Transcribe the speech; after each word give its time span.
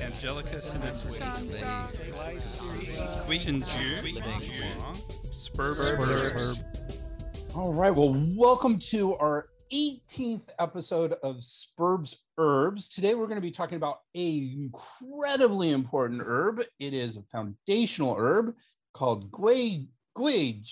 Angelica 0.00 0.56
Sinitsky, 0.56 1.18
Guijin 3.26 3.60
Spurb, 5.30 6.64
All 7.54 7.74
right. 7.74 7.94
Well, 7.94 8.16
welcome 8.34 8.78
to 8.78 9.14
our 9.16 9.50
18th 9.74 10.48
episode 10.58 11.12
of 11.22 11.36
Spurbs 11.36 12.16
Herbs. 12.38 12.88
Today, 12.88 13.14
we're 13.14 13.26
going 13.26 13.36
to 13.36 13.42
be 13.42 13.50
talking 13.50 13.76
about 13.76 13.98
a 14.14 14.38
incredibly 14.56 15.72
important 15.72 16.22
herb. 16.24 16.62
It 16.78 16.94
is 16.94 17.18
a 17.18 17.22
foundational 17.24 18.16
herb 18.16 18.54
called 18.94 19.30
Gui 19.30 19.90
Gui 20.16 20.62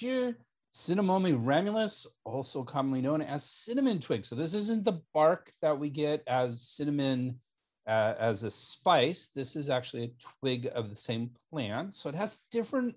Cinnamomum 0.78 1.44
ramulus, 1.44 2.06
also 2.24 2.62
commonly 2.62 3.00
known 3.00 3.20
as 3.20 3.42
cinnamon 3.42 3.98
twig. 3.98 4.24
So 4.24 4.36
this 4.36 4.54
isn't 4.54 4.84
the 4.84 5.00
bark 5.12 5.50
that 5.60 5.76
we 5.76 5.90
get 5.90 6.22
as 6.28 6.62
cinnamon 6.62 7.40
uh, 7.88 8.14
as 8.16 8.44
a 8.44 8.50
spice. 8.50 9.30
This 9.34 9.56
is 9.56 9.70
actually 9.70 10.04
a 10.04 10.12
twig 10.40 10.68
of 10.72 10.88
the 10.88 10.94
same 10.94 11.30
plant. 11.50 11.96
So 11.96 12.08
it 12.08 12.14
has 12.14 12.38
different 12.52 12.94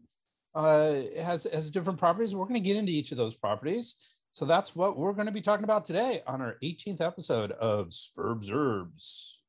uh, 0.53 0.91
it 0.93 1.23
has 1.23 1.47
has 1.51 1.71
different 1.71 1.97
properties. 1.97 2.35
We're 2.35 2.45
going 2.45 2.53
to 2.53 2.59
get 2.59 2.77
into 2.77 2.91
each 2.91 3.11
of 3.11 3.17
those 3.17 3.33
properties. 3.33 3.95
So 4.33 4.45
that's 4.45 4.75
what 4.75 4.95
we're 4.95 5.13
going 5.13 5.25
to 5.25 5.31
be 5.31 5.41
talking 5.41 5.63
about 5.63 5.83
today 5.83 6.21
on 6.27 6.39
our 6.39 6.57
18th 6.61 7.01
episode 7.01 7.51
of 7.53 7.89
Spurbs 7.89 8.51
Herbs. 8.53 9.41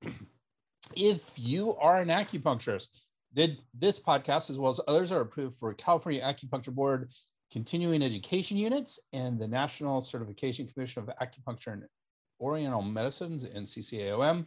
if 0.94 1.32
you 1.36 1.74
are 1.74 2.00
an 2.00 2.08
acupuncturist, 2.08 2.86
did 3.34 3.58
this 3.76 3.98
podcast 3.98 4.48
as 4.48 4.60
well 4.60 4.70
as 4.70 4.80
others 4.86 5.10
are 5.10 5.22
approved 5.22 5.56
for 5.56 5.74
California 5.74 6.22
Acupuncture 6.22 6.72
Board 6.72 7.10
continuing 7.54 8.02
education 8.02 8.56
units 8.56 8.98
and 9.12 9.38
the 9.38 9.46
National 9.46 10.00
Certification 10.00 10.66
Commission 10.66 11.04
of 11.04 11.10
Acupuncture 11.22 11.74
and 11.74 11.84
Oriental 12.40 12.82
Medicines 12.82 13.44
and 13.44 13.64
CCAOM 13.64 14.46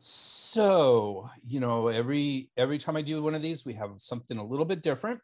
So, 0.00 1.28
you 1.46 1.60
know, 1.60 1.88
every 1.88 2.50
every 2.56 2.78
time 2.78 2.96
I 2.96 3.02
do 3.02 3.22
one 3.22 3.34
of 3.34 3.42
these, 3.42 3.66
we 3.66 3.74
have 3.74 3.90
something 3.98 4.38
a 4.38 4.44
little 4.44 4.64
bit 4.64 4.82
different. 4.82 5.20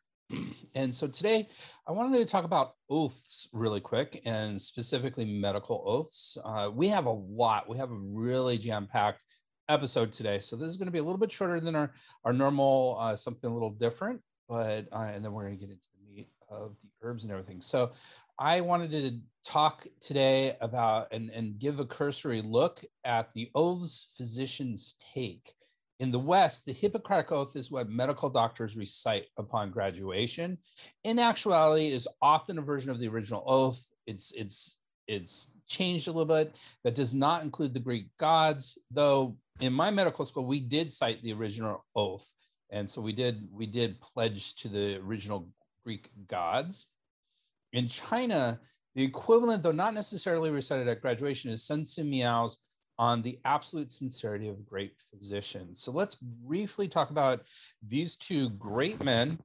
And 0.74 0.94
so 0.94 1.06
today 1.06 1.48
I 1.86 1.92
wanted 1.92 2.18
to 2.18 2.24
talk 2.24 2.44
about 2.44 2.74
oaths 2.88 3.48
really 3.52 3.80
quick 3.80 4.20
and 4.24 4.60
specifically 4.60 5.24
medical 5.24 5.82
oaths. 5.86 6.38
Uh, 6.44 6.70
we 6.72 6.88
have 6.88 7.06
a 7.06 7.10
lot, 7.10 7.68
we 7.68 7.78
have 7.78 7.90
a 7.90 7.94
really 7.96 8.58
jam 8.58 8.86
packed 8.90 9.20
episode 9.68 10.12
today. 10.12 10.38
So 10.38 10.56
this 10.56 10.68
is 10.68 10.76
going 10.76 10.86
to 10.86 10.92
be 10.92 10.98
a 10.98 11.02
little 11.02 11.18
bit 11.18 11.32
shorter 11.32 11.60
than 11.60 11.74
our, 11.74 11.92
our 12.24 12.32
normal, 12.32 12.96
uh, 13.00 13.16
something 13.16 13.50
a 13.50 13.52
little 13.52 13.70
different, 13.70 14.20
but, 14.48 14.86
uh, 14.92 15.10
and 15.14 15.24
then 15.24 15.32
we're 15.32 15.44
going 15.44 15.58
to 15.58 15.60
get 15.60 15.72
into 15.72 15.88
the 15.98 16.14
meat 16.14 16.28
of 16.48 16.76
the 16.82 16.88
herbs 17.02 17.24
and 17.24 17.32
everything. 17.32 17.60
So 17.60 17.92
I 18.38 18.60
wanted 18.60 18.90
to 18.92 19.18
talk 19.44 19.86
today 20.00 20.56
about 20.60 21.08
and, 21.12 21.30
and 21.30 21.58
give 21.58 21.80
a 21.80 21.84
cursory 21.84 22.42
look 22.42 22.82
at 23.04 23.32
the 23.34 23.50
oaths 23.54 24.14
physicians 24.16 24.96
take 25.14 25.52
in 26.00 26.10
the 26.10 26.18
West, 26.18 26.66
the 26.66 26.72
Hippocratic 26.72 27.30
Oath 27.30 27.54
is 27.56 27.70
what 27.70 27.88
medical 27.88 28.28
doctors 28.28 28.76
recite 28.76 29.26
upon 29.38 29.70
graduation. 29.70 30.58
In 31.04 31.18
actuality, 31.18 31.86
is 31.86 32.08
often 32.20 32.58
a 32.58 32.62
version 32.62 32.90
of 32.90 32.98
the 32.98 33.08
original 33.08 33.44
oath. 33.46 33.80
It's 34.06 34.32
it's 34.32 34.78
it's 35.06 35.50
changed 35.68 36.08
a 36.08 36.12
little 36.12 36.24
bit. 36.24 36.56
That 36.82 36.94
does 36.94 37.14
not 37.14 37.42
include 37.42 37.74
the 37.74 37.80
Greek 37.80 38.08
gods, 38.18 38.78
though. 38.90 39.36
In 39.60 39.72
my 39.72 39.90
medical 39.90 40.24
school, 40.24 40.46
we 40.46 40.58
did 40.58 40.90
cite 40.90 41.22
the 41.22 41.32
original 41.32 41.84
oath, 41.94 42.28
and 42.70 42.90
so 42.90 43.00
we 43.00 43.12
did 43.12 43.46
we 43.52 43.66
did 43.66 44.00
pledge 44.00 44.56
to 44.56 44.68
the 44.68 44.96
original 44.98 45.48
Greek 45.84 46.10
gods. 46.26 46.86
In 47.72 47.86
China, 47.86 48.58
the 48.96 49.04
equivalent, 49.04 49.62
though 49.62 49.72
not 49.72 49.94
necessarily 49.94 50.50
recited 50.50 50.88
at 50.88 51.00
graduation, 51.00 51.50
is 51.50 51.62
Sun 51.62 51.82
Simiao's 51.82 52.04
Miao's 52.10 52.58
on 52.98 53.22
the 53.22 53.38
absolute 53.44 53.92
sincerity 53.92 54.48
of 54.48 54.64
great 54.64 54.94
physicians. 55.10 55.80
So 55.80 55.92
let's 55.92 56.14
briefly 56.14 56.88
talk 56.88 57.10
about 57.10 57.42
these 57.86 58.16
two 58.16 58.50
great 58.50 59.02
men 59.02 59.38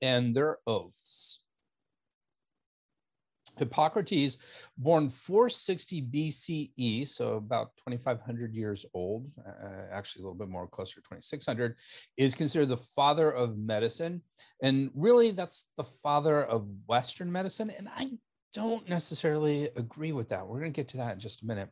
and 0.00 0.34
their 0.34 0.58
oaths. 0.66 1.40
Hippocrates, 3.58 4.38
born 4.78 5.10
460 5.10 6.02
BCE, 6.02 7.06
so 7.06 7.34
about 7.34 7.76
2,500 7.76 8.54
years 8.54 8.86
old, 8.94 9.30
uh, 9.46 9.92
actually 9.92 10.22
a 10.22 10.24
little 10.24 10.38
bit 10.38 10.48
more 10.48 10.66
closer 10.66 10.96
to 10.96 11.02
2,600, 11.02 11.76
is 12.16 12.34
considered 12.34 12.68
the 12.68 12.76
father 12.76 13.30
of 13.30 13.58
medicine. 13.58 14.22
And 14.62 14.90
really, 14.94 15.32
that's 15.32 15.70
the 15.76 15.84
father 15.84 16.42
of 16.44 16.66
Western 16.86 17.30
medicine. 17.30 17.70
And 17.70 17.88
I 17.94 18.12
don't 18.54 18.88
necessarily 18.88 19.68
agree 19.76 20.12
with 20.12 20.28
that. 20.30 20.46
We're 20.46 20.60
going 20.60 20.72
to 20.72 20.76
get 20.76 20.88
to 20.88 20.96
that 20.98 21.14
in 21.14 21.20
just 21.20 21.42
a 21.42 21.46
minute. 21.46 21.68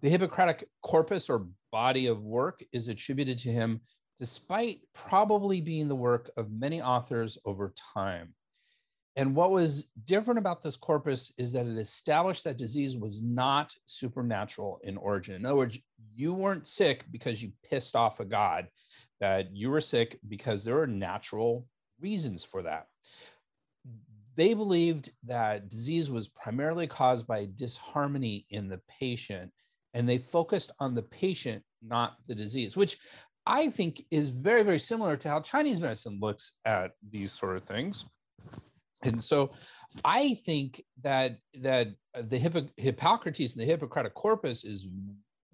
The 0.00 0.08
Hippocratic 0.08 0.68
corpus 0.82 1.28
or 1.28 1.46
body 1.72 2.06
of 2.06 2.22
work 2.22 2.62
is 2.72 2.88
attributed 2.88 3.38
to 3.38 3.50
him 3.50 3.80
despite 4.20 4.80
probably 4.94 5.60
being 5.60 5.88
the 5.88 5.94
work 5.94 6.30
of 6.36 6.50
many 6.50 6.82
authors 6.82 7.38
over 7.44 7.72
time. 7.94 8.34
And 9.16 9.34
what 9.34 9.50
was 9.50 9.90
different 10.04 10.38
about 10.38 10.62
this 10.62 10.76
corpus 10.76 11.32
is 11.38 11.52
that 11.52 11.66
it 11.66 11.76
established 11.76 12.44
that 12.44 12.56
disease 12.56 12.96
was 12.96 13.22
not 13.22 13.74
supernatural 13.86 14.78
in 14.84 14.96
origin. 14.96 15.34
In 15.34 15.44
other 15.44 15.56
words, 15.56 15.78
you 16.14 16.32
weren't 16.32 16.68
sick 16.68 17.04
because 17.10 17.42
you 17.42 17.52
pissed 17.68 17.96
off 17.96 18.20
a 18.20 18.24
god, 18.24 18.68
that 19.20 19.54
you 19.54 19.70
were 19.70 19.80
sick 19.80 20.18
because 20.28 20.62
there 20.62 20.80
are 20.80 20.86
natural 20.86 21.66
reasons 22.00 22.44
for 22.44 22.62
that. 22.62 22.86
They 24.36 24.54
believed 24.54 25.10
that 25.26 25.68
disease 25.68 26.12
was 26.12 26.28
primarily 26.28 26.86
caused 26.86 27.26
by 27.26 27.48
disharmony 27.56 28.46
in 28.50 28.68
the 28.68 28.80
patient 29.00 29.50
and 29.94 30.08
they 30.08 30.18
focused 30.18 30.72
on 30.80 30.94
the 30.94 31.02
patient, 31.02 31.62
not 31.82 32.16
the 32.26 32.34
disease, 32.34 32.76
which 32.76 32.98
I 33.46 33.70
think 33.70 34.04
is 34.10 34.28
very, 34.28 34.62
very 34.62 34.78
similar 34.78 35.16
to 35.16 35.28
how 35.28 35.40
Chinese 35.40 35.80
medicine 35.80 36.18
looks 36.20 36.58
at 36.64 36.92
these 37.10 37.32
sort 37.32 37.56
of 37.56 37.64
things. 37.64 38.04
And 39.02 39.22
so 39.22 39.52
I 40.04 40.34
think 40.34 40.82
that 41.02 41.38
that 41.60 41.88
the 42.14 42.36
Hippo- 42.36 42.68
Hippocrates 42.76 43.54
and 43.54 43.62
the 43.62 43.66
Hippocratic 43.66 44.14
corpus 44.14 44.64
is 44.64 44.88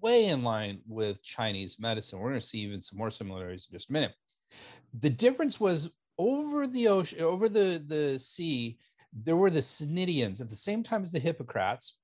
way 0.01 0.27
in 0.27 0.43
line 0.43 0.81
with 0.87 1.23
Chinese 1.23 1.79
medicine. 1.79 2.19
We're 2.19 2.29
going 2.29 2.41
to 2.41 2.45
see 2.45 2.59
even 2.59 2.81
some 2.81 2.97
more 2.97 3.11
similarities 3.11 3.67
in 3.69 3.75
just 3.75 3.89
a 3.89 3.93
minute. 3.93 4.13
The 4.99 5.09
difference 5.09 5.59
was 5.59 5.91
over 6.17 6.67
the 6.67 6.87
ocean, 6.87 7.21
over 7.21 7.49
the, 7.49 7.83
the 7.85 8.19
sea, 8.19 8.77
there 9.23 9.37
were 9.37 9.49
the 9.49 9.59
Cnidians 9.59 10.41
at 10.41 10.49
the 10.49 10.55
same 10.55 10.83
time 10.83 11.01
as 11.01 11.11
the 11.11 11.19
Hippocrats, 11.19 11.97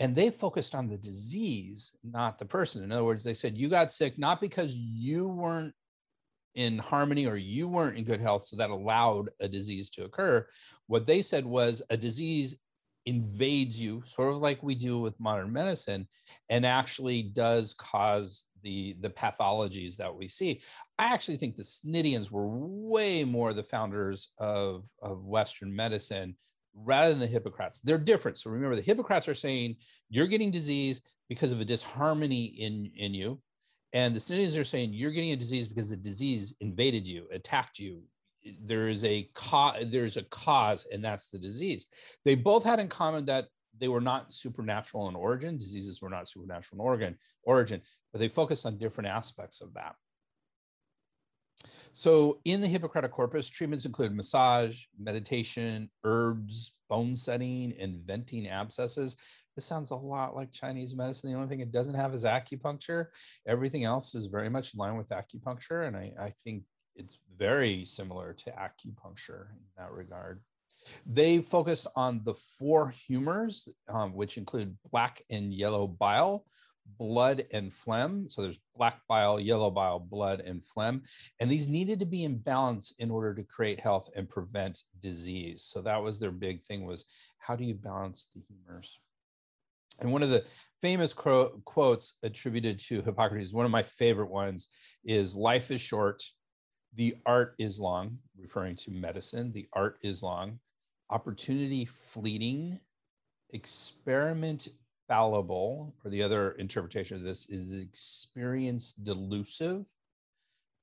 and 0.00 0.14
they 0.14 0.30
focused 0.30 0.74
on 0.74 0.88
the 0.88 0.98
disease, 0.98 1.96
not 2.02 2.38
the 2.38 2.44
person. 2.44 2.82
In 2.82 2.90
other 2.90 3.04
words, 3.04 3.22
they 3.22 3.34
said 3.34 3.56
you 3.56 3.68
got 3.68 3.92
sick 3.92 4.18
not 4.18 4.40
because 4.40 4.74
you 4.74 5.28
weren't 5.28 5.74
in 6.56 6.78
harmony 6.78 7.26
or 7.26 7.36
you 7.36 7.68
weren't 7.68 7.98
in 7.98 8.04
good 8.04 8.20
health, 8.20 8.44
so 8.44 8.56
that 8.56 8.70
allowed 8.70 9.28
a 9.40 9.46
disease 9.46 9.90
to 9.90 10.04
occur. 10.04 10.46
What 10.88 11.06
they 11.06 11.22
said 11.22 11.46
was 11.46 11.82
a 11.90 11.96
disease 11.96 12.56
invades 13.04 13.80
you, 13.80 14.02
sort 14.04 14.32
of 14.32 14.38
like 14.38 14.62
we 14.62 14.74
do 14.74 14.98
with 14.98 15.20
modern 15.20 15.52
medicine, 15.52 16.08
and 16.48 16.66
actually 16.66 17.22
does 17.22 17.74
cause 17.74 18.46
the, 18.62 18.96
the 19.00 19.10
pathologies 19.10 19.96
that 19.96 20.12
we 20.12 20.26
see. 20.26 20.60
I 20.98 21.04
actually 21.04 21.36
think 21.36 21.54
the 21.54 21.62
Cnidians 21.62 22.32
were 22.32 22.48
way 22.48 23.22
more 23.22 23.52
the 23.52 23.62
founders 23.62 24.32
of, 24.38 24.88
of 25.00 25.24
Western 25.24 25.74
medicine 25.74 26.34
rather 26.76 27.10
than 27.10 27.20
the 27.20 27.26
Hippocrats. 27.26 27.80
They're 27.80 27.98
different. 27.98 28.38
So 28.38 28.50
remember, 28.50 28.76
the 28.76 28.82
Hippocrats 28.82 29.28
are 29.28 29.34
saying 29.34 29.76
you're 30.08 30.26
getting 30.26 30.50
disease 30.50 31.00
because 31.28 31.52
of 31.52 31.60
a 31.60 31.64
disharmony 31.64 32.44
in, 32.44 32.90
in 32.96 33.14
you. 33.14 33.40
And 33.92 34.14
the 34.14 34.20
Cnidians 34.20 34.58
are 34.60 34.64
saying 34.64 34.92
you're 34.92 35.10
getting 35.10 35.32
a 35.32 35.36
disease 35.36 35.68
because 35.68 35.90
the 35.90 35.96
disease 35.96 36.54
invaded 36.60 37.08
you, 37.08 37.26
attacked 37.32 37.78
you. 37.78 38.02
There 38.62 38.88
is 38.88 39.04
a 39.04 39.28
cause, 39.34 39.90
there's 39.90 40.16
a 40.16 40.22
cause, 40.24 40.86
and 40.92 41.02
that's 41.02 41.30
the 41.30 41.38
disease. 41.38 41.86
They 42.24 42.34
both 42.34 42.62
had 42.62 42.78
in 42.78 42.88
common 42.88 43.24
that 43.26 43.46
they 43.78 43.88
were 43.88 44.00
not 44.00 44.32
supernatural 44.32 45.08
in 45.08 45.16
origin. 45.16 45.56
Diseases 45.56 46.00
were 46.00 46.10
not 46.10 46.28
supernatural 46.28 46.80
in 46.80 46.86
origin, 46.86 47.16
origin, 47.42 47.80
but 48.12 48.20
they 48.20 48.28
focused 48.28 48.66
on 48.66 48.78
different 48.78 49.08
aspects 49.08 49.60
of 49.60 49.72
that. 49.74 49.94
So 51.92 52.40
in 52.44 52.60
the 52.60 52.66
Hippocratic 52.66 53.10
corpus, 53.10 53.48
treatments 53.48 53.86
include 53.86 54.14
massage, 54.14 54.84
meditation, 54.98 55.90
herbs, 56.04 56.74
bone 56.88 57.16
setting, 57.16 57.72
and 57.80 58.00
venting 58.06 58.48
abscesses. 58.48 59.16
This 59.54 59.64
sounds 59.64 59.90
a 59.90 59.96
lot 59.96 60.36
like 60.36 60.52
Chinese 60.52 60.94
medicine. 60.94 61.30
The 61.30 61.36
only 61.36 61.48
thing 61.48 61.60
it 61.60 61.72
doesn't 61.72 61.94
have 61.94 62.12
is 62.12 62.24
acupuncture. 62.24 63.06
Everything 63.46 63.84
else 63.84 64.14
is 64.14 64.26
very 64.26 64.50
much 64.50 64.74
in 64.74 64.78
line 64.78 64.96
with 64.96 65.08
acupuncture. 65.08 65.86
And 65.86 65.96
I, 65.96 66.12
I 66.20 66.30
think 66.44 66.64
it's 66.94 67.20
very 67.38 67.84
similar 67.84 68.34
to 68.34 68.50
acupuncture 68.50 69.50
in 69.52 69.64
that 69.78 69.92
regard. 69.92 70.42
They 71.06 71.38
focus 71.38 71.86
on 71.96 72.20
the 72.24 72.34
four 72.34 72.90
humors, 72.90 73.68
um, 73.88 74.14
which 74.14 74.36
include 74.36 74.76
black 74.92 75.20
and 75.30 75.52
yellow 75.52 75.86
bile, 75.86 76.44
blood 76.98 77.44
and 77.52 77.72
phlegm. 77.72 78.28
So 78.28 78.42
there's 78.42 78.58
black 78.76 79.00
bile, 79.08 79.38
yellow 79.40 79.70
bile, 79.70 79.98
blood, 79.98 80.40
and 80.40 80.64
phlegm. 80.64 81.02
And 81.40 81.50
these 81.50 81.68
needed 81.68 82.00
to 82.00 82.06
be 82.06 82.24
in 82.24 82.38
balance 82.38 82.92
in 82.98 83.10
order 83.10 83.34
to 83.34 83.42
create 83.42 83.80
health 83.80 84.10
and 84.16 84.28
prevent 84.28 84.82
disease. 85.00 85.62
So 85.62 85.82
that 85.82 86.02
was 86.02 86.18
their 86.18 86.30
big 86.30 86.62
thing 86.62 86.86
was 86.86 87.06
how 87.38 87.56
do 87.56 87.64
you 87.64 87.74
balance 87.74 88.28
the 88.34 88.40
humors? 88.40 88.98
And 90.00 90.12
one 90.12 90.22
of 90.22 90.30
the 90.30 90.44
famous 90.80 91.14
quotes 91.14 92.18
attributed 92.22 92.78
to 92.80 93.00
Hippocrates, 93.00 93.52
one 93.52 93.64
of 93.64 93.70
my 93.70 93.82
favorite 93.82 94.30
ones, 94.30 94.68
is 95.04 95.34
life 95.34 95.70
is 95.70 95.80
short, 95.80 96.22
the 96.94 97.16
art 97.24 97.54
is 97.58 97.80
long, 97.80 98.18
referring 98.38 98.76
to 98.76 98.90
medicine. 98.90 99.52
The 99.52 99.68
art 99.72 99.98
is 100.02 100.22
long, 100.22 100.58
opportunity 101.10 101.86
fleeting, 101.86 102.78
experiment 103.50 104.68
fallible, 105.08 105.94
or 106.04 106.10
the 106.10 106.22
other 106.22 106.52
interpretation 106.52 107.16
of 107.16 107.22
this 107.22 107.48
is 107.48 107.72
experience 107.72 108.92
delusive, 108.92 109.84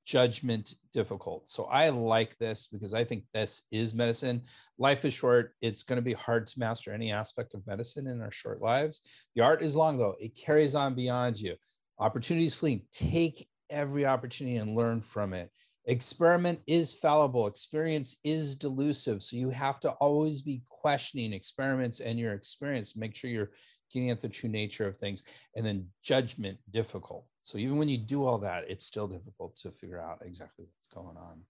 judgment 0.06 0.76
difficult. 0.92 1.50
So 1.50 1.66
I 1.66 1.90
like 1.90 2.38
this 2.38 2.68
because 2.68 2.94
I 2.94 3.04
think 3.04 3.24
this 3.34 3.64
is 3.72 3.94
medicine. 3.94 4.42
Life 4.78 5.06
is 5.06 5.14
short. 5.14 5.54
It's 5.62 5.84
going 5.84 5.98
to 5.98 6.02
be 6.02 6.14
hard 6.14 6.48
to 6.48 6.60
master 6.60 6.94
any 6.94 7.12
aspect 7.12 7.54
of 7.54 7.66
medicine 7.66 8.08
in 8.08 8.22
our 8.22 8.32
short 8.32 8.62
lives. 8.62 9.02
The 9.36 9.42
art 9.42 9.62
is 9.62 9.76
long, 9.76 9.98
though. 9.98 10.16
It 10.20 10.36
carries 10.36 10.76
on 10.76 10.94
beyond 10.94 11.40
you. 11.40 11.56
Opportunities 12.00 12.56
fleeting. 12.56 12.86
Take 12.92 13.48
every 13.70 14.06
opportunity 14.06 14.58
and 14.58 14.76
learn 14.76 15.02
from 15.02 15.34
it 15.34 15.52
experiment 15.86 16.60
is 16.68 16.94
fallible. 16.94 17.48
Experience 17.48 18.18
is 18.24 18.56
delusive. 18.56 19.22
So 19.22 19.38
you 19.38 19.50
have 19.50 19.80
to 19.82 19.92
always 19.92 20.42
be 20.42 20.62
questioning 20.70 21.34
experiments 21.34 22.00
and 22.00 22.20
your 22.20 22.34
experience. 22.34 22.96
Make 22.96 23.16
sure 23.16 23.30
you're 23.30 23.52
getting 23.92 24.10
at 24.10 24.22
the 24.22 24.30
true 24.30 24.50
nature 24.50 24.88
of 24.88 24.98
things. 24.98 25.24
And 25.56 25.66
then 25.66 25.88
judgment 26.02 26.58
difficult. 26.72 27.26
So 27.44 27.58
even 27.58 27.78
when 27.78 27.90
you 27.90 27.98
do 27.98 28.26
all 28.26 28.38
that 28.40 28.66
it's 28.70 28.86
still 28.86 29.08
difficult 29.08 29.56
to 29.58 29.72
figure 29.72 30.00
out 30.00 30.20
exactly 30.24 30.66
what's 30.66 30.94
going 30.94 31.18
on. 31.18 31.42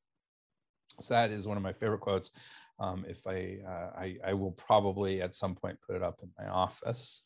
So 1.00 1.13
that 1.13 1.31
is 1.31 1.47
one 1.47 1.57
of 1.57 1.63
my 1.63 1.74
favorite 1.74 2.01
quotes. 2.01 2.31
Um, 2.79 3.06
if 3.07 3.25
I, 3.27 3.57
uh, 3.68 4.00
I 4.00 4.18
i 4.25 4.33
will 4.33 4.51
probably 4.51 5.21
at 5.21 5.36
some 5.36 5.56
point 5.56 5.77
put 5.86 5.95
it 5.95 6.03
up 6.03 6.19
in 6.21 6.29
my 6.38 6.50
office. 6.50 7.24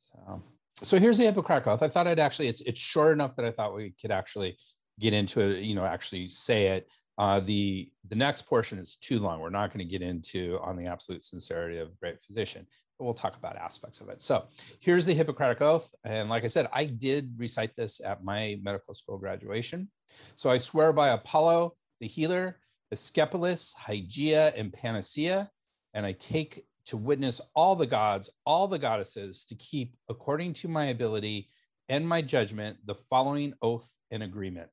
So 0.00 0.42
so 0.80 0.98
here's 0.98 1.18
the 1.18 1.24
Hippocratic 1.24 1.66
Oath. 1.68 1.82
I 1.82 1.88
thought 1.88 2.06
I'd 2.06 2.18
actually, 2.18 2.48
it's, 2.48 2.62
it's 2.62 2.80
short 2.80 3.12
enough 3.12 3.36
that 3.36 3.44
I 3.44 3.50
thought 3.50 3.74
we 3.74 3.94
could 4.00 4.10
actually 4.10 4.56
get 4.98 5.12
into 5.12 5.40
it, 5.40 5.62
you 5.62 5.74
know, 5.74 5.84
actually 5.84 6.28
say 6.28 6.68
it. 6.68 6.92
Uh, 7.18 7.40
the 7.40 7.88
the 8.08 8.16
next 8.16 8.42
portion 8.42 8.78
is 8.78 8.96
too 8.96 9.18
long. 9.18 9.40
We're 9.40 9.50
not 9.50 9.70
going 9.70 9.86
to 9.86 9.90
get 9.90 10.02
into 10.02 10.58
on 10.62 10.76
the 10.76 10.86
absolute 10.86 11.22
sincerity 11.22 11.78
of 11.78 11.88
a 11.88 11.96
great 12.00 12.22
physician, 12.22 12.66
but 12.98 13.04
we'll 13.04 13.14
talk 13.14 13.36
about 13.36 13.56
aspects 13.56 14.00
of 14.00 14.08
it. 14.08 14.22
So 14.22 14.46
here's 14.80 15.06
the 15.06 15.14
Hippocratic 15.14 15.60
Oath. 15.60 15.94
And 16.04 16.28
like 16.28 16.44
I 16.44 16.48
said, 16.48 16.68
I 16.72 16.86
did 16.86 17.38
recite 17.38 17.76
this 17.76 18.00
at 18.04 18.24
my 18.24 18.58
medical 18.62 18.94
school 18.94 19.18
graduation. 19.18 19.90
So 20.36 20.50
I 20.50 20.58
swear 20.58 20.92
by 20.92 21.10
Apollo, 21.10 21.74
the 22.00 22.06
healer, 22.06 22.58
Asclepius, 22.90 23.74
Hygeia, 23.78 24.52
and 24.58 24.72
Panacea, 24.72 25.48
and 25.94 26.04
I 26.04 26.12
take 26.12 26.64
to 26.86 26.96
witness 26.96 27.40
all 27.54 27.76
the 27.76 27.86
gods, 27.86 28.30
all 28.44 28.66
the 28.66 28.78
goddesses, 28.78 29.44
to 29.44 29.54
keep, 29.54 29.94
according 30.08 30.54
to 30.54 30.68
my 30.68 30.86
ability 30.86 31.48
and 31.88 32.08
my 32.08 32.22
judgment, 32.22 32.78
the 32.84 32.94
following 32.94 33.54
oath 33.62 33.98
and 34.10 34.22
agreement 34.22 34.68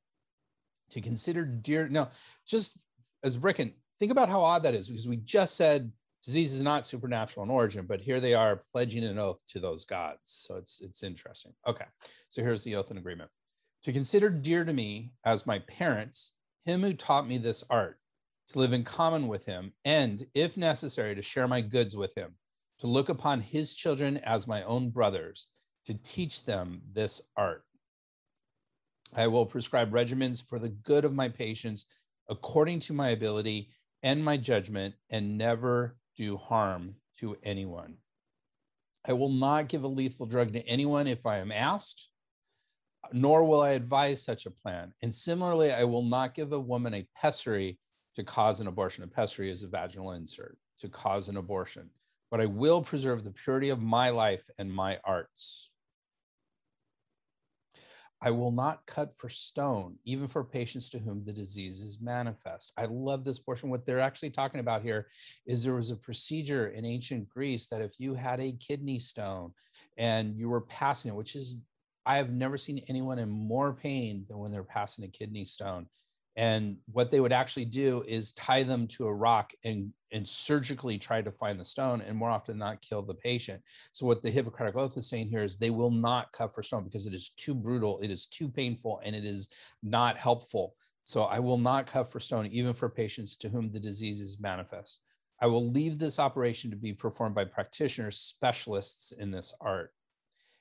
to 0.91 1.01
consider 1.01 1.45
dear. 1.45 1.87
Now, 1.87 2.09
just 2.47 2.77
as 3.23 3.37
Rickon, 3.37 3.73
think 3.99 4.11
about 4.11 4.29
how 4.29 4.41
odd 4.41 4.63
that 4.63 4.73
is 4.73 4.87
because 4.87 5.07
we 5.07 5.17
just 5.17 5.55
said 5.55 5.91
disease 6.23 6.53
is 6.53 6.63
not 6.63 6.85
supernatural 6.85 7.43
in 7.43 7.49
origin, 7.49 7.85
but 7.85 8.01
here 8.01 8.19
they 8.19 8.33
are 8.33 8.63
pledging 8.71 9.03
an 9.03 9.19
oath 9.19 9.41
to 9.47 9.59
those 9.59 9.85
gods. 9.85 10.19
So 10.25 10.55
it's 10.55 10.81
it's 10.81 11.03
interesting. 11.03 11.53
Okay, 11.67 11.85
so 12.29 12.41
here's 12.41 12.63
the 12.63 12.75
oath 12.75 12.89
and 12.89 12.99
agreement. 12.99 13.29
To 13.83 13.93
consider 13.93 14.29
dear 14.29 14.65
to 14.65 14.73
me 14.73 15.13
as 15.25 15.45
my 15.45 15.59
parents, 15.59 16.33
him 16.65 16.81
who 16.81 16.93
taught 16.93 17.27
me 17.27 17.37
this 17.37 17.63
art, 17.69 17.97
to 18.49 18.59
live 18.59 18.73
in 18.73 18.83
common 18.83 19.27
with 19.27 19.45
him, 19.45 19.71
and 19.85 20.25
if 20.33 20.57
necessary, 20.57 21.15
to 21.15 21.21
share 21.21 21.47
my 21.47 21.61
goods 21.61 21.95
with 21.95 22.15
him, 22.15 22.35
to 22.79 22.87
look 22.87 23.09
upon 23.09 23.39
his 23.39 23.75
children 23.75 24.17
as 24.17 24.47
my 24.47 24.63
own 24.63 24.89
brothers, 24.89 25.47
to 25.85 25.93
teach 26.03 26.45
them 26.45 26.81
this 26.91 27.21
art 27.37 27.63
I 29.15 29.27
will 29.27 29.45
prescribe 29.45 29.91
regimens 29.91 30.47
for 30.47 30.59
the 30.59 30.69
good 30.69 31.05
of 31.05 31.13
my 31.13 31.29
patients 31.29 31.85
according 32.29 32.79
to 32.81 32.93
my 32.93 33.09
ability 33.09 33.69
and 34.03 34.23
my 34.23 34.37
judgment 34.37 34.95
and 35.09 35.37
never 35.37 35.97
do 36.15 36.37
harm 36.37 36.95
to 37.17 37.37
anyone. 37.43 37.97
I 39.07 39.13
will 39.13 39.29
not 39.29 39.69
give 39.69 39.83
a 39.83 39.87
lethal 39.87 40.25
drug 40.25 40.53
to 40.53 40.67
anyone 40.67 41.07
if 41.07 41.25
I 41.25 41.37
am 41.37 41.51
asked, 41.51 42.09
nor 43.11 43.43
will 43.43 43.61
I 43.61 43.71
advise 43.71 44.21
such 44.21 44.45
a 44.45 44.51
plan. 44.51 44.93
And 45.01 45.13
similarly, 45.13 45.71
I 45.71 45.83
will 45.85 46.03
not 46.03 46.35
give 46.35 46.51
a 46.51 46.59
woman 46.59 46.93
a 46.93 47.07
pessary 47.15 47.79
to 48.15 48.23
cause 48.23 48.59
an 48.59 48.67
abortion. 48.67 49.03
A 49.03 49.07
pessary 49.07 49.49
is 49.49 49.63
a 49.63 49.67
vaginal 49.67 50.11
insert 50.11 50.57
to 50.79 50.89
cause 50.89 51.29
an 51.29 51.37
abortion, 51.37 51.89
but 52.29 52.41
I 52.41 52.45
will 52.45 52.81
preserve 52.81 53.23
the 53.23 53.31
purity 53.31 53.69
of 53.69 53.81
my 53.81 54.09
life 54.09 54.49
and 54.57 54.71
my 54.71 54.99
arts. 55.03 55.68
I 58.21 58.31
will 58.31 58.51
not 58.51 58.85
cut 58.85 59.17
for 59.17 59.29
stone, 59.29 59.95
even 60.03 60.27
for 60.27 60.43
patients 60.43 60.89
to 60.89 60.99
whom 60.99 61.23
the 61.23 61.31
disease 61.31 61.79
is 61.81 61.99
manifest. 62.01 62.73
I 62.77 62.85
love 62.85 63.23
this 63.23 63.39
portion. 63.39 63.69
What 63.69 63.85
they're 63.85 64.01
actually 64.01 64.31
talking 64.31 64.59
about 64.59 64.81
here 64.81 65.07
is 65.45 65.63
there 65.63 65.75
was 65.75 65.91
a 65.91 65.95
procedure 65.95 66.67
in 66.67 66.85
ancient 66.85 67.29
Greece 67.29 67.67
that 67.67 67.81
if 67.81 67.97
you 67.97 68.13
had 68.13 68.41
a 68.41 68.51
kidney 68.53 68.99
stone 68.99 69.53
and 69.97 70.35
you 70.35 70.49
were 70.49 70.61
passing 70.61 71.09
it, 71.09 71.15
which 71.15 71.35
is, 71.35 71.61
I 72.05 72.17
have 72.17 72.31
never 72.31 72.57
seen 72.57 72.83
anyone 72.89 73.19
in 73.19 73.29
more 73.29 73.71
pain 73.71 74.25
than 74.27 74.37
when 74.39 74.51
they're 74.51 74.63
passing 74.63 75.05
a 75.05 75.09
kidney 75.09 75.45
stone. 75.45 75.87
And 76.35 76.77
what 76.91 77.11
they 77.11 77.19
would 77.19 77.33
actually 77.33 77.65
do 77.65 78.03
is 78.07 78.33
tie 78.33 78.63
them 78.63 78.87
to 78.87 79.07
a 79.07 79.13
rock 79.13 79.51
and, 79.65 79.91
and 80.11 80.27
surgically 80.27 80.97
try 80.97 81.21
to 81.21 81.31
find 81.31 81.59
the 81.59 81.65
stone 81.65 82.01
and 82.01 82.15
more 82.15 82.29
often 82.29 82.57
not 82.57 82.81
kill 82.81 83.01
the 83.01 83.15
patient. 83.15 83.61
So, 83.91 84.05
what 84.05 84.21
the 84.21 84.31
Hippocratic 84.31 84.75
Oath 84.75 84.97
is 84.97 85.09
saying 85.09 85.27
here 85.27 85.43
is 85.43 85.57
they 85.57 85.69
will 85.69 85.91
not 85.91 86.31
cut 86.31 86.53
for 86.53 86.63
stone 86.63 86.83
because 86.83 87.05
it 87.05 87.13
is 87.13 87.29
too 87.31 87.53
brutal, 87.53 87.99
it 87.99 88.11
is 88.11 88.25
too 88.25 88.47
painful, 88.47 89.01
and 89.03 89.15
it 89.15 89.25
is 89.25 89.49
not 89.83 90.17
helpful. 90.17 90.75
So, 91.03 91.23
I 91.23 91.39
will 91.39 91.57
not 91.57 91.87
cut 91.87 92.11
for 92.11 92.19
stone, 92.19 92.45
even 92.47 92.73
for 92.73 92.89
patients 92.89 93.35
to 93.37 93.49
whom 93.49 93.71
the 93.71 93.79
disease 93.79 94.21
is 94.21 94.39
manifest. 94.39 95.01
I 95.41 95.47
will 95.47 95.71
leave 95.71 95.99
this 95.99 96.19
operation 96.19 96.69
to 96.69 96.77
be 96.77 96.93
performed 96.93 97.35
by 97.35 97.45
practitioners, 97.45 98.17
specialists 98.17 99.13
in 99.13 99.31
this 99.31 99.53
art. 99.61 99.93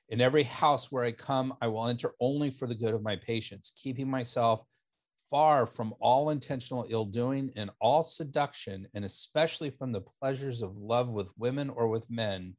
In 0.09 0.21
every 0.21 0.45
house 0.45 0.91
where 0.91 1.05
I 1.05 1.13
come, 1.13 1.55
I 1.61 1.67
will 1.67 1.87
enter 1.87 2.15
only 2.21 2.51
for 2.51 2.67
the 2.67 2.75
good 2.75 2.95
of 2.95 3.03
my 3.03 3.17
patients, 3.17 3.73
keeping 3.77 4.09
myself 4.09 4.65
far 5.31 5.67
from 5.67 5.95
all 6.01 6.31
intentional 6.31 6.87
ill 6.89 7.05
doing 7.05 7.51
and 7.57 7.71
all 7.81 8.03
seduction, 8.03 8.87
and 8.95 9.05
especially 9.05 9.71
from 9.71 9.93
the 9.93 10.01
pleasures 10.01 10.63
of 10.63 10.77
love 10.77 11.09
with 11.09 11.29
women 11.37 11.71
or 11.71 11.89
with 11.89 12.09
men, 12.11 12.55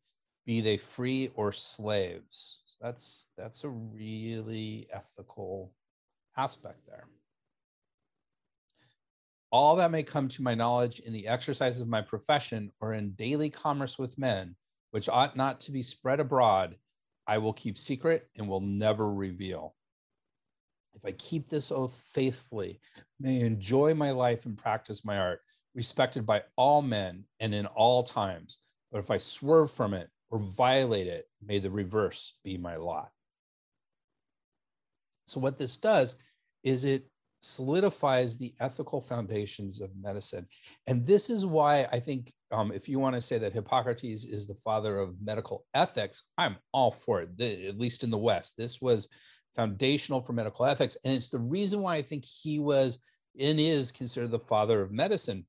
be 0.46 0.62
they 0.62 0.78
free 0.78 1.30
or 1.36 1.52
slaves. 1.52 2.62
So 2.66 2.78
that's 2.82 3.30
that's 3.38 3.64
a 3.64 3.70
really 3.70 4.88
ethical 4.92 5.74
aspect 6.38 6.86
there. 6.88 7.08
All 9.52 9.76
that 9.78 9.92
may 9.92 10.04
come 10.04 10.28
to 10.30 10.44
my 10.44 10.54
knowledge 10.54 11.00
in 11.00 11.12
the 11.12 11.28
exercise 11.28 11.80
of 11.80 11.88
my 11.88 12.02
profession 12.02 12.72
or 12.80 12.94
in 12.94 13.12
daily 13.12 13.50
commerce 13.50 13.98
with 13.98 14.18
men, 14.18 14.56
which 14.92 15.10
ought 15.10 15.36
not 15.36 15.60
to 15.62 15.72
be 15.72 15.82
spread 15.82 16.20
abroad, 16.20 16.76
I 17.26 17.40
will 17.40 17.54
keep 17.54 17.78
secret 17.78 18.28
and 18.38 18.48
will 18.48 18.62
never 18.62 19.12
reveal 19.12 19.76
if 20.96 21.06
I 21.06 21.12
keep 21.14 21.48
this 21.48 21.72
oath 21.72 22.02
faithfully, 22.14 22.80
may 23.20 23.42
enjoy 23.42 23.94
my 23.94 24.12
life 24.12 24.46
and 24.46 24.58
practice 24.58 25.06
my 25.06 25.18
art, 25.18 25.42
respected 25.76 26.26
by 26.26 26.44
all 26.56 26.82
men 26.82 27.24
and 27.40 27.54
in 27.54 27.66
all 27.68 28.04
times. 28.04 28.60
But 28.92 29.00
if 29.00 29.12
I 29.12 29.18
swerve 29.18 29.72
from 29.72 29.94
it 29.94 30.10
or 30.30 30.40
violate 30.40 31.08
it, 31.08 31.26
may 31.46 31.60
the 31.60 31.72
reverse 31.72 32.38
be 32.44 32.58
my 32.58 32.76
lot. 32.76 33.10
So, 35.26 35.40
what 35.40 35.58
this 35.58 35.78
does 35.78 36.16
is 36.64 36.86
it 36.86 37.06
solidifies 37.42 38.38
the 38.38 38.54
ethical 38.60 39.02
foundations 39.02 39.80
of 39.80 39.92
medicine. 40.02 40.46
And 40.88 41.06
this 41.06 41.30
is 41.30 41.46
why 41.46 41.88
I 41.92 42.00
think 42.00 42.34
um, 42.52 42.72
if 42.72 42.90
you 42.90 43.00
want 43.00 43.16
to 43.16 43.22
say 43.22 43.38
that 43.38 43.54
Hippocrates 43.54 44.26
is 44.26 44.48
the 44.48 44.56
father 44.56 44.98
of 44.98 45.16
medical 45.24 45.66
ethics, 45.74 46.30
I'm 46.38 46.58
all 46.74 46.92
for 46.92 47.22
it, 47.22 47.38
the, 47.38 47.68
at 47.68 47.80
least 47.80 48.04
in 48.04 48.10
the 48.10 48.18
West. 48.18 48.56
This 48.58 48.82
was 48.82 49.08
foundational 49.56 50.22
for 50.22 50.34
medical 50.34 50.66
ethics. 50.66 50.98
And 51.04 51.14
it's 51.14 51.30
the 51.30 51.40
reason 51.40 51.82
why 51.82 51.96
I 51.96 52.02
think 52.02 52.26
he 52.26 52.60
was 52.60 53.00
and 53.40 53.60
is 53.60 53.92
considered 53.92 54.32
the 54.32 54.40
father 54.40 54.82
of 54.82 54.92
medicine, 54.92 55.46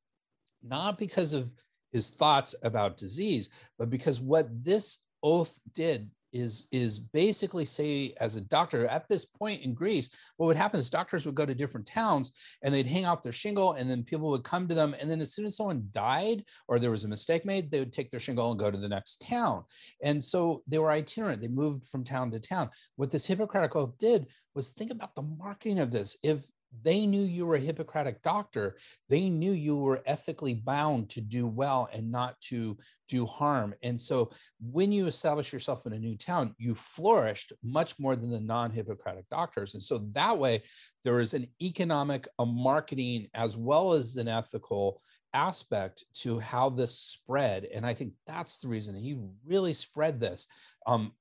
not 0.62 0.99
because 0.99 1.33
of 1.33 1.50
his 1.92 2.11
thoughts 2.11 2.54
about 2.62 2.97
disease, 2.97 3.49
but 3.78 3.90
because 3.90 4.21
what 4.21 4.49
this 4.64 4.99
oath 5.23 5.59
did 5.75 6.11
is 6.33 6.69
is 6.73 6.99
basically 6.99 7.65
say 7.65 8.15
as 8.21 8.37
a 8.37 8.41
doctor 8.41 8.87
at 8.87 9.09
this 9.09 9.25
point 9.25 9.63
in 9.63 9.75
greece 9.75 10.11
what 10.37 10.47
would 10.47 10.57
happen 10.57 10.79
is 10.79 10.91
doctors 10.91 11.27
would 11.27 11.35
go 11.35 11.47
to 11.47 11.55
different 11.55 11.87
towns 11.87 12.33
and 12.63 12.73
they'd 12.73 12.87
hang 12.87 13.05
out 13.05 13.23
their 13.23 13.33
shingle 13.33 13.73
and 13.73 13.89
then 13.89 14.03
people 14.03 14.31
would 14.31 14.45
come 14.45 14.69
to 14.69 14.75
them. 14.75 14.95
And 15.01 15.11
then 15.11 15.21
as 15.21 15.33
soon 15.33 15.47
as 15.47 15.57
someone 15.57 15.89
died 15.91 16.45
or 16.69 16.79
there 16.79 16.91
was 16.91 17.05
a 17.05 17.09
mistake 17.09 17.45
made 17.45 17.71
they 17.71 17.79
would 17.79 17.93
take 17.93 18.11
their 18.11 18.21
shingle 18.21 18.51
and 18.51 18.61
go 18.61 18.71
to 18.71 18.79
the 18.79 18.89
next 18.89 19.27
town. 19.27 19.65
And 20.03 20.23
so 20.23 20.63
they 20.67 20.79
were 20.79 20.91
itinerant. 20.91 21.41
They 21.41 21.49
moved 21.49 21.87
from 21.87 22.05
town 22.05 22.31
to 22.33 22.41
town. 22.41 22.71
What 22.97 23.11
this 23.11 23.27
hippocratic 23.27 23.77
oath 23.77 23.97
did 23.99 24.27
was 24.55 24.71
think 24.71 24.91
about 24.91 25.15
the 25.15 25.23
marketing 25.23 25.79
of 25.79 25.91
this. 25.91 26.17
If 26.23 26.45
they 26.83 27.05
knew 27.07 27.23
you 27.23 27.47
were 27.47 27.57
a 27.57 27.61
Hippocratic 27.61 28.23
doctor. 28.23 28.77
They 29.09 29.29
knew 29.29 29.53
you 29.53 29.77
were 29.77 30.03
ethically 30.07 30.55
bound 30.55 31.11
to 31.11 31.21
do 31.21 31.47
well 31.47 31.89
and 31.93 32.11
not 32.11 32.41
to 32.43 32.79
do 33.09 33.27
harm. 33.27 33.75
And 33.83 34.00
so 34.00 34.31
when 34.61 34.93
you 34.93 35.07
establish 35.07 35.53
yourself 35.53 35.87
in 35.87 35.93
a 35.93 35.99
new 35.99 36.17
town, 36.17 36.55
you 36.59 36.75
flourished 36.75 37.53
much 37.62 37.99
more 37.99 38.15
than 38.17 38.31
the 38.31 38.41
non 38.41 38.71
Hippocratic 38.71 39.29
doctors. 39.29 39.75
And 39.75 39.83
so 39.83 39.99
that 40.12 40.39
way, 40.39 40.62
there 41.05 41.21
is 41.21 41.35
an 41.35 41.49
economic, 41.61 42.29
a 42.39 42.47
marketing, 42.47 43.29
as 43.35 43.57
well 43.57 43.93
as 43.93 44.17
an 44.17 44.29
ethical 44.29 45.00
aspect 45.33 46.05
to 46.15 46.39
how 46.39 46.71
this 46.71 46.97
spread. 46.97 47.65
And 47.65 47.87
I 47.87 47.95
think 47.95 48.12
that's 48.27 48.59
the 48.59 48.69
reason 48.69 48.95
he 48.95 49.19
really 49.45 49.73
spread 49.73 50.21
this. 50.21 50.47
Um, 50.87 51.12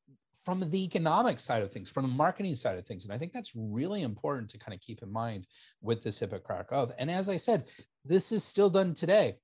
from 0.46 0.68
the 0.70 0.84
economic 0.84 1.40
side 1.40 1.62
of 1.62 1.72
things, 1.72 1.90
from 1.90 2.04
the 2.04 2.10
marketing 2.16 2.56
side 2.56 2.78
of 2.78 2.86
things. 2.86 3.06
And 3.06 3.14
I 3.14 3.18
think 3.18 3.34
that's 3.34 3.52
really 3.56 4.04
important 4.04 4.50
to 4.50 4.58
kind 4.58 4.74
of 4.74 4.82
keep 4.82 5.04
in 5.04 5.12
mind 5.12 5.46
with 5.82 6.02
this 6.02 6.20
Hippocratic 6.20 6.72
Oath. 6.72 6.92
And 6.98 7.12
as 7.12 7.30
I 7.30 7.38
said, 7.38 7.70
this 8.06 8.32
is 8.32 8.44
still 8.44 8.70
done 8.70 8.94
today 8.94 9.36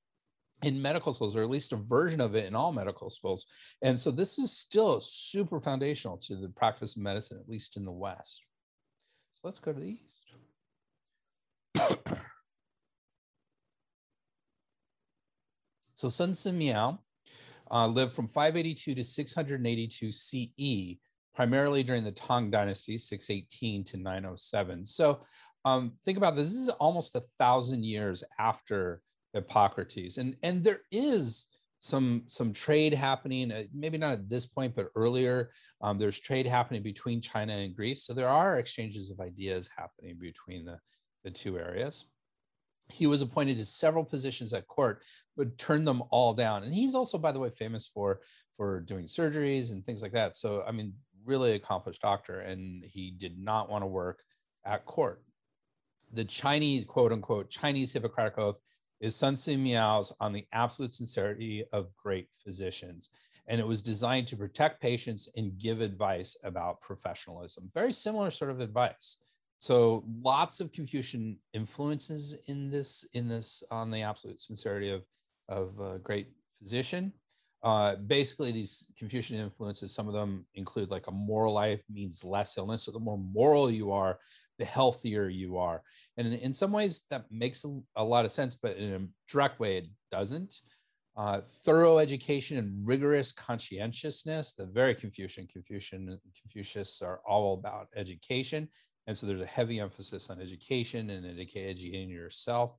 in 0.64 0.82
medical 0.82 1.14
schools, 1.14 1.36
or 1.36 1.44
at 1.44 1.50
least 1.50 1.74
a 1.74 1.78
version 1.78 2.22
of 2.22 2.36
it 2.36 2.46
in 2.46 2.56
all 2.56 2.72
medical 2.72 3.10
schools. 3.10 3.46
And 3.82 4.00
so 4.00 4.10
this 4.10 4.40
is 4.40 4.56
still 4.56 5.02
super 5.02 5.60
foundational 5.60 6.18
to 6.20 6.36
the 6.36 6.50
practice 6.50 6.96
of 6.96 7.02
medicine, 7.04 7.38
at 7.40 7.50
least 7.50 7.76
in 7.78 7.86
the 7.86 7.92
West. 7.92 8.42
So 9.36 9.48
let's 9.48 9.60
go 9.60 9.74
to 9.74 9.80
the 9.80 9.98
East. 10.00 10.02
so 15.94 16.08
Sun 16.10 16.32
Simiao 16.32 16.54
Miao 16.56 17.00
uh, 17.72 17.88
lived 17.88 18.14
from 18.14 18.28
582 18.28 18.96
to 18.96 19.04
682 19.04 20.12
CE, 20.12 20.98
primarily 21.34 21.84
during 21.84 22.04
the 22.04 22.12
Tang 22.12 22.50
Dynasty, 22.50 22.98
618 22.98 23.84
to 23.86 23.98
907. 23.98 24.86
So 24.86 25.20
um, 25.66 25.94
think 26.06 26.18
about 26.18 26.36
this. 26.36 26.50
This 26.50 26.62
is 26.62 26.70
almost 26.70 27.16
a 27.16 27.22
thousand 27.38 27.84
years 27.84 28.24
after 28.40 29.02
Hippocrates, 29.34 30.18
and 30.18 30.36
and 30.44 30.64
there 30.64 30.82
is 30.92 31.48
some 31.80 32.24
some 32.28 32.54
trade 32.54 32.94
happening. 32.94 33.52
Uh, 33.52 33.64
maybe 33.74 33.98
not 33.98 34.14
at 34.14 34.30
this 34.30 34.46
point, 34.46 34.76
but 34.76 34.88
earlier. 34.96 35.52
Um, 35.82 35.98
there's 35.98 36.20
trade 36.20 36.46
happening 36.46 36.84
between 36.84 37.20
China 37.20 37.54
and 37.54 37.76
Greece, 37.76 38.04
so 38.04 38.14
there 38.14 38.30
are 38.30 38.60
exchanges 38.60 39.10
of 39.10 39.20
ideas 39.20 39.70
happening 39.76 40.18
between 40.20 40.66
the 40.66 40.80
the 41.24 41.32
two 41.32 41.58
areas 41.58 42.06
he 42.90 43.08
was 43.08 43.22
appointed 43.22 43.58
to 43.58 43.66
several 43.66 44.04
positions 44.04 44.54
at 44.54 44.68
court 44.68 45.04
but 45.36 45.58
turned 45.58 45.88
them 45.88 46.04
all 46.12 46.34
down. 46.34 46.64
And 46.64 46.74
he's 46.74 46.96
also 46.96 47.18
by 47.18 47.32
the 47.32 47.40
way 47.40 47.50
famous 47.50 47.88
for 47.88 48.22
for 48.56 48.82
doing 48.82 49.06
surgeries 49.06 49.72
and 49.72 49.84
things 49.84 50.02
like 50.02 50.14
that. 50.14 50.36
So 50.36 50.64
i 50.68 50.72
mean 50.72 50.94
really 51.26 51.54
accomplished 51.54 52.02
doctor 52.02 52.42
and 52.42 52.84
he 52.84 53.12
did 53.12 53.40
not 53.40 53.70
want 53.70 53.82
to 53.82 53.88
work 53.88 54.24
at 54.66 54.86
court. 54.86 55.24
The 56.14 56.26
chinese 56.26 56.86
quote 56.86 57.12
unquote 57.12 57.50
chinese 57.50 57.92
hippocratic 57.92 58.38
oath 58.38 58.60
is 59.02 59.16
sun 59.16 59.36
si 59.36 59.56
miao's 59.56 60.14
on 60.20 60.32
the 60.32 60.46
absolute 60.54 60.94
sincerity 60.94 61.66
of 61.74 61.94
great 61.96 62.28
physicians. 62.44 63.10
And 63.48 63.60
it 63.60 63.68
was 63.68 63.82
designed 63.82 64.28
to 64.28 64.38
protect 64.38 64.82
patients 64.82 65.30
and 65.36 65.58
give 65.60 65.82
advice 65.82 66.36
about 66.44 66.82
professionalism. 66.82 67.70
Very 67.74 67.94
similar 67.94 68.32
sort 68.32 68.50
of 68.50 68.62
advice 68.62 69.18
so 69.60 70.04
lots 70.22 70.60
of 70.60 70.72
Confucian 70.72 71.38
influences 71.54 72.36
in 72.48 72.70
this 72.70 73.08
in 73.14 73.28
this 73.28 73.64
on 73.72 73.92
the 73.92 74.02
absolute 74.02 74.40
sincerity 74.40 74.92
of 74.92 75.04
of 75.50 75.80
a 75.80 76.00
great 76.00 76.28
physician. 76.58 77.14
Uh, 77.64 77.96
basically, 77.96 78.52
these 78.52 78.92
Confucian 78.98 79.40
influences, 79.40 79.92
some 79.92 80.08
of 80.08 80.14
them 80.14 80.46
include 80.54 80.92
like 80.92 81.08
a 81.08 81.12
moral 81.12 81.52
life 81.52 81.82
means 81.92 82.24
less 82.24 82.58
illness. 82.60 82.84
So 82.84 82.92
the 82.92 83.00
more 83.00 83.18
moral 83.18 83.72
you 83.72 83.92
are, 83.92 84.20
the 84.60 84.66
healthier 84.66 85.30
you 85.30 85.58
are. 85.58 85.82
And 86.18 86.28
in, 86.28 86.34
in 86.34 86.54
some 86.54 86.72
ways, 86.72 87.04
that 87.10 87.26
makes 87.32 87.66
a, 87.66 87.80
a, 87.96 88.04
lot 88.04 88.24
of 88.24 88.32
sense, 88.32 88.54
but 88.54 88.78
in 88.78 88.94
a 88.94 89.32
direct 89.32 89.60
way, 89.60 89.78
it 89.78 89.88
doesn't. 90.12 90.54
Uh, 91.18 91.42
thorough 91.64 91.98
education 91.98 92.60
and 92.60 92.86
rigorous 92.86 93.32
conscientiousness, 93.32 94.54
the 94.54 94.66
very 94.68 94.94
Confucian, 94.94 95.48
Confucian, 95.48 96.20
Confucius 96.40 97.02
are 97.02 97.22
all 97.28 97.56
about 97.56 97.88
education. 97.96 98.70
And 99.08 99.16
so 99.16 99.28
there's 99.28 99.42
a 99.42 99.46
heavy 99.46 99.80
emphasis 99.80 100.30
on 100.30 100.42
education 100.42 101.10
and 101.10 101.26
educating 101.26 102.10
yourself. 102.10 102.78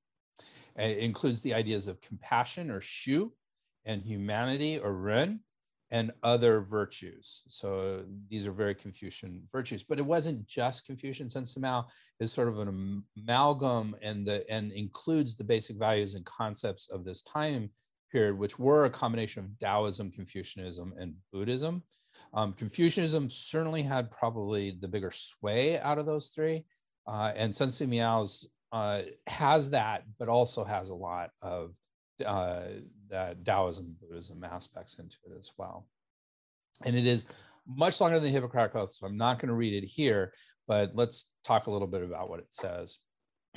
And 0.77 0.93
It 0.93 0.99
includes 0.99 1.43
the 1.43 1.55
ideas 1.55 1.89
of 1.89 2.01
compassion 2.01 2.71
or 2.71 2.81
shu 2.81 3.33
and 3.85 4.03
humanity 4.03 4.79
or 4.79 4.93
ren 4.93 5.41
and 5.91 6.13
other 6.23 6.61
virtues. 6.61 7.43
So 7.49 8.05
these 8.29 8.47
are 8.47 8.53
very 8.53 8.75
Confucian 8.75 9.43
virtues, 9.51 9.85
but 9.85 9.99
it 9.99 10.07
wasn't 10.07 10.47
just 10.47 10.85
Confucian. 10.85 11.31
Sun 11.31 11.45
Simiao 11.45 11.87
is 12.19 12.33
sort 12.33 12.49
of 12.49 12.59
an 12.59 13.05
amalgam 13.17 13.95
and 14.03 14.27
the 14.27 14.49
and 14.51 14.73
includes 14.73 15.37
the 15.37 15.45
basic 15.45 15.77
values 15.77 16.15
and 16.15 16.25
concepts 16.25 16.89
of 16.89 17.05
this 17.05 17.23
time 17.23 17.71
period, 18.11 18.39
which 18.39 18.59
were 18.59 18.85
a 18.85 18.91
combination 18.91 19.45
of 19.45 19.59
Taoism, 19.59 20.11
Confucianism, 20.11 20.95
and 20.99 21.15
Buddhism. 21.33 21.83
Um, 22.33 22.53
Confucianism 22.53 23.29
certainly 23.31 23.83
had 23.83 24.11
probably 24.11 24.77
the 24.81 24.89
bigger 24.89 25.11
sway 25.11 25.79
out 25.79 25.99
of 25.99 26.07
those 26.07 26.29
three. 26.29 26.65
Uh, 27.07 27.33
and 27.37 27.55
Sun 27.55 27.69
Miao's 27.69 28.49
uh, 28.73 29.03
has 29.27 29.71
that, 29.71 30.05
but 30.19 30.29
also 30.29 30.65
has 30.65 30.91
a 30.91 30.95
lot 30.95 31.31
of 31.43 31.75
uh, 32.25 32.63
Taoism, 33.45 33.97
Buddhism 34.01 34.45
aspects 34.45 34.99
into 34.99 35.17
it 35.27 35.39
as 35.39 35.51
well. 35.57 35.87
And 36.85 36.97
it 36.97 37.07
is 37.07 37.27
much 37.67 38.01
longer 38.01 38.19
than 38.19 38.29
the 38.29 38.33
Hippocratic 38.33 38.75
Oath, 38.77 38.93
so 38.93 39.07
I'm 39.07 39.17
not 39.17 39.39
going 39.39 39.49
to 39.49 39.55
read 39.55 39.83
it 39.83 39.87
here, 39.87 40.33
but 40.69 40.93
let's 40.95 41.33
talk 41.45 41.67
a 41.67 41.71
little 41.71 41.89
bit 41.89 42.03
about 42.03 42.29
what 42.29 42.41
it 42.41 42.47
says. 42.51 42.99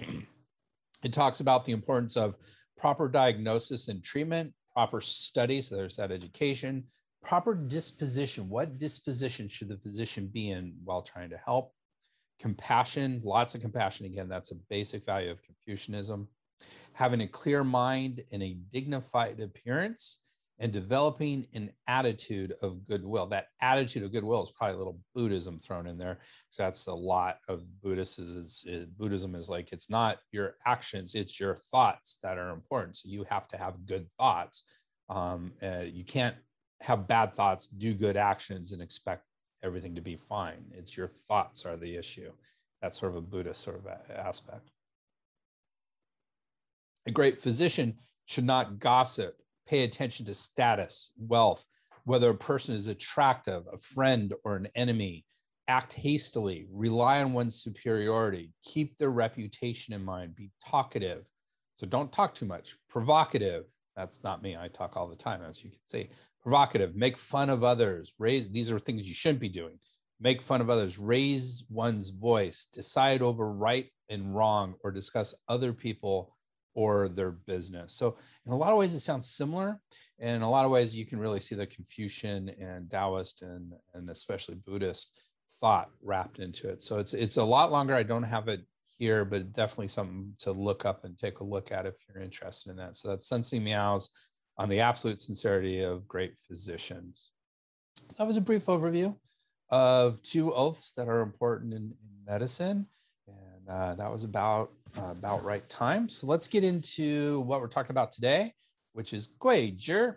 it 1.03 1.13
talks 1.13 1.39
about 1.39 1.65
the 1.65 1.72
importance 1.72 2.18
of 2.18 2.36
proper 2.80 3.10
diagnosis 3.10 3.90
and 3.90 4.04
treatment, 4.04 4.54
proper 4.74 5.02
study, 5.02 5.62
so 5.62 5.76
there's 5.76 5.98
that 5.98 6.12
education, 6.12 6.84
proper 7.24 7.54
disposition. 7.54 8.48
What 8.48 8.78
disposition 8.78 9.50
should 9.50 9.68
the 9.68 9.78
physician 9.78 10.28
be 10.28 10.52
in 10.52 10.74
while 10.84 11.02
trying 11.02 11.30
to 11.32 11.38
help? 11.38 11.74
Compassion, 12.40 13.22
lots 13.24 13.54
of 13.54 13.62
compassion. 13.62 14.06
Again, 14.06 14.30
that's 14.30 14.52
a 14.52 14.56
basic 14.70 15.06
value 15.06 15.32
of 15.32 15.44
Confucianism. 15.44 16.28
Having 16.94 17.22
a 17.22 17.28
clear 17.28 17.64
mind 17.64 18.24
and 18.32 18.42
a 18.42 18.58
dignified 18.70 19.40
appearance, 19.42 20.20
and 20.60 20.72
developing 20.72 21.48
an 21.54 21.72
attitude 21.88 22.54
of 22.62 22.86
goodwill. 22.86 23.25
That 23.28 23.48
attitude 23.62 24.04
of 24.04 24.12
goodwill 24.12 24.44
is 24.44 24.51
probably 24.51 24.75
a 24.75 24.78
little 24.78 25.00
Buddhism 25.16 25.58
thrown 25.58 25.88
in 25.88 25.98
there. 25.98 26.20
So 26.50 26.63
that's 26.63 26.88
a 26.88 26.94
lot 26.94 27.38
of 27.48 27.63
Buddhism 27.82 28.25
is, 28.25 28.63
is, 28.68 28.86
Buddhism 28.86 29.36
is 29.36 29.50
like 29.50 29.72
it's 29.72 29.89
not 29.89 30.18
your 30.32 30.56
actions, 30.66 31.16
it's 31.16 31.39
your 31.39 31.56
thoughts 31.56 32.20
that 32.24 32.38
are 32.38 32.50
important. 32.50 32.98
So 32.98 33.10
you 33.10 33.25
have 33.30 33.48
to 33.50 33.58
have 33.58 33.86
good 33.86 34.12
thoughts. 34.12 34.63
Um, 35.10 35.54
uh, 35.63 35.86
you 35.86 36.04
can't 36.04 36.36
have 36.82 37.08
bad 37.08 37.34
thoughts, 37.34 37.68
do 37.68 37.94
good 37.94 38.18
actions, 38.18 38.74
and 38.74 38.82
expect 38.82 39.24
everything 39.63 39.96
to 39.96 40.01
be 40.01 40.16
fine. 40.16 40.66
It's 40.72 40.96
your 40.96 41.08
thoughts 41.08 41.66
are 41.66 41.78
the 41.78 41.96
issue. 41.96 42.32
That's 42.82 42.98
sort 42.98 43.13
of 43.13 43.18
a 43.18 43.22
Buddhist 43.22 43.62
sort 43.62 43.78
of 43.78 43.88
aspect. 44.13 44.72
A 47.08 47.12
great 47.12 47.39
physician 47.39 47.96
should 48.25 48.46
not 48.46 48.80
gossip, 48.80 49.42
pay 49.70 49.84
attention 49.84 50.26
to 50.26 50.34
status, 50.34 51.12
wealth, 51.18 51.66
whether 52.06 52.32
a 52.32 52.36
person 52.36 52.74
is 52.74 52.88
attractive, 52.88 53.64
a 53.72 53.78
friend, 53.78 54.34
or 54.44 54.56
an 54.56 54.68
enemy. 54.76 55.26
Act 55.68 55.94
hastily, 55.94 56.66
rely 56.72 57.22
on 57.22 57.34
one's 57.34 57.62
superiority, 57.62 58.52
keep 58.64 58.98
their 58.98 59.12
reputation 59.12 59.94
in 59.94 60.04
mind, 60.04 60.36
be 60.36 60.50
talkative. 60.68 61.26
So 61.76 61.86
don't 61.86 62.12
talk 62.12 62.34
too 62.34 62.48
much, 62.48 62.76
provocative. 62.90 63.66
That's 63.96 64.24
not 64.24 64.42
me. 64.42 64.58
I 64.58 64.70
talk 64.70 64.98
all 64.98 65.08
the 65.08 65.16
time, 65.16 65.44
as 65.44 65.64
you 65.64 65.70
can 65.70 65.80
see 65.86 66.10
provocative, 66.42 66.96
make 66.96 67.18
fun 67.18 67.50
of 67.50 67.64
others, 67.64 68.16
raise 68.18 68.50
these 68.50 68.72
are 68.72 68.80
things 68.80 69.08
you 69.08 69.14
shouldn't 69.14 69.42
be 69.42 69.50
doing. 69.50 69.78
Make 70.20 70.42
fun 70.42 70.62
of 70.62 70.70
others, 70.70 70.98
raise 70.98 71.64
one's 71.70 72.10
voice, 72.10 72.68
decide 72.74 73.22
over 73.22 73.52
right 73.52 73.88
and 74.10 74.36
wrong 74.36 74.74
or 74.84 74.92
discuss 74.92 75.36
other 75.48 75.72
people 75.72 76.36
or 76.74 77.10
their 77.10 77.32
business. 77.32 77.94
So 77.94 78.18
in 78.46 78.52
a 78.52 78.58
lot 78.58 78.72
of 78.72 78.78
ways, 78.78 78.94
it 78.94 79.00
sounds 79.00 79.30
similar. 79.30 79.80
And 80.20 80.38
in 80.38 80.42
a 80.42 80.50
lot 80.50 80.66
of 80.66 80.72
ways, 80.72 80.96
you 80.96 81.06
can 81.06 81.20
really 81.20 81.40
see 81.40 81.56
the 81.56 81.66
Confucian 81.66 82.50
and 82.60 82.90
Taoist 82.90 83.42
and, 83.42 83.74
and 83.94 84.10
especially 84.10 84.56
Buddhist 84.56 85.20
thought 85.60 85.90
wrapped 86.02 86.40
into 86.40 86.70
it. 86.70 86.82
So 86.84 87.00
it's 87.00 87.14
it's 87.14 87.38
a 87.38 87.44
lot 87.44 87.72
longer. 87.72 87.94
I 87.94 88.04
don't 88.04 88.24
have 88.24 88.48
it 88.48 88.62
here, 88.98 89.26
but 89.26 89.52
definitely 89.52 89.88
something 89.88 90.34
to 90.40 90.52
look 90.52 90.86
up 90.86 91.06
and 91.06 91.18
take 91.18 91.40
a 91.40 91.44
look 91.44 91.72
at 91.72 91.86
if 91.86 91.96
you're 92.08 92.24
interested 92.24 92.70
in 92.70 92.78
that. 92.78 92.96
So 92.96 93.10
that's 93.10 93.28
Sun 93.28 93.42
Simiao's 93.42 94.10
on 94.58 94.70
the 94.70 94.82
absolute 94.82 95.22
sincerity 95.22 95.82
of 95.82 96.08
great 96.08 96.38
physicians. 96.48 97.32
So 98.10 98.16
that 98.18 98.28
was 98.28 98.38
a 98.38 98.42
brief 98.42 98.66
overview 98.66 99.16
of 99.70 100.22
two 100.22 100.54
oaths 100.54 100.94
that 100.94 101.08
are 101.08 101.22
important 101.22 101.74
in, 101.74 101.84
in 101.84 102.26
medicine. 102.26 102.88
And 103.28 103.70
uh, 103.70 103.96
that 103.96 104.12
was 104.12 104.24
about 104.24 104.72
about 104.98 105.43
right 105.43 105.67
time. 105.69 106.10
So 106.10 106.27
let's 106.27 106.48
get 106.48 106.63
into 106.63 107.41
what 107.41 107.62
we're 107.62 107.67
talking 107.67 107.91
about 107.91 108.12
today, 108.12 108.53
which 108.93 109.13
is 109.13 109.29
Guizhi. 109.39 110.15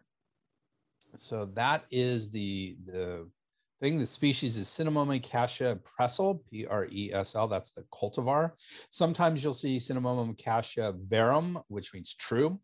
So 1.16 1.46
that 1.54 1.84
is 1.90 2.30
the 2.30 2.76
the 2.86 3.28
thing. 3.80 3.98
The 3.98 4.06
species 4.06 4.56
is 4.56 4.68
Cinnamomum 4.68 5.22
cassia 5.22 5.78
presl, 5.84 6.40
P-R-E-S-L. 6.50 7.48
That's 7.48 7.72
the 7.72 7.84
cultivar. 7.92 8.52
Sometimes 8.90 9.42
you'll 9.42 9.54
see 9.54 9.76
Cinnamomum 9.76 10.38
cassia 10.38 10.94
verum, 11.08 11.58
which 11.68 11.92
means 11.92 12.14
true. 12.14 12.60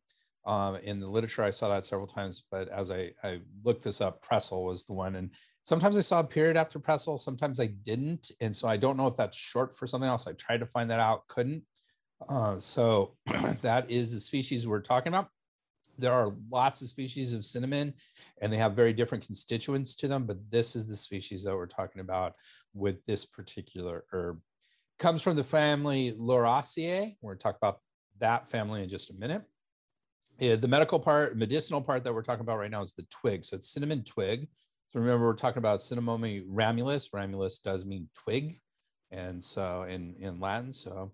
Um, 0.46 0.76
in 0.76 0.98
the 0.98 1.10
literature, 1.10 1.42
I 1.42 1.50
saw 1.50 1.68
that 1.68 1.84
several 1.84 2.06
times, 2.06 2.44
but 2.50 2.68
as 2.68 2.90
I, 2.90 3.10
I 3.22 3.40
looked 3.64 3.84
this 3.84 4.00
up, 4.00 4.24
presl 4.24 4.64
was 4.64 4.86
the 4.86 4.94
one. 4.94 5.16
And 5.16 5.30
sometimes 5.62 5.98
I 5.98 6.00
saw 6.00 6.20
a 6.20 6.24
period 6.24 6.56
after 6.56 6.78
presl, 6.78 7.18
sometimes 7.18 7.60
I 7.60 7.66
didn't. 7.66 8.30
And 8.40 8.56
so 8.56 8.66
I 8.66 8.78
don't 8.78 8.96
know 8.96 9.08
if 9.08 9.16
that's 9.16 9.36
short 9.36 9.76
for 9.76 9.86
something 9.86 10.08
else. 10.08 10.26
I 10.26 10.32
tried 10.32 10.60
to 10.60 10.66
find 10.66 10.90
that 10.90 11.00
out, 11.00 11.26
couldn't. 11.28 11.64
Uh, 12.28 12.58
so 12.58 13.14
that 13.62 13.90
is 13.90 14.12
the 14.12 14.20
species 14.20 14.66
we're 14.66 14.80
talking 14.80 15.12
about. 15.12 15.28
There 15.98 16.12
are 16.12 16.32
lots 16.50 16.80
of 16.80 16.88
species 16.88 17.34
of 17.34 17.44
cinnamon 17.44 17.94
and 18.40 18.52
they 18.52 18.56
have 18.56 18.74
very 18.74 18.92
different 18.92 19.26
constituents 19.26 19.96
to 19.96 20.08
them, 20.08 20.26
but 20.26 20.38
this 20.50 20.76
is 20.76 20.86
the 20.86 20.96
species 20.96 21.44
that 21.44 21.54
we're 21.54 21.66
talking 21.66 22.00
about 22.00 22.34
with 22.72 23.04
this 23.06 23.24
particular 23.24 24.04
herb. 24.12 24.40
Comes 24.98 25.22
from 25.22 25.36
the 25.36 25.44
family 25.44 26.12
Lauraceae. 26.12 27.16
We're 27.20 27.32
going 27.32 27.38
to 27.38 27.42
talk 27.42 27.56
about 27.56 27.78
that 28.20 28.48
family 28.48 28.82
in 28.82 28.88
just 28.88 29.10
a 29.10 29.14
minute. 29.14 29.42
The 30.38 30.68
medical 30.68 31.00
part, 31.00 31.36
medicinal 31.36 31.80
part 31.80 32.04
that 32.04 32.14
we're 32.14 32.22
talking 32.22 32.42
about 32.42 32.58
right 32.58 32.70
now 32.70 32.82
is 32.82 32.94
the 32.94 33.06
twig. 33.10 33.44
So 33.44 33.56
it's 33.56 33.70
cinnamon 33.70 34.04
twig. 34.04 34.48
So 34.88 35.00
remember, 35.00 35.26
we're 35.26 35.34
talking 35.34 35.58
about 35.58 35.80
Cinnamomum 35.80 36.46
ramulus. 36.48 37.10
Ramulus 37.10 37.62
does 37.62 37.84
mean 37.84 38.08
twig, 38.14 38.54
and 39.10 39.42
so 39.42 39.82
in 39.82 40.14
in 40.18 40.40
Latin. 40.40 40.72
So 40.72 41.12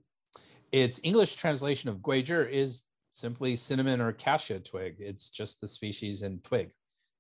its 0.74 1.00
English 1.04 1.36
translation 1.36 1.88
of 1.88 1.98
Guizhi 1.98 2.50
is 2.50 2.84
simply 3.12 3.54
cinnamon 3.54 4.00
or 4.00 4.10
cassia 4.10 4.58
twig. 4.58 4.96
It's 4.98 5.30
just 5.30 5.60
the 5.60 5.68
species 5.68 6.22
and 6.22 6.42
twig. 6.42 6.70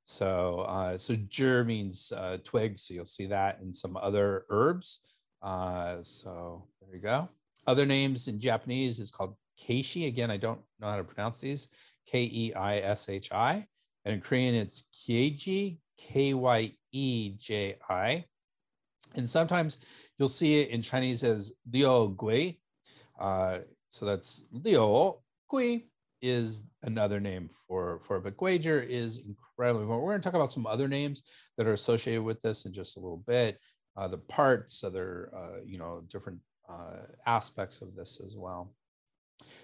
So, 0.02 0.66
uh, 0.68 0.98
so 0.98 1.14
zhi 1.14 1.64
means 1.64 2.12
uh, 2.16 2.38
twig. 2.42 2.80
So 2.80 2.94
you'll 2.94 3.06
see 3.06 3.26
that 3.26 3.60
in 3.62 3.72
some 3.72 3.96
other 3.96 4.44
herbs. 4.50 4.98
Uh, 5.40 5.98
so 6.02 6.66
there 6.80 6.96
you 6.96 7.00
go. 7.00 7.28
Other 7.68 7.86
names 7.86 8.26
in 8.26 8.40
Japanese 8.40 8.98
is 8.98 9.12
called 9.12 9.36
keishi. 9.56 10.08
Again, 10.08 10.32
I 10.32 10.36
don't 10.36 10.60
know 10.80 10.88
how 10.88 10.96
to 10.96 11.04
pronounce 11.04 11.38
these. 11.40 11.68
K 12.06 12.28
E 12.32 12.52
I 12.54 12.78
S 12.78 13.08
H 13.08 13.30
I. 13.30 13.64
And 14.04 14.14
in 14.14 14.20
Korean, 14.20 14.56
it's 14.56 14.88
kyeji, 14.92 15.78
K 15.96 16.34
Y 16.34 16.72
E 16.90 17.34
J 17.38 17.76
I. 17.88 18.24
And 19.14 19.28
sometimes 19.28 19.78
you'll 20.18 20.28
see 20.28 20.60
it 20.60 20.70
in 20.70 20.82
Chinese 20.82 21.22
as 21.22 21.52
liu 21.72 22.16
gui, 22.18 22.58
uh, 23.18 23.58
so 23.90 24.06
that's 24.06 24.48
Liu 24.52 25.14
Gui 25.48 25.86
is 26.22 26.64
another 26.82 27.20
name 27.20 27.50
for 27.68 28.00
for 28.00 28.18
but 28.20 28.36
Guizhi 28.36 28.86
is 28.88 29.18
incredibly 29.18 29.82
important. 29.82 30.04
We're 30.04 30.12
going 30.12 30.22
to 30.22 30.24
talk 30.24 30.34
about 30.34 30.50
some 30.50 30.66
other 30.66 30.88
names 30.88 31.22
that 31.56 31.66
are 31.66 31.74
associated 31.74 32.22
with 32.22 32.40
this 32.42 32.64
in 32.64 32.72
just 32.72 32.96
a 32.96 33.00
little 33.00 33.22
bit. 33.26 33.58
Uh, 33.96 34.08
the 34.08 34.18
parts, 34.18 34.82
other 34.82 35.30
uh, 35.36 35.60
you 35.64 35.78
know 35.78 36.02
different 36.08 36.40
uh, 36.68 37.06
aspects 37.26 37.82
of 37.82 37.94
this 37.94 38.20
as 38.26 38.36
well. 38.36 38.74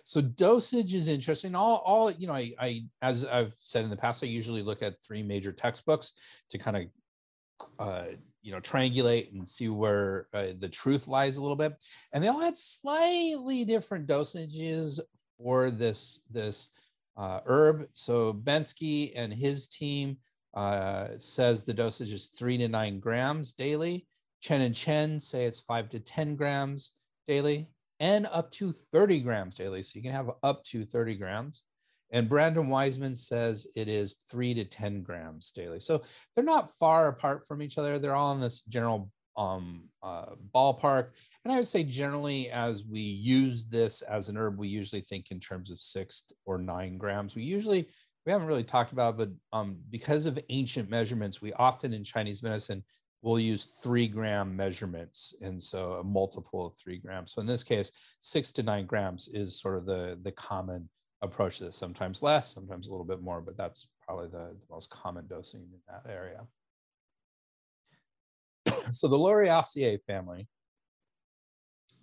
So 0.05 0.21
dosage 0.21 0.95
is 0.95 1.09
interesting. 1.09 1.55
All, 1.55 1.83
all 1.87 2.11
you 2.11 2.27
know, 2.27 2.35
I, 2.35 2.53
I, 2.61 2.83
as 3.03 3.25
I've 3.25 3.55
said 3.55 3.85
in 3.85 3.91
the 3.91 3.97
past, 3.97 4.23
I 4.23 4.27
usually 4.27 4.63
look 4.63 4.83
at 4.83 5.03
three 5.03 5.23
major 5.23 5.53
textbooks 5.53 6.13
to 6.51 6.59
kind 6.59 6.77
of 6.77 6.83
uh, 7.79 8.05
you 8.43 8.53
know 8.53 8.61
triangulate 8.61 9.33
and 9.33 9.47
see 9.47 9.69
where 9.69 10.27
uh, 10.35 10.49
the 10.59 10.69
truth 10.69 11.09
lies 11.09 11.37
a 11.37 11.43
little 11.43 11.57
bit. 11.57 11.75
And 12.13 12.23
they 12.23 12.29
all 12.29 12.41
had 12.41 12.57
slightly 12.57 13.65
different 13.65 14.07
dosages 14.07 15.01
for 15.39 15.71
this 15.71 16.21
this 16.31 16.71
uh, 17.17 17.41
herb. 17.47 17.87
So 17.93 18.33
bensky 18.33 19.13
and 19.15 19.33
his 19.33 19.69
team 19.69 20.17
uh, 20.55 21.09
says 21.19 21.65
the 21.65 21.75
dosage 21.75 22.13
is 22.13 22.27
three 22.27 22.57
to 22.59 22.69
nine 22.69 22.99
grams 22.99 23.53
daily. 23.53 24.07
Chen 24.41 24.63
and 24.63 24.75
chen 24.75 25.21
say 25.21 25.45
it's 25.45 25.61
five 25.61 25.89
to 25.91 26.01
10 26.01 26.35
grams 26.35 26.93
daily 27.29 27.69
and 28.01 28.27
up 28.33 28.51
to 28.53 28.73
30 28.73 29.21
grams 29.21 29.55
daily. 29.55 29.83
So 29.83 29.97
you 29.97 30.03
can 30.03 30.13
have 30.13 30.31
up 30.43 30.65
to 30.65 30.85
30 30.85 31.17
grams 31.17 31.65
and 32.13 32.29
Brandon 32.29 32.69
Wiseman 32.69 33.15
says 33.15 33.67
it 33.77 33.89
is 33.89 34.15
three 34.15 34.55
to 34.55 34.65
10 34.65 35.03
grams 35.03 35.53
daily. 35.53 35.81
So 35.81 36.03
they're 36.35 36.45
not 36.45 36.73
far 36.79 37.09
apart 37.09 37.47
from 37.47 37.63
each 37.63 37.79
other. 37.79 37.99
They're 37.99 38.17
all 38.17 38.33
in 38.33 38.41
this 38.41 38.63
general 38.63 39.11
um, 39.37 39.85
uh, 40.03 40.27
ballpark. 40.55 41.11
And 41.45 41.53
I 41.53 41.57
would 41.57 41.69
say 41.69 41.85
generally, 41.85 42.51
as 42.51 42.85
we 42.85 43.01
use 43.01 43.65
this 43.65 44.03
as 44.03 44.29
an 44.29 44.37
herb, 44.37 44.59
we 44.59 44.69
usually 44.69 45.01
think 45.01 45.31
in 45.31 45.41
terms 45.41 45.71
of 45.71 45.79
six 45.79 46.25
or 46.45 46.59
nine 46.59 46.99
grams. 46.99 47.37
We 47.37 47.43
usually, 47.43 47.89
we 48.27 48.33
haven't 48.33 48.49
really 48.49 48.65
talked 48.65 48.93
about, 48.93 49.17
but 49.17 49.31
um, 49.53 49.79
because 49.91 50.27
of 50.27 50.39
ancient 50.49 50.91
measurements, 50.91 51.41
we 51.41 51.53
often 51.55 51.95
in 51.95 52.05
Chinese 52.05 52.43
medicine 52.43 52.83
will 53.23 53.39
use 53.39 53.65
three 53.83 54.09
gram 54.09 54.57
measurements. 54.57 55.35
And 55.43 55.63
so 55.63 55.95
a 55.95 56.05
multiple 56.05 56.67
of 56.67 56.77
three 56.77 56.99
grams. 56.99 57.33
So 57.33 57.41
in 57.41 57.47
this 57.47 57.63
case, 57.63 57.93
six 58.21 58.51
to 58.53 58.63
nine 58.63 58.87
grams 58.87 59.29
is 59.29 59.61
sort 59.61 59.77
of 59.77 59.87
the, 59.87 60.19
the 60.23 60.33
common 60.33 60.89
approach 61.23 61.59
this, 61.59 61.77
sometimes 61.77 62.23
less, 62.23 62.53
sometimes 62.53 62.89
a 62.89 62.91
little 62.91 63.05
bit 63.05 63.23
more, 63.23 63.41
but 63.41 63.57
that's 63.57 63.89
probably 64.07 64.29
the, 64.29 64.39
the 64.39 64.67
most 64.71 64.91
common 64.91 65.27
dosing 65.27 65.61
in 65.61 65.69
that 65.89 66.11
area. 66.11 66.47
so 68.93 69.09
the 69.09 69.19
Lauraceae 69.19 69.99
family, 70.07 70.49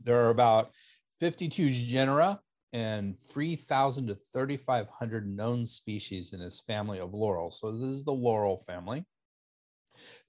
there 0.04 0.24
are 0.24 0.30
about 0.30 0.72
52 1.20 1.70
genera 1.72 2.40
and 2.74 3.20
3,000 3.20 4.08
to 4.08 4.16
3,500 4.16 5.28
known 5.28 5.66
species 5.66 6.34
in 6.34 6.40
this 6.40 6.60
family 6.60 7.00
of 7.00 7.14
laurel. 7.14 7.50
So 7.50 7.72
this 7.72 7.82
is 7.82 8.04
the 8.04 8.14
laurel 8.14 8.64
family. 8.68 9.06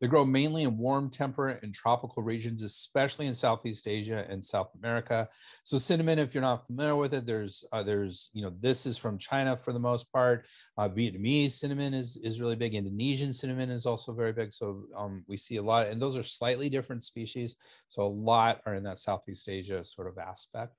They 0.00 0.07
grow 0.07 0.24
mainly 0.24 0.62
in 0.62 0.76
warm, 0.78 1.11
temperate, 1.11 1.62
and 1.62 1.74
tropical 1.74 2.22
regions, 2.22 2.62
especially 2.62 3.26
in 3.26 3.35
Southeast 3.35 3.87
Asia 3.88 4.26
and 4.28 4.44
South 4.44 4.70
America. 4.81 5.28
So 5.64 5.78
cinnamon, 5.78 6.18
if 6.18 6.35
you're 6.35 6.42
not 6.42 6.66
familiar 6.66 6.96
with 6.96 7.14
it, 7.14 7.26
there's 7.26 7.64
uh, 7.72 7.83
there's 7.83 8.31
you 8.33 8.42
know 8.42 8.52
this 8.61 8.87
is 8.87 8.96
from 8.96 9.18
China 9.18 9.57
for 9.57 9.72
the 9.72 9.78
most 9.78 10.12
part. 10.12 10.46
Uh, 10.76 10.88
Vietnamese 10.88 11.52
cinnamon 11.52 11.94
is 11.94 12.16
is 12.18 12.40
really 12.40 12.57
big. 12.57 12.74
Indonesian 12.74 13.33
cinnamon 13.33 13.70
is 13.70 13.87
also 13.87 14.12
very 14.12 14.33
big. 14.33 14.52
So 14.52 14.85
um, 14.96 15.24
we 15.26 15.37
see 15.37 15.57
a 15.57 15.62
lot, 15.62 15.88
and 15.88 16.00
those 16.00 16.16
are 16.16 16.22
slightly 16.22 16.68
different 16.68 17.04
species. 17.04 17.57
So 17.88 18.02
a 18.02 18.04
lot 18.04 18.61
are 18.66 18.74
in 18.74 18.83
that 18.85 18.98
Southeast 18.98 19.48
Asia 19.48 19.85
sort 19.85 20.09
of 20.09 20.18
aspect. 20.18 20.72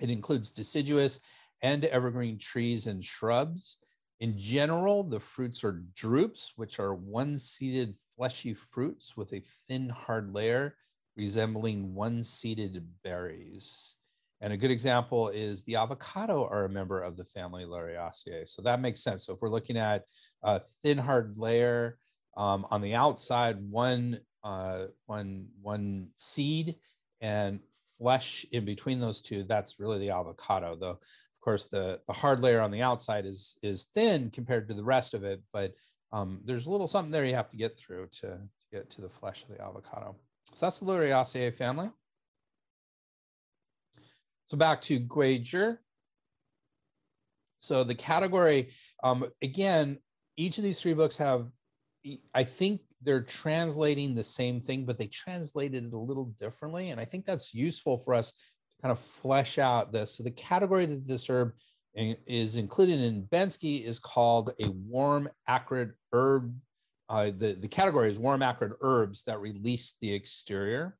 It 0.00 0.10
includes 0.10 0.50
deciduous 0.50 1.20
and 1.62 1.84
evergreen 1.84 2.38
trees 2.38 2.86
and 2.86 3.04
shrubs. 3.04 3.78
In 4.20 4.36
general, 4.36 5.02
the 5.02 5.18
fruits 5.18 5.64
are 5.64 5.82
drupes, 5.94 6.52
which 6.56 6.78
are 6.78 6.94
one-seeded 6.94 7.94
fleshy 8.16 8.52
fruits 8.52 9.16
with 9.16 9.32
a 9.32 9.42
thin, 9.66 9.88
hard 9.88 10.34
layer 10.34 10.76
resembling 11.16 11.94
one-seeded 11.94 12.86
berries. 13.02 13.96
And 14.42 14.52
a 14.52 14.56
good 14.56 14.70
example 14.70 15.28
is 15.28 15.64
the 15.64 15.76
avocado 15.76 16.46
are 16.46 16.64
a 16.64 16.68
member 16.68 17.02
of 17.02 17.16
the 17.16 17.24
family 17.24 17.64
Lauraceae. 17.64 18.48
So 18.48 18.62
that 18.62 18.80
makes 18.80 19.02
sense. 19.02 19.26
So 19.26 19.34
if 19.34 19.42
we're 19.42 19.48
looking 19.50 19.76
at 19.76 20.04
a 20.42 20.60
thin, 20.82 20.98
hard 20.98 21.34
layer 21.36 21.98
um, 22.36 22.66
on 22.70 22.80
the 22.80 22.94
outside, 22.94 23.58
one, 23.70 24.20
uh, 24.44 24.86
one, 25.06 25.46
one 25.60 26.08
seed 26.16 26.76
and 27.20 27.60
flesh 27.98 28.46
in 28.52 28.64
between 28.64 28.98
those 28.98 29.20
two, 29.20 29.44
that's 29.44 29.78
really 29.78 29.98
the 29.98 30.10
avocado. 30.10 30.74
Though 30.74 31.00
of 31.40 31.44
course, 31.44 31.64
the, 31.64 31.98
the 32.06 32.12
hard 32.12 32.40
layer 32.40 32.60
on 32.60 32.70
the 32.70 32.82
outside 32.82 33.24
is, 33.24 33.56
is 33.62 33.84
thin 33.94 34.28
compared 34.28 34.68
to 34.68 34.74
the 34.74 34.84
rest 34.84 35.14
of 35.14 35.24
it, 35.24 35.40
but 35.54 35.72
um, 36.12 36.42
there's 36.44 36.66
a 36.66 36.70
little 36.70 36.86
something 36.86 37.10
there 37.10 37.24
you 37.24 37.34
have 37.34 37.48
to 37.48 37.56
get 37.56 37.78
through 37.78 38.08
to, 38.12 38.26
to 38.26 38.40
get 38.70 38.90
to 38.90 39.00
the 39.00 39.08
flesh 39.08 39.42
of 39.42 39.48
the 39.48 39.62
avocado. 39.62 40.14
So 40.52 40.66
that's 40.66 40.80
the 40.80 40.86
Lauraceae 40.86 41.54
family. 41.54 41.88
So 44.44 44.58
back 44.58 44.82
to 44.82 45.00
Guizhi. 45.00 45.78
So 47.58 47.84
the 47.84 47.94
category, 47.94 48.68
um, 49.02 49.24
again, 49.40 49.96
each 50.36 50.58
of 50.58 50.64
these 50.64 50.78
three 50.82 50.94
books 50.94 51.16
have, 51.16 51.46
I 52.34 52.44
think 52.44 52.82
they're 53.00 53.22
translating 53.22 54.14
the 54.14 54.24
same 54.24 54.60
thing, 54.60 54.84
but 54.84 54.98
they 54.98 55.06
translated 55.06 55.86
it 55.86 55.94
a 55.94 55.98
little 55.98 56.34
differently. 56.38 56.90
And 56.90 57.00
I 57.00 57.06
think 57.06 57.24
that's 57.24 57.54
useful 57.54 57.96
for 57.96 58.12
us 58.12 58.34
kind 58.82 58.92
of 58.92 58.98
flesh 58.98 59.58
out 59.58 59.92
this. 59.92 60.12
So 60.12 60.22
the 60.22 60.30
category 60.30 60.86
that 60.86 61.06
this 61.06 61.28
herb 61.28 61.52
is 61.94 62.56
included 62.56 63.00
in 63.00 63.24
Bensky 63.24 63.84
is 63.84 63.98
called 63.98 64.52
a 64.60 64.70
warm 64.70 65.28
acrid 65.48 65.92
herb. 66.12 66.54
Uh, 67.08 67.32
the, 67.36 67.56
the 67.60 67.68
category 67.68 68.10
is 68.10 68.18
warm 68.18 68.42
acrid 68.42 68.72
herbs 68.80 69.24
that 69.24 69.40
release 69.40 69.96
the 70.00 70.12
exterior. 70.12 70.96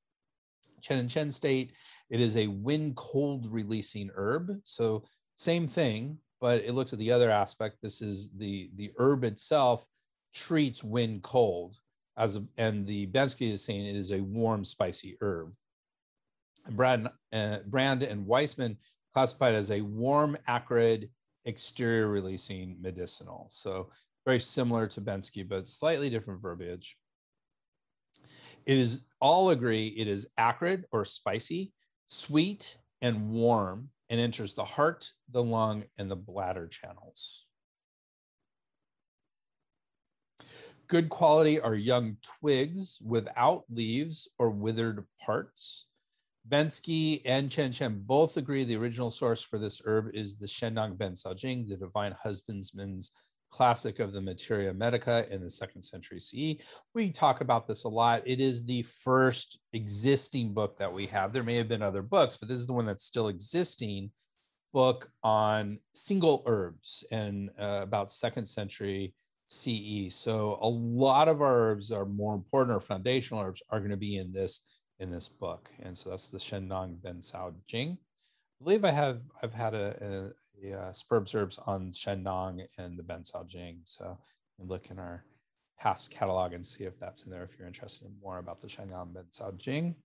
Chen 0.80 0.98
and 0.98 1.10
Chen 1.10 1.30
state 1.30 1.76
it 2.08 2.20
is 2.20 2.36
a 2.36 2.48
wind 2.48 2.96
cold 2.96 3.46
releasing 3.50 4.10
herb. 4.14 4.50
So 4.64 5.04
same 5.36 5.68
thing, 5.68 6.18
but 6.40 6.64
it 6.64 6.74
looks 6.74 6.92
at 6.92 6.98
the 6.98 7.12
other 7.12 7.30
aspect. 7.30 7.76
This 7.82 8.02
is 8.02 8.30
the 8.36 8.70
the 8.76 8.92
herb 8.98 9.24
itself 9.24 9.86
treats 10.34 10.82
wind 10.82 11.22
cold 11.22 11.76
as 12.16 12.36
a, 12.36 12.44
and 12.56 12.86
the 12.86 13.06
Bensky 13.08 13.52
is 13.52 13.64
saying 13.64 13.86
it 13.86 13.96
is 13.96 14.12
a 14.12 14.20
warm 14.20 14.64
spicy 14.64 15.16
herb. 15.20 15.52
Brand, 16.70 17.08
uh, 17.32 17.58
Brand 17.66 18.02
and 18.02 18.26
Wiseman 18.26 18.78
classified 19.12 19.54
as 19.54 19.70
a 19.70 19.80
warm, 19.80 20.36
acrid, 20.46 21.10
exterior 21.44 22.08
releasing 22.08 22.76
medicinal. 22.80 23.46
So 23.48 23.90
very 24.24 24.40
similar 24.40 24.86
to 24.88 25.00
Bensky, 25.00 25.48
but 25.48 25.66
slightly 25.66 26.10
different 26.10 26.42
verbiage. 26.42 26.96
It 28.66 28.78
is 28.78 29.06
all 29.20 29.50
agree 29.50 29.88
it 29.88 30.06
is 30.06 30.28
acrid 30.36 30.84
or 30.92 31.04
spicy, 31.04 31.72
sweet, 32.06 32.76
and 33.00 33.30
warm, 33.30 33.88
and 34.08 34.20
enters 34.20 34.54
the 34.54 34.64
heart, 34.64 35.10
the 35.30 35.42
lung, 35.42 35.84
and 35.96 36.10
the 36.10 36.16
bladder 36.16 36.66
channels. 36.66 37.46
Good 40.88 41.08
quality 41.08 41.60
are 41.60 41.74
young 41.74 42.16
twigs 42.22 43.00
without 43.04 43.64
leaves 43.70 44.28
or 44.38 44.50
withered 44.50 45.06
parts. 45.24 45.86
Bensky 46.50 47.22
and 47.24 47.50
Chen 47.50 47.70
Chen 47.70 48.02
both 48.04 48.36
agree 48.36 48.64
the 48.64 48.76
original 48.76 49.10
source 49.10 49.40
for 49.40 49.58
this 49.58 49.80
herb 49.84 50.10
is 50.12 50.36
the 50.36 50.46
Shennong 50.46 50.98
Ben 50.98 51.14
Jing, 51.36 51.66
the 51.68 51.76
divine 51.76 52.14
husbandman's 52.20 53.12
classic 53.50 54.00
of 54.00 54.12
the 54.12 54.20
Materia 54.20 54.74
Medica 54.74 55.26
in 55.32 55.42
the 55.42 55.50
second 55.50 55.82
century 55.82 56.20
CE. 56.20 56.62
We 56.94 57.10
talk 57.10 57.40
about 57.40 57.66
this 57.68 57.84
a 57.84 57.88
lot. 57.88 58.22
It 58.26 58.40
is 58.40 58.64
the 58.64 58.82
first 58.82 59.60
existing 59.72 60.52
book 60.52 60.76
that 60.78 60.92
we 60.92 61.06
have. 61.06 61.32
There 61.32 61.44
may 61.44 61.56
have 61.56 61.68
been 61.68 61.82
other 61.82 62.02
books, 62.02 62.36
but 62.36 62.48
this 62.48 62.58
is 62.58 62.66
the 62.66 62.72
one 62.72 62.86
that's 62.86 63.04
still 63.04 63.28
existing 63.28 64.10
book 64.72 65.08
on 65.22 65.78
single 65.94 66.42
herbs 66.46 67.04
and 67.10 67.50
uh, 67.58 67.80
about 67.82 68.12
second 68.12 68.46
century 68.46 69.14
CE. 69.48 70.14
So 70.14 70.58
a 70.62 70.68
lot 70.68 71.28
of 71.28 71.42
our 71.42 71.70
herbs 71.70 71.90
are 71.90 72.06
more 72.06 72.34
important 72.34 72.76
or 72.76 72.80
foundational 72.80 73.42
herbs 73.42 73.62
are 73.70 73.80
going 73.80 73.90
to 73.90 73.96
be 73.96 74.16
in 74.16 74.32
this 74.32 74.79
in 75.00 75.10
this 75.10 75.28
book. 75.28 75.70
And 75.80 75.96
so 75.96 76.10
that's 76.10 76.28
the 76.28 76.38
Shennong 76.38 77.02
Ben 77.02 77.20
Cao 77.20 77.54
Jing. 77.66 77.98
I 78.60 78.64
believe 78.64 78.84
I 78.84 78.90
have 78.90 79.22
I've 79.42 79.54
had 79.54 79.74
a, 79.74 80.32
a, 80.62 80.68
a 80.68 80.78
uh, 80.78 80.92
Spurbs 80.92 81.34
Herbs 81.34 81.58
on 81.66 81.90
Shennong 81.90 82.64
and 82.78 82.98
the 82.98 83.02
Ben 83.02 83.22
Cao 83.22 83.48
Jing. 83.48 83.80
So 83.84 84.18
look 84.58 84.90
in 84.90 84.98
our 84.98 85.24
past 85.78 86.10
catalog 86.10 86.52
and 86.52 86.66
see 86.66 86.84
if 86.84 86.98
that's 87.00 87.24
in 87.24 87.32
there 87.32 87.42
if 87.42 87.58
you're 87.58 87.66
interested 87.66 88.06
in 88.06 88.14
more 88.22 88.38
about 88.38 88.60
the 88.60 88.68
Shennong 88.68 89.14
Ben 89.14 89.24
Cao 89.32 89.56
Jing. 89.56 89.96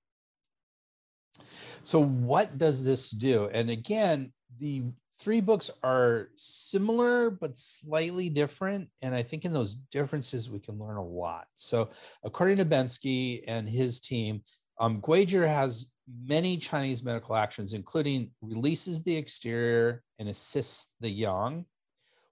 So 1.84 2.02
what 2.02 2.58
does 2.58 2.86
this 2.86 3.10
do? 3.10 3.50
And 3.52 3.70
again, 3.70 4.32
the 4.58 4.84
three 5.20 5.42
books 5.42 5.70
are 5.84 6.30
similar 6.36 7.30
but 7.30 7.58
slightly 7.58 8.30
different 8.30 8.90
and 9.02 9.16
i 9.16 9.24
think 9.24 9.46
in 9.46 9.54
those 9.54 9.76
differences 9.76 10.50
we 10.50 10.60
can 10.60 10.78
learn 10.78 10.98
a 10.98 11.04
lot 11.04 11.48
so 11.56 11.90
according 12.24 12.58
to 12.58 12.66
bensky 12.66 13.42
and 13.48 13.70
his 13.70 14.02
team 14.02 14.42
um, 14.80 15.02
has 15.04 15.92
many 16.24 16.58
Chinese 16.58 17.04
medical 17.04 17.36
actions, 17.36 17.74
including 17.74 18.32
releases 18.42 19.04
the 19.04 19.16
exterior 19.16 20.04
and 20.20 20.30
assists 20.30 20.94
the 21.00 21.10
yang, 21.10 21.66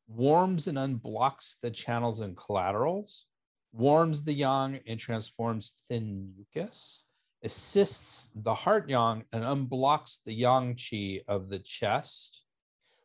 warms 0.08 0.68
and 0.68 0.78
unblocks 0.78 1.60
the 1.62 1.72
channels 1.72 2.22
and 2.22 2.38
collaterals, 2.38 3.26
warms 3.72 4.24
the 4.24 4.34
yang 4.34 4.80
and 4.88 5.00
transforms 5.00 5.74
thin 5.88 6.32
mucus, 6.36 7.06
assists 7.44 8.30
the 8.36 8.54
heart 8.54 8.90
yang 8.90 9.24
and 9.34 9.44
unblocks 9.44 10.24
the 10.26 10.34
yang 10.34 10.76
qi 10.76 11.22
of 11.28 11.50
the 11.50 11.60
chest, 11.60 12.46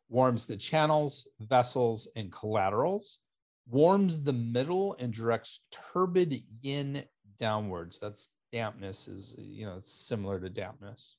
warms 0.09 0.46
the 0.46 0.57
channels, 0.57 1.29
vessels, 1.40 2.09
and 2.16 2.31
collaterals, 2.33 3.18
warms 3.68 4.22
the 4.22 4.33
middle 4.33 4.96
and 4.98 5.12
directs 5.12 5.61
turbid 5.70 6.35
yin 6.62 7.03
downwards. 7.38 7.98
That's 7.98 8.31
dampness 8.53 9.09
is, 9.09 9.35
you 9.39 9.67
know, 9.67 9.79
similar 9.81 10.41
to 10.41 10.49
dampness. 10.49 11.17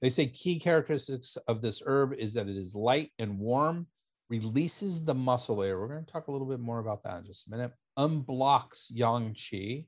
They 0.00 0.10
say 0.10 0.26
key 0.26 0.58
characteristics 0.58 1.36
of 1.48 1.62
this 1.62 1.82
herb 1.86 2.14
is 2.14 2.34
that 2.34 2.48
it 2.48 2.56
is 2.56 2.74
light 2.74 3.10
and 3.18 3.38
warm, 3.38 3.86
releases 4.28 5.04
the 5.04 5.14
muscle 5.14 5.56
layer. 5.56 5.80
We're 5.80 5.88
going 5.88 6.04
to 6.04 6.12
talk 6.12 6.28
a 6.28 6.32
little 6.32 6.48
bit 6.48 6.60
more 6.60 6.78
about 6.78 7.02
that 7.04 7.18
in 7.18 7.26
just 7.26 7.46
a 7.46 7.50
minute. 7.50 7.72
Unblocks 7.98 8.86
yang 8.90 9.32
qi 9.34 9.86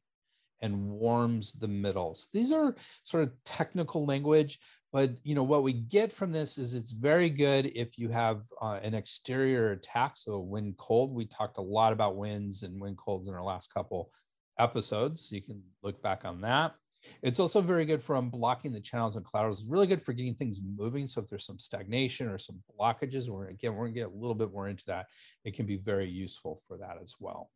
and 0.62 0.88
warms 0.88 1.52
the 1.52 1.68
middles. 1.68 2.28
These 2.32 2.52
are 2.52 2.76
sort 3.04 3.24
of 3.24 3.32
technical 3.44 4.06
language, 4.06 4.58
but 4.92 5.10
you 5.22 5.34
know 5.34 5.42
what 5.42 5.62
we 5.62 5.72
get 5.72 6.12
from 6.12 6.32
this 6.32 6.56
is 6.56 6.72
it's 6.72 6.92
very 6.92 7.28
good 7.28 7.66
if 7.74 7.98
you 7.98 8.08
have 8.08 8.42
uh, 8.62 8.78
an 8.82 8.94
exterior 8.94 9.72
attack. 9.72 10.12
So 10.16 10.38
wind 10.38 10.76
cold, 10.78 11.14
we 11.14 11.26
talked 11.26 11.58
a 11.58 11.62
lot 11.62 11.92
about 11.92 12.16
winds 12.16 12.62
and 12.62 12.80
wind 12.80 12.96
colds 12.96 13.28
in 13.28 13.34
our 13.34 13.44
last 13.44 13.72
couple 13.72 14.10
episodes. 14.58 15.30
You 15.30 15.42
can 15.42 15.62
look 15.82 16.02
back 16.02 16.24
on 16.24 16.40
that. 16.42 16.74
It's 17.22 17.40
also 17.40 17.60
very 17.60 17.84
good 17.84 18.02
for 18.02 18.16
unblocking 18.16 18.72
the 18.72 18.80
channels 18.80 19.16
and 19.16 19.24
collaterals. 19.24 19.60
It's 19.60 19.70
really 19.70 19.86
good 19.86 20.02
for 20.02 20.12
getting 20.12 20.34
things 20.34 20.60
moving. 20.76 21.06
So 21.06 21.20
if 21.20 21.28
there's 21.28 21.46
some 21.46 21.58
stagnation 21.58 22.28
or 22.28 22.38
some 22.38 22.60
blockages, 22.78 23.30
or 23.30 23.46
again, 23.46 23.74
we're 23.74 23.86
gonna 23.86 23.94
get 23.94 24.08
a 24.08 24.16
little 24.16 24.34
bit 24.34 24.52
more 24.52 24.68
into 24.68 24.84
that. 24.86 25.06
It 25.44 25.54
can 25.54 25.66
be 25.66 25.76
very 25.76 26.08
useful 26.08 26.60
for 26.66 26.78
that 26.78 26.98
as 27.02 27.14
well. 27.20 27.50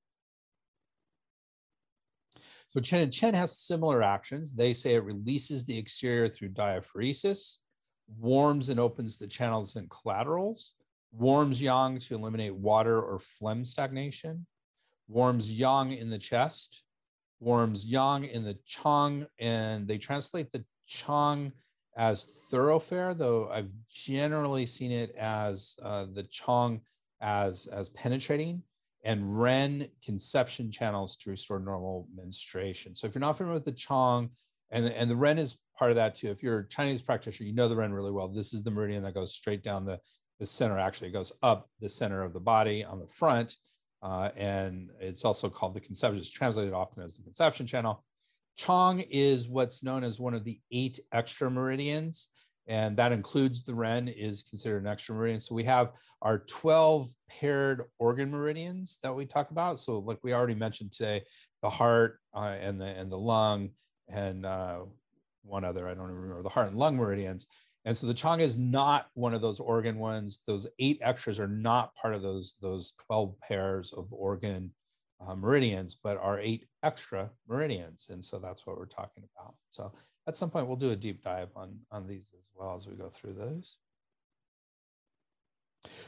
So 2.69 2.81
Chen 2.81 3.01
and 3.01 3.13
Chen 3.13 3.35
has 3.35 3.59
similar 3.59 4.03
actions. 4.03 4.55
They 4.55 4.73
say 4.73 4.95
it 4.95 5.05
releases 5.05 5.65
the 5.65 5.77
exterior 5.77 6.29
through 6.29 6.51
diaphoresis, 6.51 7.59
warms 8.19 8.69
and 8.69 8.79
opens 8.79 9.19
the 9.19 9.27
channels 9.27 9.77
and 9.77 9.91
collaterals, 9.91 10.75
warms 11.13 11.61
yang 11.61 11.99
to 11.99 12.15
eliminate 12.15 12.55
water 12.55 13.01
or 13.01 13.19
phlegm 13.19 13.65
stagnation, 13.65 14.47
warms 15.09 15.53
yang 15.53 15.91
in 15.91 16.11
the 16.11 16.19
chest, 16.19 16.85
warms 17.41 17.85
yang 17.85 18.25
in 18.25 18.45
the 18.45 18.57
chong, 18.67 19.27
and 19.39 19.89
they 19.89 19.99
translate 19.99 20.53
the 20.53 20.65
chong 20.87 21.53
as 21.97 22.47
thoroughfare, 22.51 23.15
though 23.15 23.49
I've 23.51 23.71
generally 23.89 24.67
seen 24.67 24.93
it 24.93 25.15
as 25.17 25.77
uh, 25.83 26.07
the 26.13 26.23
chong 26.23 26.81
as, 27.21 27.67
as 27.67 27.89
penetrating 27.91 28.63
and 29.05 29.41
ren 29.41 29.89
conception 30.05 30.71
channels 30.71 31.17
to 31.17 31.31
restore 31.31 31.59
normal 31.59 32.07
menstruation. 32.15 32.95
So 32.95 33.07
if 33.07 33.15
you're 33.15 33.21
not 33.21 33.37
familiar 33.37 33.55
with 33.55 33.65
the 33.65 33.73
chong, 33.73 34.31
and 34.71 34.85
the, 34.85 34.99
and 34.99 35.11
the 35.11 35.17
ren 35.17 35.39
is 35.39 35.57
part 35.77 35.91
of 35.91 35.97
that 35.97 36.15
too. 36.15 36.31
If 36.31 36.43
you're 36.43 36.61
a 36.61 36.69
Chinese 36.69 37.03
practitioner, 37.03 37.49
you 37.49 37.55
know 37.55 37.69
the 37.69 37.77
ren 37.77 37.93
really 37.93 38.13
well. 38.13 38.29
This 38.29 38.53
is 38.53 38.63
the 38.63 38.71
meridian 38.71 39.03
that 39.03 39.15
goes 39.15 39.35
straight 39.35 39.65
down 39.65 39.85
the, 39.85 39.99
the 40.39 40.47
center. 40.47 40.79
Actually, 40.79 41.09
it 41.09 41.13
goes 41.15 41.33
up 41.43 41.69
the 41.81 41.89
center 41.89 42.23
of 42.23 42.33
the 42.33 42.41
body 42.41 42.85
on 42.85 43.01
the 43.01 43.07
front 43.07 43.57
uh, 44.03 44.31
and 44.37 44.91
it's 45.01 45.25
also 45.25 45.49
called 45.49 45.75
the 45.75 45.81
conception. 45.81 46.19
It's 46.19 46.31
translated 46.31 46.73
often 46.73 47.03
as 47.03 47.17
the 47.17 47.23
conception 47.23 47.67
channel. 47.67 48.05
Chong 48.57 49.01
is 49.11 49.49
what's 49.49 49.83
known 49.83 50.05
as 50.05 50.19
one 50.19 50.35
of 50.35 50.45
the 50.45 50.61
eight 50.71 50.99
extra 51.13 51.51
meridians, 51.51 52.29
and 52.67 52.97
that 52.97 53.13
includes 53.13 53.63
the 53.63 53.75
Ren 53.75 54.09
is 54.09 54.43
considered 54.43 54.83
an 54.83 54.89
extra 54.89 55.15
meridian. 55.15 55.41
So 55.41 55.55
we 55.55 55.65
have 55.65 55.93
our 56.23 56.41
12 56.41 57.11
paired 57.29 57.85
organ 57.99 58.31
meridians 58.31 58.99
that 59.03 59.15
we 59.15 59.27
talk 59.27 59.51
about. 59.51 59.81
So 59.81 59.99
like 59.99 60.19
we 60.23 60.35
already 60.35 60.55
mentioned 60.55 60.93
today, 60.93 61.23
the 61.63 61.71
heart 61.71 62.21
uh, 62.35 62.57
and 62.61 62.81
the 62.81 62.87
and 62.87 63.11
the 63.11 63.19
lung 63.19 63.71
and 64.09 64.47
uh, 64.47 64.81
one 65.43 65.65
other 65.65 65.89
I 65.89 65.95
don't 65.95 66.05
even 66.05 66.17
remember 66.17 66.43
the 66.43 66.49
heart 66.49 66.69
and 66.69 66.77
lung 66.79 66.97
meridians. 66.97 67.47
And 67.85 67.97
so 67.97 68.07
the 68.07 68.15
Chong 68.15 68.41
is 68.41 68.59
not 68.59 69.07
one 69.15 69.33
of 69.33 69.41
those 69.41 69.61
organ 69.61 69.99
ones. 69.99 70.41
Those 70.47 70.67
eight 70.79 70.99
extras 71.01 71.41
are 71.41 71.49
not 71.49 71.95
part 71.95 72.15
of 72.15 72.23
those, 72.23 72.57
those 72.61 72.93
12 73.07 73.41
pairs 73.41 73.93
of 73.93 74.07
organ 74.13 74.73
uh, 75.27 75.35
meridians, 75.35 75.95
but 75.95 76.19
are 76.19 76.39
eight 76.41 76.67
extra 76.83 77.31
meridians. 77.49 78.09
And 78.11 78.23
so 78.23 78.39
that's 78.39 78.67
what 78.67 78.77
we're 78.77 78.87
talking 78.87 79.25
about. 79.35 79.55
So 79.71 79.93
at 80.27 80.37
some 80.37 80.51
point, 80.51 80.67
we'll 80.67 80.77
do 80.77 80.91
a 80.91 80.97
deep 80.97 81.23
dive 81.23 81.49
on, 81.57 81.79
on 81.91 82.07
these 82.07 82.31
as 82.35 82.45
well 82.55 82.77
as 82.77 82.87
we 82.87 82.95
go 82.95 83.09
through 83.09 83.35
those. 83.35 83.77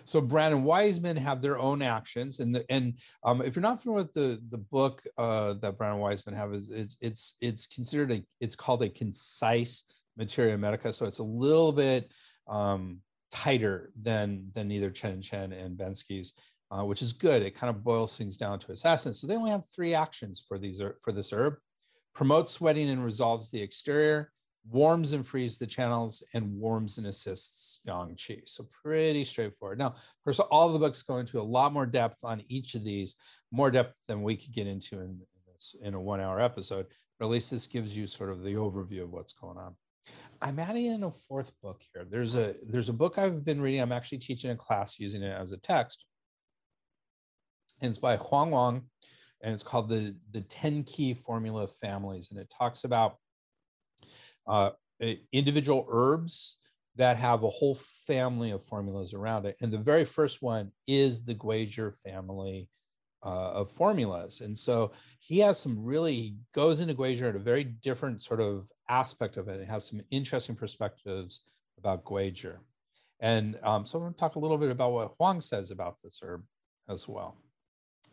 So 0.04 0.20
Brand 0.20 0.54
and 0.54 0.64
Wiseman 0.64 1.16
have 1.16 1.40
their 1.40 1.58
own 1.58 1.80
actions, 1.80 2.40
and 2.40 2.54
the, 2.54 2.64
and 2.70 2.98
um, 3.24 3.40
if 3.40 3.56
you're 3.56 3.62
not 3.62 3.80
familiar 3.80 4.02
with 4.02 4.12
the 4.12 4.42
the 4.50 4.58
book 4.58 5.02
uh, 5.16 5.54
that 5.54 5.78
Brand 5.78 5.94
and 5.94 6.02
Wiseman 6.02 6.34
have, 6.34 6.52
is 6.52 6.68
it's 6.68 6.96
it's 7.00 7.36
it's 7.40 7.66
considered 7.66 8.12
a 8.12 8.22
it's 8.40 8.56
called 8.56 8.82
a 8.82 8.90
concise 8.90 9.84
Materia 10.16 10.56
Medica. 10.58 10.92
So 10.92 11.06
it's 11.06 11.18
a 11.20 11.24
little 11.24 11.72
bit 11.72 12.12
um, 12.48 13.00
tighter 13.30 13.92
than 14.00 14.50
than 14.54 14.70
either 14.70 14.90
Chen 14.90 15.22
Chen 15.22 15.52
and 15.52 15.76
Bensky's, 15.76 16.34
uh, 16.70 16.84
which 16.84 17.02
is 17.02 17.12
good. 17.12 17.42
It 17.42 17.54
kind 17.54 17.70
of 17.70 17.82
boils 17.82 18.16
things 18.16 18.36
down 18.36 18.58
to 18.60 18.72
essence. 18.72 19.20
So 19.20 19.26
they 19.26 19.36
only 19.36 19.50
have 19.50 19.64
three 19.66 19.94
actions 19.94 20.44
for 20.46 20.58
these 20.58 20.82
for 21.00 21.12
this 21.12 21.32
herb: 21.32 21.54
promotes 22.14 22.52
sweating 22.52 22.90
and 22.90 23.04
resolves 23.04 23.50
the 23.50 23.62
exterior, 23.62 24.30
warms 24.68 25.12
and 25.12 25.26
frees 25.26 25.58
the 25.58 25.66
channels, 25.66 26.22
and 26.34 26.52
warms 26.58 26.98
and 26.98 27.06
assists 27.06 27.80
yang 27.84 28.14
qi. 28.16 28.42
So 28.46 28.68
pretty 28.82 29.24
straightforward. 29.24 29.78
Now, 29.78 29.88
of 29.88 30.22
course, 30.24 30.40
all 30.40 30.68
the 30.68 30.78
books 30.78 31.02
go 31.02 31.18
into 31.18 31.40
a 31.40 31.42
lot 31.42 31.72
more 31.72 31.86
depth 31.86 32.18
on 32.22 32.42
each 32.48 32.74
of 32.74 32.84
these, 32.84 33.16
more 33.50 33.70
depth 33.70 33.98
than 34.08 34.22
we 34.22 34.36
could 34.36 34.52
get 34.52 34.66
into 34.66 35.00
in, 35.00 35.20
in 35.80 35.88
in 35.88 35.94
a 35.94 36.00
one-hour 36.00 36.40
episode. 36.40 36.86
But 37.18 37.26
at 37.26 37.30
least 37.30 37.50
this 37.50 37.66
gives 37.66 37.96
you 37.96 38.06
sort 38.06 38.30
of 38.30 38.42
the 38.42 38.54
overview 38.54 39.04
of 39.04 39.12
what's 39.12 39.32
going 39.32 39.58
on. 39.58 39.76
I'm 40.40 40.58
adding 40.58 40.86
in 40.86 41.04
a 41.04 41.10
fourth 41.10 41.52
book 41.62 41.82
here. 41.92 42.04
There's 42.08 42.36
a 42.36 42.54
there's 42.66 42.88
a 42.88 42.92
book 42.94 43.18
I've 43.18 43.44
been 43.44 43.60
reading. 43.60 43.80
I'm 43.80 43.92
actually 43.92 44.18
teaching 44.18 44.50
a 44.50 44.56
class 44.56 44.98
using 44.98 45.22
it 45.22 45.32
as 45.32 45.52
a 45.52 45.58
text. 45.58 46.04
And 47.80 47.90
it's 47.90 47.98
by 47.98 48.16
Huang 48.16 48.50
Wang, 48.50 48.82
and 49.42 49.54
it's 49.54 49.62
called 49.62 49.88
the 49.88 50.16
the 50.32 50.40
10 50.42 50.84
key 50.84 51.14
formula 51.14 51.64
of 51.64 51.72
families. 51.76 52.30
And 52.30 52.40
it 52.40 52.52
talks 52.56 52.84
about 52.84 53.16
uh, 54.46 54.70
individual 55.32 55.86
herbs 55.88 56.58
that 56.96 57.16
have 57.16 57.42
a 57.42 57.48
whole 57.48 57.78
family 58.06 58.50
of 58.50 58.62
formulas 58.64 59.14
around 59.14 59.46
it. 59.46 59.56
And 59.60 59.72
the 59.72 59.78
very 59.78 60.04
first 60.04 60.42
one 60.42 60.72
is 60.86 61.24
the 61.24 61.34
Guizhi 61.34 61.94
family 62.04 62.68
uh, 63.24 63.52
of 63.52 63.70
formulas. 63.70 64.40
And 64.40 64.56
so 64.56 64.92
he 65.20 65.38
has 65.38 65.58
some 65.58 65.84
really, 65.84 66.14
he 66.14 66.36
goes 66.54 66.80
into 66.80 66.94
Guizhi 66.94 67.28
at 67.28 67.36
a 67.36 67.38
very 67.38 67.64
different 67.64 68.22
sort 68.22 68.40
of 68.40 68.70
aspect 68.88 69.36
of 69.36 69.48
it. 69.48 69.60
It 69.60 69.68
has 69.68 69.86
some 69.86 70.00
interesting 70.10 70.56
perspectives 70.56 71.42
about 71.78 72.04
Guizhi. 72.04 72.56
And 73.20 73.58
um, 73.62 73.86
so 73.86 73.98
I'm 73.98 74.02
going 74.02 74.14
to 74.14 74.18
talk 74.18 74.34
a 74.34 74.40
little 74.40 74.58
bit 74.58 74.70
about 74.70 74.92
what 74.92 75.14
Huang 75.18 75.40
says 75.40 75.70
about 75.70 75.96
this 76.02 76.20
herb 76.24 76.42
as 76.88 77.06
well. 77.06 77.36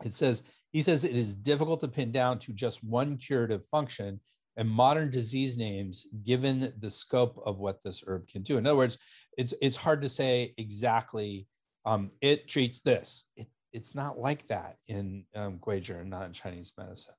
It 0.05 0.13
says, 0.13 0.43
he 0.71 0.81
says 0.81 1.03
it 1.03 1.17
is 1.17 1.33
difficult 1.33 1.81
to 1.81 1.87
pin 1.87 2.11
down 2.11 2.39
to 2.39 2.53
just 2.53 2.83
one 2.83 3.17
curative 3.17 3.65
function 3.65 4.19
and 4.57 4.69
modern 4.69 5.09
disease 5.09 5.57
names 5.57 6.05
given 6.23 6.71
the 6.79 6.91
scope 6.91 7.41
of 7.45 7.57
what 7.57 7.81
this 7.81 8.03
herb 8.05 8.27
can 8.27 8.43
do. 8.43 8.57
In 8.57 8.67
other 8.67 8.77
words, 8.77 8.97
it's, 9.37 9.53
it's 9.61 9.75
hard 9.75 10.01
to 10.03 10.09
say 10.09 10.53
exactly 10.57 11.47
um, 11.85 12.11
it 12.21 12.47
treats 12.47 12.81
this. 12.81 13.29
It 13.35 13.47
it's 13.73 13.95
not 13.95 14.19
like 14.19 14.47
that 14.47 14.77
in 14.87 15.25
um, 15.35 15.59
Guizhi 15.59 15.99
and 15.99 16.09
not 16.09 16.25
in 16.25 16.33
Chinese 16.33 16.73
medicine. 16.77 17.13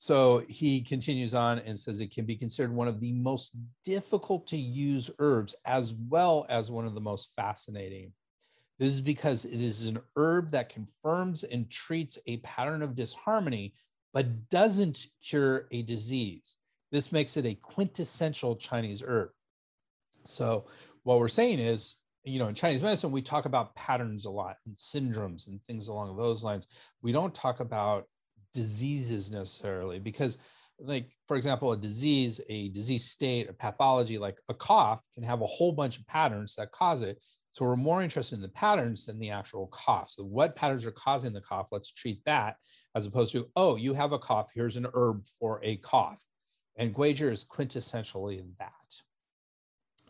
So 0.00 0.38
he 0.48 0.80
continues 0.80 1.34
on 1.34 1.58
and 1.58 1.78
says 1.78 2.00
it 2.00 2.10
can 2.10 2.24
be 2.24 2.34
considered 2.34 2.74
one 2.74 2.88
of 2.88 3.00
the 3.00 3.12
most 3.12 3.54
difficult 3.84 4.46
to 4.46 4.56
use 4.56 5.10
herbs 5.18 5.54
as 5.66 5.92
well 6.08 6.46
as 6.48 6.70
one 6.70 6.86
of 6.86 6.94
the 6.94 7.02
most 7.02 7.32
fascinating. 7.36 8.12
This 8.78 8.92
is 8.92 9.02
because 9.02 9.44
it 9.44 9.60
is 9.60 9.84
an 9.84 10.00
herb 10.16 10.52
that 10.52 10.70
confirms 10.70 11.44
and 11.44 11.70
treats 11.70 12.18
a 12.26 12.38
pattern 12.38 12.80
of 12.80 12.96
disharmony, 12.96 13.74
but 14.14 14.48
doesn't 14.48 15.06
cure 15.22 15.68
a 15.70 15.82
disease. 15.82 16.56
This 16.90 17.12
makes 17.12 17.36
it 17.36 17.44
a 17.44 17.54
quintessential 17.56 18.56
Chinese 18.56 19.02
herb. 19.06 19.28
So, 20.24 20.64
what 21.02 21.18
we're 21.18 21.28
saying 21.28 21.58
is 21.58 21.96
you 22.24 22.38
know, 22.38 22.48
in 22.48 22.54
Chinese 22.54 22.82
medicine, 22.82 23.12
we 23.12 23.22
talk 23.22 23.46
about 23.46 23.74
patterns 23.74 24.26
a 24.26 24.30
lot 24.30 24.56
and 24.66 24.76
syndromes 24.76 25.48
and 25.48 25.60
things 25.66 25.88
along 25.88 26.16
those 26.16 26.44
lines. 26.44 26.66
We 27.02 27.12
don't 27.12 27.34
talk 27.34 27.60
about 27.60 28.04
diseases 28.52 29.30
necessarily 29.30 29.98
because, 29.98 30.38
like, 30.78 31.10
for 31.28 31.36
example, 31.36 31.72
a 31.72 31.76
disease, 31.76 32.40
a 32.48 32.68
disease 32.70 33.04
state, 33.04 33.48
a 33.48 33.52
pathology 33.52 34.18
like 34.18 34.38
a 34.48 34.54
cough 34.54 35.06
can 35.14 35.22
have 35.22 35.40
a 35.40 35.46
whole 35.46 35.72
bunch 35.72 35.98
of 35.98 36.06
patterns 36.06 36.56
that 36.56 36.72
cause 36.72 37.02
it. 37.02 37.24
So 37.52 37.64
we're 37.64 37.76
more 37.76 38.02
interested 38.02 38.36
in 38.36 38.42
the 38.42 38.48
patterns 38.48 39.06
than 39.06 39.18
the 39.18 39.30
actual 39.30 39.66
cough. 39.68 40.10
So 40.10 40.22
what 40.22 40.54
patterns 40.54 40.86
are 40.86 40.92
causing 40.92 41.32
the 41.32 41.40
cough? 41.40 41.68
Let's 41.72 41.92
treat 41.92 42.24
that 42.24 42.56
as 42.94 43.06
opposed 43.06 43.32
to, 43.32 43.48
oh, 43.56 43.76
you 43.76 43.92
have 43.94 44.12
a 44.12 44.18
cough. 44.18 44.50
Here's 44.54 44.76
an 44.76 44.86
herb 44.94 45.24
for 45.38 45.60
a 45.64 45.76
cough. 45.76 46.22
And 46.76 46.94
Guizhi 46.94 47.30
is 47.30 47.44
quintessentially 47.44 48.44
that. 48.58 48.70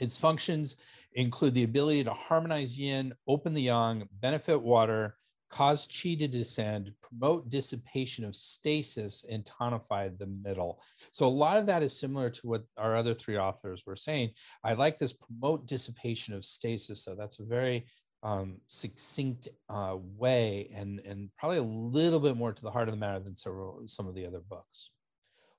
Its 0.00 0.16
functions 0.18 0.76
include 1.12 1.54
the 1.54 1.64
ability 1.64 2.02
to 2.04 2.12
harmonize 2.12 2.78
yin, 2.78 3.14
open 3.28 3.54
the 3.54 3.62
yang, 3.62 4.08
benefit 4.20 4.60
water, 4.60 5.16
cause 5.50 5.86
qi 5.88 6.18
to 6.18 6.28
descend, 6.28 6.92
promote 7.02 7.50
dissipation 7.50 8.24
of 8.24 8.36
stasis, 8.36 9.24
and 9.30 9.44
tonify 9.44 10.16
the 10.16 10.26
middle. 10.26 10.80
So 11.10 11.26
a 11.26 11.28
lot 11.28 11.58
of 11.58 11.66
that 11.66 11.82
is 11.82 11.98
similar 11.98 12.30
to 12.30 12.46
what 12.46 12.64
our 12.76 12.96
other 12.96 13.14
three 13.14 13.36
authors 13.36 13.84
were 13.84 13.96
saying. 13.96 14.30
I 14.64 14.74
like 14.74 14.96
this 14.96 15.12
promote 15.12 15.66
dissipation 15.66 16.34
of 16.34 16.44
stasis. 16.44 17.04
So 17.04 17.14
that's 17.14 17.40
a 17.40 17.44
very 17.44 17.86
um, 18.22 18.58
succinct 18.68 19.48
uh, 19.68 19.96
way 19.98 20.70
and, 20.74 21.00
and 21.00 21.30
probably 21.36 21.58
a 21.58 21.62
little 21.62 22.20
bit 22.20 22.36
more 22.36 22.52
to 22.52 22.62
the 22.62 22.70
heart 22.70 22.88
of 22.88 22.94
the 22.94 23.00
matter 23.00 23.18
than 23.18 23.34
several, 23.34 23.82
some 23.86 24.06
of 24.06 24.14
the 24.14 24.26
other 24.26 24.40
books. 24.48 24.90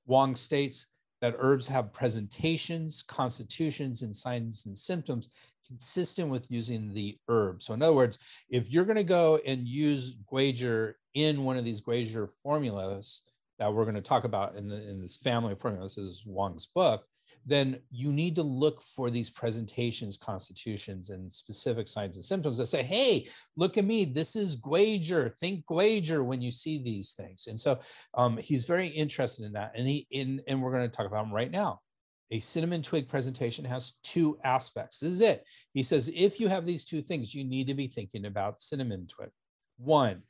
Huang 0.06 0.36
states, 0.36 0.88
that 1.21 1.36
herbs 1.38 1.67
have 1.67 1.93
presentations, 1.93 3.03
constitutions, 3.03 4.01
and 4.01 4.15
signs 4.15 4.65
and 4.65 4.77
symptoms 4.77 5.29
consistent 5.67 6.29
with 6.29 6.51
using 6.51 6.93
the 6.93 7.17
herb. 7.29 7.63
So 7.63 7.73
in 7.73 7.81
other 7.81 7.93
words, 7.93 8.17
if 8.49 8.69
you're 8.71 8.84
going 8.84 8.97
to 8.97 9.03
go 9.03 9.39
and 9.45 9.65
use 9.65 10.15
Guizhi 10.31 10.93
in 11.13 11.43
one 11.43 11.55
of 11.55 11.63
these 11.63 11.79
Guizhi 11.79 12.27
formulas 12.43 13.21
that 13.57 13.73
we're 13.73 13.86
going 13.86 13.95
to 13.95 14.01
talk 14.01 14.25
about 14.25 14.55
in, 14.55 14.67
the, 14.67 14.75
in 14.89 15.01
this 15.01 15.15
family 15.15 15.53
of 15.53 15.62
formulas, 15.62 15.95
this 15.95 16.05
is 16.05 16.23
Huang's 16.25 16.65
book, 16.65 17.05
then 17.45 17.79
you 17.89 18.11
need 18.11 18.35
to 18.35 18.43
look 18.43 18.81
for 18.81 19.09
these 19.09 19.29
presentations, 19.29 20.17
constitutions, 20.17 21.09
and 21.09 21.31
specific 21.31 21.87
signs 21.87 22.15
and 22.15 22.25
symptoms 22.25 22.57
that 22.57 22.67
say, 22.67 22.83
hey, 22.83 23.27
look 23.55 23.77
at 23.77 23.85
me. 23.85 24.05
This 24.05 24.35
is 24.35 24.59
Guizhi. 24.59 25.35
Think 25.37 25.65
Guizhi 25.65 26.23
when 26.23 26.41
you 26.41 26.51
see 26.51 26.81
these 26.81 27.13
things. 27.13 27.47
And 27.47 27.59
so 27.59 27.79
um, 28.13 28.37
he's 28.37 28.65
very 28.65 28.87
interested 28.87 29.45
in 29.45 29.53
that. 29.53 29.71
And 29.75 29.87
he 29.87 30.07
in 30.11 30.41
and 30.47 30.61
we're 30.61 30.71
going 30.71 30.89
to 30.89 30.95
talk 30.95 31.07
about 31.07 31.25
him 31.25 31.33
right 31.33 31.51
now. 31.51 31.79
A 32.33 32.39
cinnamon 32.39 32.81
twig 32.81 33.09
presentation 33.09 33.65
has 33.65 33.93
two 34.03 34.37
aspects. 34.43 35.01
This 35.01 35.11
is 35.11 35.21
it. 35.21 35.45
He 35.73 35.83
says, 35.83 36.09
if 36.15 36.39
you 36.39 36.47
have 36.47 36.65
these 36.65 36.85
two 36.85 37.01
things, 37.01 37.35
you 37.35 37.43
need 37.43 37.67
to 37.67 37.73
be 37.73 37.87
thinking 37.87 38.25
about 38.25 38.61
cinnamon 38.61 39.05
twig. 39.07 39.31
One, 39.77 40.21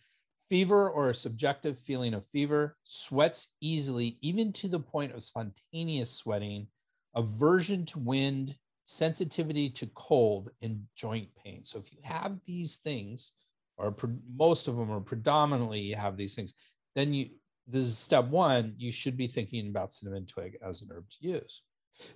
fever 0.49 0.89
or 0.89 1.09
a 1.11 1.15
subjective 1.15 1.77
feeling 1.77 2.13
of 2.13 2.25
fever, 2.27 2.75
sweats 2.83 3.55
easily, 3.61 4.17
even 4.21 4.51
to 4.51 4.67
the 4.67 4.79
point 4.79 5.13
of 5.13 5.23
spontaneous 5.23 6.11
sweating, 6.11 6.67
aversion 7.15 7.85
to 7.85 7.99
wind, 7.99 8.55
sensitivity 8.85 9.69
to 9.69 9.87
cold, 9.87 10.49
and 10.61 10.81
joint 10.95 11.29
pain. 11.35 11.63
So 11.63 11.79
if 11.79 11.91
you 11.93 11.99
have 12.03 12.39
these 12.45 12.77
things, 12.77 13.33
or 13.77 13.95
most 14.35 14.67
of 14.67 14.75
them 14.75 14.91
are 14.91 15.01
predominantly 15.01 15.79
you 15.79 15.95
have 15.95 16.17
these 16.17 16.35
things, 16.35 16.53
then 16.95 17.13
you 17.13 17.29
this 17.67 17.83
is 17.83 17.97
step 17.97 18.25
one. 18.25 18.73
You 18.77 18.91
should 18.91 19.15
be 19.15 19.27
thinking 19.27 19.69
about 19.69 19.93
cinnamon 19.93 20.25
twig 20.25 20.57
as 20.65 20.81
an 20.81 20.89
herb 20.91 21.09
to 21.09 21.27
use. 21.27 21.63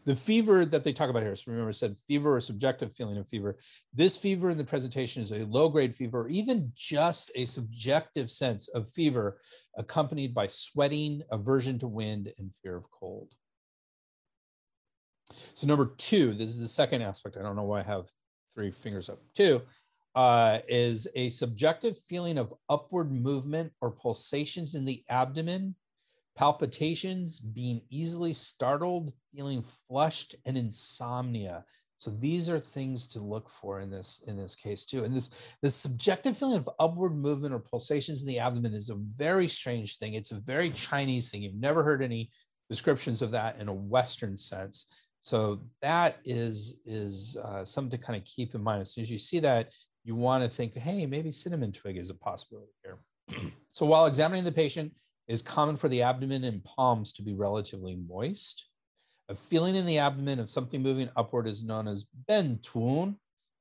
The 0.06 0.16
fever 0.16 0.66
that 0.66 0.84
they 0.84 0.94
talk 0.94 1.10
about 1.10 1.22
here, 1.22 1.36
so 1.36 1.52
remember 1.52 1.70
I 1.70 1.74
said 1.74 1.96
fever 2.08 2.36
or 2.36 2.42
subjective 2.42 2.94
feeling 2.94 3.18
of 3.18 3.28
fever. 3.28 3.58
This 3.94 4.18
fever 4.18 4.50
in 4.50 4.58
the 4.58 4.64
presentation 4.64 5.22
is 5.22 5.32
a 5.32 5.46
low 5.46 5.70
grade 5.70 5.96
fever, 5.96 6.22
or 6.22 6.30
even 6.30 6.72
just 6.76 7.32
a 7.36 7.46
subjective 7.46 8.32
sense 8.32 8.68
of 8.70 8.90
fever 8.90 9.40
accompanied 9.78 10.34
by 10.34 10.48
sweating, 10.48 11.22
aversion 11.32 11.78
to 11.80 11.88
wind, 11.88 12.32
and 12.38 12.52
fear 12.64 12.78
of 12.78 12.90
cold. 12.90 13.34
So 15.54 15.68
number 15.68 15.94
two, 15.98 16.34
this 16.34 16.50
is 16.50 16.60
the 16.60 16.68
second 16.68 17.02
aspect. 17.02 17.38
I 17.38 17.42
don't 17.42 17.56
know 17.56 17.64
why 17.64 17.80
I 17.80 17.84
have 17.84 18.10
three 18.56 18.72
fingers 18.72 19.10
up. 19.10 19.20
Two 19.34 19.62
uh, 20.16 20.60
is 20.68 21.08
a 21.16 21.30
subjective 21.30 21.98
feeling 21.98 22.38
of 22.38 22.54
upward 22.70 23.12
movement 23.12 23.72
or 23.82 23.92
pulsations 23.92 24.76
in 24.76 24.86
the 24.86 25.04
abdomen, 25.10 25.76
palpitations, 26.38 27.40
being 27.40 27.82
easily 27.90 28.34
startled, 28.34 29.12
feeling 29.34 29.64
flushed, 29.88 30.36
and 30.46 30.58
insomnia. 30.58 31.66
So 31.98 32.12
these 32.12 32.50
are 32.50 32.60
things 32.60 33.08
to 33.10 33.20
look 33.20 33.50
for 33.50 33.80
in 33.80 33.90
this 33.90 34.22
in 34.28 34.36
this 34.38 34.54
case 34.56 34.86
too. 34.86 35.06
And 35.06 35.16
this 35.16 35.56
this 35.62 35.76
subjective 35.76 36.38
feeling 36.38 36.58
of 36.58 36.70
upward 36.80 37.16
movement 37.16 37.54
or 37.54 37.60
pulsations 37.60 38.22
in 38.22 38.28
the 38.28 38.40
abdomen 38.40 38.74
is 38.74 38.90
a 38.90 38.96
very 38.96 39.48
strange 39.48 39.98
thing. 39.98 40.14
It's 40.14 40.32
a 40.32 40.40
very 40.40 40.72
Chinese 40.72 41.32
thing. 41.32 41.42
You've 41.42 41.56
never 41.56 41.84
heard 41.84 42.04
any 42.04 42.32
descriptions 42.70 43.22
of 43.22 43.32
that 43.32 43.60
in 43.60 43.70
a 43.70 43.74
Western 43.74 44.38
sense. 44.38 44.88
So 45.26 45.60
that 45.82 46.20
is 46.24 46.82
is 46.86 47.36
uh, 47.44 47.66
something 47.66 47.98
to 48.00 48.06
kind 48.06 48.16
of 48.16 48.24
keep 48.26 48.54
in 48.54 48.62
mind. 48.62 48.84
As 48.84 48.94
soon 48.94 49.02
as 49.02 49.10
you 49.10 49.18
see 49.18 49.40
that, 49.40 49.74
you 50.04 50.14
want 50.14 50.44
to 50.44 50.50
think, 50.50 50.76
hey, 50.76 51.08
maybe 51.08 51.32
cinnamon 51.32 51.72
twig 51.72 51.98
is 51.98 52.12
a 52.12 52.14
possibility 52.14 52.72
here. 52.84 53.00
so 53.72 53.88
while 53.88 54.06
examining 54.06 54.44
the 54.44 54.52
patient, 54.52 54.94
it 55.28 55.34
is 55.34 55.42
common 55.42 55.78
for 55.78 55.88
the 55.88 56.04
abdomen 56.04 56.44
and 56.44 56.64
palms 56.64 57.12
to 57.14 57.24
be 57.24 57.34
relatively 57.34 57.96
moist. 58.08 58.70
A 59.28 59.34
feeling 59.34 59.74
in 59.74 59.88
the 59.88 59.98
abdomen 59.98 60.40
of 60.40 60.48
something 60.48 60.84
moving 60.84 61.10
upward 61.16 61.48
is 61.48 61.64
known 61.64 61.88
as 61.88 62.06
ben 62.28 62.60
tun, 62.62 63.16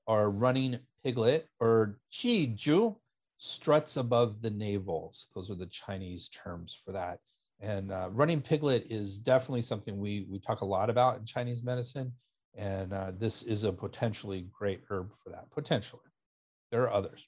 or 0.07 0.31
running 0.31 0.79
piglet, 1.03 1.49
or 1.61 1.99
qi 2.13 2.55
ju, 2.55 2.95
struts 3.39 3.97
above 3.97 4.43
the 4.43 4.51
navels. 4.51 5.29
Those 5.35 5.51
are 5.51 5.55
the 5.55 5.65
Chinese 5.65 6.29
terms 6.29 6.79
for 6.85 6.93
that. 6.93 7.21
And 7.61 7.93
uh, 7.93 8.09
running 8.13 8.41
piglet 8.41 8.87
is 8.91 9.19
definitely 9.19 9.63
something 9.63 9.97
we, 9.99 10.27
we 10.31 10.39
talk 10.39 10.61
a 10.61 10.67
lot 10.67 10.91
about 10.91 11.19
in 11.19 11.25
Chinese 11.25 11.63
medicine. 11.63 12.13
And 12.57 12.93
uh, 12.93 13.13
this 13.17 13.43
is 13.43 13.65
a 13.65 13.73
potentially 13.73 14.47
great 14.53 14.83
herb 14.89 15.11
for 15.23 15.31
that, 15.31 15.51
potentially. 15.51 16.03
There 16.71 16.83
are 16.83 16.93
others. 16.93 17.27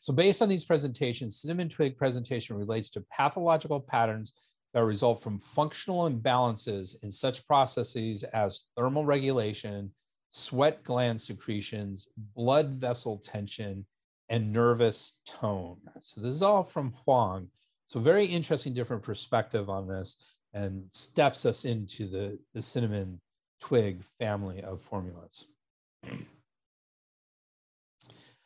So 0.00 0.12
based 0.12 0.42
on 0.42 0.48
these 0.48 0.64
presentations, 0.64 1.40
cinnamon 1.40 1.68
twig 1.68 1.96
presentation 1.96 2.56
relates 2.56 2.90
to 2.90 3.04
pathological 3.10 3.80
patterns 3.80 4.32
that 4.74 4.84
result 4.84 5.22
from 5.22 5.38
functional 5.38 6.08
imbalances 6.08 7.02
in 7.02 7.10
such 7.10 7.46
processes 7.46 8.22
as 8.24 8.64
thermal 8.76 9.04
regulation, 9.04 9.90
sweat 10.30 10.84
gland 10.84 11.20
secretions, 11.20 12.08
blood 12.34 12.70
vessel 12.70 13.18
tension, 13.18 13.86
and 14.28 14.52
nervous 14.52 15.14
tone. 15.26 15.78
So 16.00 16.20
this 16.20 16.34
is 16.34 16.42
all 16.42 16.64
from 16.64 16.92
Huang. 17.04 17.48
So 17.86 18.00
very 18.00 18.26
interesting 18.26 18.74
different 18.74 19.02
perspective 19.02 19.70
on 19.70 19.86
this 19.86 20.16
and 20.52 20.84
steps 20.90 21.46
us 21.46 21.64
into 21.64 22.08
the, 22.08 22.38
the 22.54 22.62
cinnamon 22.62 23.20
twig 23.60 24.02
family 24.18 24.62
of 24.62 24.82
formulas. 24.82 25.44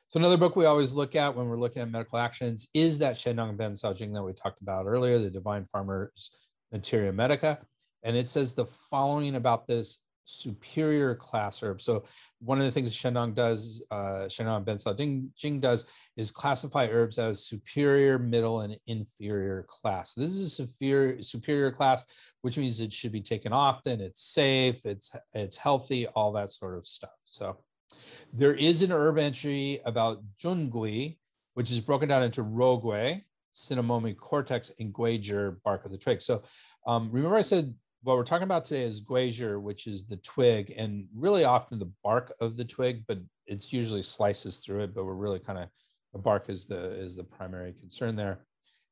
So 0.08 0.18
another 0.18 0.36
book 0.36 0.56
we 0.56 0.64
always 0.64 0.92
look 0.92 1.14
at 1.14 1.34
when 1.34 1.48
we're 1.48 1.56
looking 1.56 1.82
at 1.82 1.90
medical 1.90 2.18
actions 2.18 2.68
is 2.74 2.98
that 2.98 3.14
Shennong 3.14 3.56
Ben 3.56 3.74
Jing 3.94 4.12
that 4.12 4.22
we 4.22 4.32
talked 4.32 4.60
about 4.60 4.86
earlier, 4.86 5.18
the 5.18 5.30
Divine 5.30 5.66
Farmers 5.66 6.32
Materia 6.72 7.12
Medica. 7.12 7.60
And 8.02 8.16
it 8.16 8.26
says 8.26 8.54
the 8.54 8.66
following 8.66 9.36
about 9.36 9.66
this 9.66 10.02
superior 10.24 11.14
class 11.14 11.62
herb. 11.62 11.80
So 11.80 12.04
one 12.40 12.58
of 12.58 12.64
the 12.64 12.70
things 12.70 12.94
Shennong 12.94 13.34
does, 13.34 13.82
uh, 13.90 14.26
Shennong 14.28 14.64
Ben 14.64 14.78
Jing, 14.96 15.30
Jing 15.36 15.60
does 15.60 15.86
is 16.16 16.30
classify 16.30 16.88
herbs 16.90 17.18
as 17.18 17.44
superior, 17.44 18.18
middle, 18.18 18.60
and 18.60 18.76
inferior 18.86 19.64
class. 19.68 20.14
This 20.14 20.30
is 20.30 20.44
a 20.44 20.50
superior, 20.50 21.22
superior 21.22 21.70
class, 21.70 22.04
which 22.42 22.58
means 22.58 22.80
it 22.80 22.92
should 22.92 23.12
be 23.12 23.22
taken 23.22 23.52
often, 23.52 24.00
it's 24.00 24.22
safe, 24.22 24.84
it's, 24.86 25.12
it's 25.34 25.56
healthy, 25.56 26.06
all 26.08 26.32
that 26.32 26.50
sort 26.50 26.76
of 26.76 26.86
stuff. 26.86 27.10
So 27.24 27.58
there 28.32 28.54
is 28.54 28.82
an 28.82 28.92
herb 28.92 29.18
entry 29.18 29.80
about 29.84 30.22
Jungui, 30.38 31.18
which 31.54 31.70
is 31.70 31.80
broken 31.80 32.08
down 32.08 32.22
into 32.22 32.42
Rougui, 32.42 33.22
Cinnamomi 33.54 34.16
cortex, 34.16 34.70
and 34.78 34.94
Guizhi, 34.94 35.56
bark 35.64 35.84
of 35.84 35.90
the 35.90 35.98
twig. 35.98 36.22
So 36.22 36.42
um, 36.86 37.10
remember 37.10 37.36
I 37.36 37.42
said 37.42 37.74
what 38.02 38.16
we're 38.16 38.24
talking 38.24 38.44
about 38.44 38.64
today 38.64 38.82
is 38.82 39.02
Guizhi, 39.02 39.60
which 39.60 39.86
is 39.86 40.06
the 40.06 40.16
twig, 40.18 40.72
and 40.76 41.06
really 41.14 41.44
often 41.44 41.78
the 41.78 41.92
bark 42.02 42.32
of 42.40 42.56
the 42.56 42.64
twig, 42.64 43.04
but 43.06 43.18
it's 43.46 43.72
usually 43.72 44.02
slices 44.02 44.58
through 44.58 44.80
it, 44.84 44.94
but 44.94 45.04
we're 45.04 45.14
really 45.14 45.38
kind 45.38 45.58
of, 45.58 45.68
the 46.12 46.18
bark 46.18 46.48
is 46.48 46.66
the, 46.66 46.92
is 46.92 47.14
the 47.14 47.24
primary 47.24 47.72
concern 47.72 48.16
there. 48.16 48.40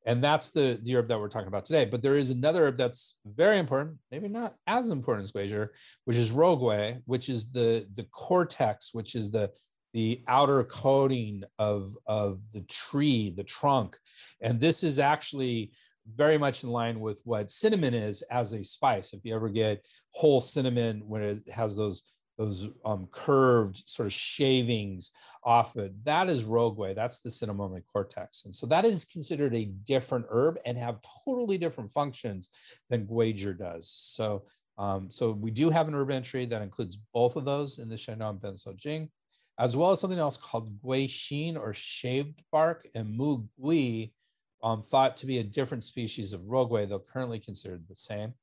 And 0.06 0.22
that's 0.22 0.50
the, 0.50 0.78
the 0.82 0.96
herb 0.96 1.08
that 1.08 1.18
we're 1.18 1.28
talking 1.28 1.48
about 1.48 1.64
today. 1.64 1.84
But 1.84 2.02
there 2.02 2.16
is 2.16 2.30
another 2.30 2.66
herb 2.66 2.76
that's 2.76 3.18
very 3.26 3.58
important, 3.58 3.98
maybe 4.10 4.28
not 4.28 4.54
as 4.66 4.90
important 4.90 5.24
as 5.24 5.32
Guizhi, 5.32 5.68
which 6.04 6.16
is 6.16 6.30
Rougui, 6.30 7.02
which 7.06 7.28
is 7.28 7.50
the, 7.50 7.86
the 7.94 8.04
cortex, 8.04 8.94
which 8.94 9.14
is 9.14 9.30
the, 9.30 9.50
the 9.94 10.22
outer 10.28 10.64
coating 10.64 11.42
of, 11.58 11.96
of 12.06 12.40
the 12.52 12.60
tree, 12.62 13.34
the 13.36 13.44
trunk. 13.44 13.98
And 14.40 14.60
this 14.60 14.82
is 14.82 14.98
actually 14.98 15.72
very 16.16 16.38
much 16.38 16.64
in 16.64 16.70
line 16.70 17.00
with 17.00 17.20
what 17.24 17.50
cinnamon 17.50 17.94
is 17.94 18.22
as 18.22 18.52
a 18.52 18.64
spice. 18.64 19.12
If 19.12 19.24
you 19.24 19.34
ever 19.34 19.48
get 19.48 19.86
whole 20.12 20.40
cinnamon 20.40 21.02
when 21.06 21.22
it 21.22 21.48
has 21.50 21.76
those 21.76 22.02
those 22.38 22.68
um, 22.84 23.08
curved 23.10 23.82
sort 23.86 24.06
of 24.06 24.12
shavings 24.12 25.10
off 25.42 25.76
it. 25.76 25.92
That 26.04 26.30
is 26.30 26.44
rougui. 26.44 26.94
That's 26.94 27.20
the 27.20 27.30
Cinnamomi 27.30 27.82
cortex. 27.92 28.44
And 28.44 28.54
so 28.54 28.64
that 28.66 28.84
is 28.84 29.04
considered 29.04 29.54
a 29.54 29.64
different 29.64 30.26
herb 30.30 30.58
and 30.64 30.78
have 30.78 31.00
totally 31.24 31.58
different 31.58 31.90
functions 31.90 32.50
than 32.88 33.06
Guizhi 33.06 33.58
does. 33.58 33.90
So, 33.90 34.44
um, 34.78 35.10
so 35.10 35.32
we 35.32 35.50
do 35.50 35.68
have 35.68 35.88
an 35.88 35.96
herb 35.96 36.12
entry 36.12 36.46
that 36.46 36.62
includes 36.62 36.96
both 37.12 37.34
of 37.34 37.44
those 37.44 37.80
in 37.80 37.88
the 37.88 37.96
Shennong 37.96 38.40
Ben 38.40 38.54
Cao 38.54 38.76
Jing, 38.76 39.10
as 39.58 39.76
well 39.76 39.90
as 39.90 40.00
something 40.00 40.20
else 40.20 40.36
called 40.36 40.80
Guixin 40.80 41.58
or 41.58 41.74
shaved 41.74 42.40
bark 42.52 42.86
and 42.94 43.16
Mu 43.16 43.42
Gui, 43.60 44.12
um, 44.62 44.82
thought 44.82 45.16
to 45.18 45.26
be 45.26 45.38
a 45.38 45.44
different 45.44 45.84
species 45.84 46.32
of 46.32 46.42
rougui, 46.42 46.88
though 46.88 46.98
currently 46.98 47.38
considered 47.38 47.86
the 47.88 47.96
same. 47.96 48.34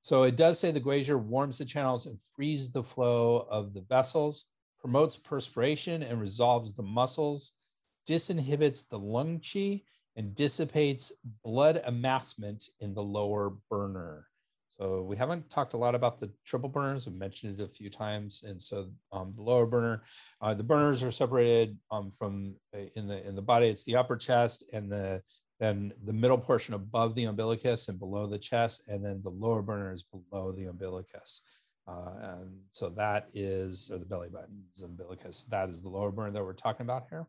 So 0.00 0.24
it 0.24 0.36
does 0.36 0.58
say 0.58 0.70
the 0.70 0.80
Guizhi 0.80 1.18
warms 1.18 1.58
the 1.58 1.64
channels 1.64 2.06
and 2.06 2.18
frees 2.36 2.70
the 2.70 2.82
flow 2.82 3.46
of 3.48 3.72
the 3.72 3.80
vessels, 3.82 4.46
promotes 4.78 5.16
perspiration 5.16 6.02
and 6.02 6.20
resolves 6.20 6.74
the 6.74 6.82
muscles, 6.82 7.54
disinhibits 8.06 8.86
the 8.86 8.98
lung 8.98 9.40
qi, 9.40 9.82
and 10.16 10.34
dissipates 10.34 11.10
blood 11.42 11.80
amassment 11.86 12.68
in 12.80 12.92
the 12.92 13.02
lower 13.02 13.54
burner. 13.70 14.26
So 14.78 15.02
we 15.02 15.16
haven't 15.16 15.50
talked 15.50 15.74
a 15.74 15.76
lot 15.78 15.94
about 15.94 16.18
the 16.18 16.30
triple 16.44 16.68
burners. 16.68 17.06
I've 17.06 17.14
mentioned 17.14 17.60
it 17.60 17.64
a 17.64 17.68
few 17.68 17.90
times. 17.90 18.42
And 18.46 18.60
so 18.60 18.90
um, 19.12 19.32
the 19.36 19.42
lower 19.42 19.66
burner, 19.66 20.02
uh, 20.40 20.54
the 20.54 20.64
burners 20.64 21.04
are 21.04 21.12
separated 21.12 21.78
um, 21.92 22.10
from 22.10 22.56
uh, 22.76 22.80
in 22.96 23.06
the 23.06 23.26
in 23.26 23.36
the 23.36 23.42
body. 23.42 23.68
It's 23.68 23.84
the 23.84 23.96
upper 23.96 24.16
chest 24.16 24.64
and 24.72 24.90
the 24.90 25.22
then 25.60 25.92
the 26.04 26.12
middle 26.12 26.38
portion 26.38 26.74
above 26.74 27.14
the 27.14 27.24
umbilicus 27.26 27.88
and 27.88 27.98
below 27.98 28.26
the 28.26 28.38
chest, 28.38 28.88
and 28.88 29.04
then 29.04 29.20
the 29.22 29.30
lower 29.30 29.62
burner 29.62 29.92
is 29.92 30.02
below 30.02 30.50
the 30.50 30.64
umbilicus. 30.64 31.42
Uh, 31.86 32.40
and 32.40 32.50
so 32.72 32.88
that 32.88 33.28
is, 33.34 33.88
or 33.92 33.98
the 33.98 34.04
belly 34.04 34.28
button's 34.28 34.82
umbilicus, 34.82 35.44
that 35.50 35.68
is 35.68 35.80
the 35.80 35.88
lower 35.88 36.10
burner 36.10 36.32
that 36.32 36.44
we're 36.44 36.52
talking 36.52 36.84
about 36.84 37.06
here. 37.08 37.26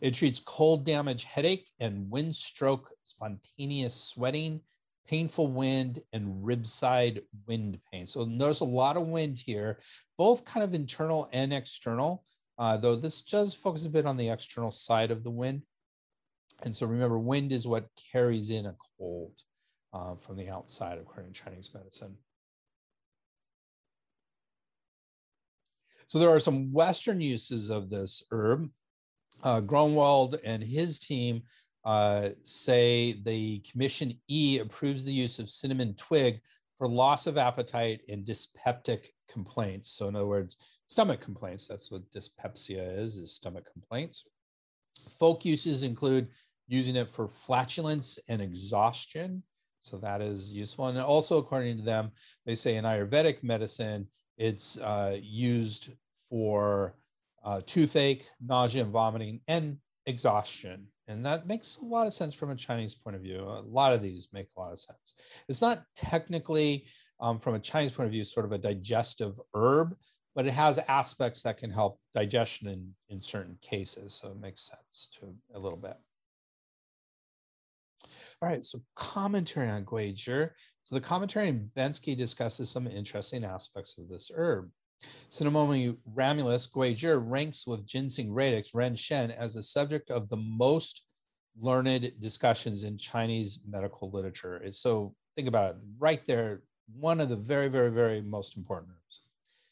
It 0.00 0.14
treats 0.14 0.38
cold 0.38 0.84
damage, 0.84 1.24
headache, 1.24 1.68
and 1.80 2.10
wind 2.10 2.34
stroke, 2.34 2.90
spontaneous 3.04 3.94
sweating, 3.94 4.60
painful 5.08 5.48
wind, 5.48 6.00
and 6.12 6.44
ribside 6.44 7.22
wind 7.46 7.78
pain. 7.92 8.06
So 8.06 8.24
notice 8.24 8.60
a 8.60 8.64
lot 8.64 8.96
of 8.96 9.08
wind 9.08 9.38
here, 9.38 9.80
both 10.16 10.44
kind 10.44 10.62
of 10.62 10.74
internal 10.74 11.28
and 11.32 11.52
external, 11.52 12.24
uh, 12.58 12.76
though 12.76 12.96
this 12.96 13.22
does 13.22 13.54
focus 13.54 13.86
a 13.86 13.90
bit 13.90 14.06
on 14.06 14.16
the 14.16 14.28
external 14.28 14.70
side 14.70 15.10
of 15.10 15.24
the 15.24 15.30
wind. 15.30 15.62
And 16.62 16.74
so 16.74 16.86
remember, 16.86 17.18
wind 17.18 17.52
is 17.52 17.66
what 17.66 17.88
carries 18.12 18.50
in 18.50 18.66
a 18.66 18.76
cold 18.98 19.32
uh, 19.92 20.14
from 20.16 20.36
the 20.36 20.50
outside, 20.50 20.98
according 20.98 21.32
to 21.32 21.42
Chinese 21.42 21.70
medicine. 21.74 22.16
So 26.06 26.18
there 26.18 26.30
are 26.30 26.40
some 26.40 26.72
Western 26.72 27.20
uses 27.20 27.70
of 27.70 27.88
this 27.88 28.22
herb. 28.30 28.68
Uh, 29.42 29.62
and 30.44 30.62
his 30.62 31.00
team 31.00 31.42
uh, 31.84 32.30
say 32.42 33.20
the 33.24 33.58
Commission 33.60 34.18
E 34.28 34.58
approves 34.58 35.04
the 35.04 35.12
use 35.12 35.38
of 35.38 35.48
cinnamon 35.48 35.94
twig 35.94 36.40
for 36.78 36.88
loss 36.88 37.26
of 37.26 37.36
appetite 37.36 38.00
and 38.08 38.24
dyspeptic 38.24 39.12
complaints. 39.28 39.90
So 39.90 40.08
in 40.08 40.16
other 40.16 40.26
words, 40.26 40.56
stomach 40.86 41.20
complaints, 41.20 41.68
that's 41.68 41.90
what 41.90 42.10
dyspepsia 42.10 42.82
is, 42.82 43.16
is 43.16 43.34
stomach 43.34 43.70
complaints. 43.70 44.24
Folk 45.18 45.44
uses 45.44 45.82
include 45.82 46.28
using 46.68 46.96
it 46.96 47.12
for 47.12 47.28
flatulence 47.28 48.18
and 48.28 48.40
exhaustion. 48.40 49.42
So 49.82 49.98
that 49.98 50.20
is 50.22 50.50
useful. 50.50 50.86
And 50.86 50.98
also, 50.98 51.38
according 51.38 51.78
to 51.78 51.82
them, 51.82 52.12
they 52.46 52.54
say 52.54 52.76
in 52.76 52.84
Ayurvedic 52.84 53.42
medicine, 53.42 54.06
it's 54.36 54.78
uh, 54.78 55.18
used 55.20 55.90
for 56.28 56.94
uh, 57.44 57.60
toothache, 57.66 58.26
nausea 58.40 58.82
and 58.82 58.92
vomiting, 58.92 59.40
and 59.48 59.78
exhaustion. 60.06 60.86
And 61.10 61.26
that 61.26 61.48
makes 61.48 61.78
a 61.78 61.84
lot 61.84 62.06
of 62.06 62.14
sense 62.14 62.34
from 62.34 62.50
a 62.50 62.56
Chinese 62.56 62.94
point 62.94 63.16
of 63.16 63.22
view. 63.22 63.40
A 63.40 63.66
lot 63.66 63.92
of 63.92 64.00
these 64.00 64.28
make 64.32 64.46
a 64.56 64.60
lot 64.60 64.70
of 64.70 64.78
sense. 64.78 65.14
It's 65.48 65.60
not 65.60 65.82
technically, 65.96 66.86
um, 67.20 67.40
from 67.40 67.56
a 67.56 67.58
Chinese 67.58 67.90
point 67.90 68.06
of 68.06 68.12
view, 68.12 68.24
sort 68.24 68.46
of 68.46 68.52
a 68.52 68.58
digestive 68.58 69.34
herb, 69.52 69.96
but 70.36 70.46
it 70.46 70.52
has 70.52 70.78
aspects 70.78 71.42
that 71.42 71.58
can 71.58 71.70
help 71.70 71.98
digestion 72.14 72.68
in, 72.68 72.94
in 73.08 73.20
certain 73.20 73.58
cases. 73.60 74.14
So 74.14 74.28
it 74.28 74.40
makes 74.40 74.70
sense 74.70 75.08
to 75.18 75.34
a 75.54 75.58
little 75.58 75.78
bit. 75.78 75.96
All 78.40 78.48
right, 78.48 78.64
so 78.64 78.80
commentary 78.94 79.68
on 79.68 79.84
Guizhi. 79.84 80.48
So 80.84 80.94
the 80.94 81.00
commentary 81.00 81.48
in 81.48 81.70
Bensky 81.76 82.16
discusses 82.16 82.70
some 82.70 82.86
interesting 82.86 83.44
aspects 83.44 83.98
of 83.98 84.08
this 84.08 84.30
herb. 84.32 84.70
Cinnamomi 85.30 85.96
ramulus 86.14 86.70
Guizhi 86.70 87.20
ranks 87.24 87.66
with 87.66 87.86
ginseng 87.86 88.32
radix 88.32 88.74
Ren 88.74 88.96
Shen 88.96 89.30
as 89.30 89.54
the 89.54 89.62
subject 89.62 90.10
of 90.10 90.28
the 90.28 90.36
most 90.36 91.04
learned 91.58 92.12
discussions 92.20 92.84
in 92.84 92.98
Chinese 92.98 93.60
medical 93.68 94.10
literature. 94.10 94.60
So 94.72 95.14
think 95.36 95.48
about 95.48 95.70
it, 95.70 95.76
right 95.98 96.26
there, 96.26 96.62
one 96.92 97.20
of 97.20 97.28
the 97.28 97.36
very, 97.36 97.68
very, 97.68 97.90
very 97.90 98.20
most 98.20 98.56
important 98.56 98.92
herbs. 98.92 99.20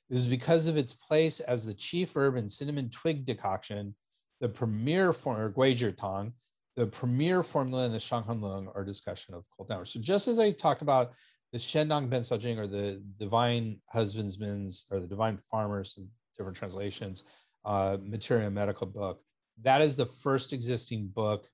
This 0.09 0.21
is 0.21 0.27
because 0.27 0.67
of 0.67 0.77
its 0.77 0.95
place 0.95 1.41
as 1.41 1.67
the 1.67 1.75
chief 1.75 2.17
herb 2.17 2.37
in 2.37 2.49
cinnamon 2.49 2.89
twig 2.89 3.27
decoction, 3.27 3.95
the 4.41 4.49
premier 4.49 5.13
form, 5.13 5.41
or 5.41 5.53
Guizhi 5.53 5.97
Tang, 5.97 6.33
the 6.77 6.87
premier 6.87 7.43
formula 7.43 7.87
in 7.87 7.93
the 7.93 7.99
Shang 7.99 8.23
Han 8.23 8.41
Lun 8.41 8.69
are 8.75 8.85
discussion 8.85 9.35
of 9.35 9.45
cold 9.57 9.69
damage. 9.69 9.93
So 9.93 10.01
just 10.01 10.29
as 10.29 10.39
I 10.39 10.53
talked 10.53 10.83
about 10.83 11.13
the 11.53 11.59
Shennong 11.59 12.09
Ben 12.09 12.23
Jing 12.23 12.59
or 12.59 12.67
the 12.67 13.03
divine 13.19 13.81
husbandsmen's 13.95 14.87
or 14.91 15.01
the 15.01 15.07
divine 15.07 15.39
farmers, 15.51 15.99
different 16.37 16.57
translations, 16.57 17.25
uh, 17.65 17.97
Materia 18.03 18.51
Medical 18.51 18.87
book, 18.87 19.21
that 19.63 19.81
is 19.81 19.97
the 19.97 20.07
first 20.07 20.53
existing 20.53 21.09
book 21.09 21.47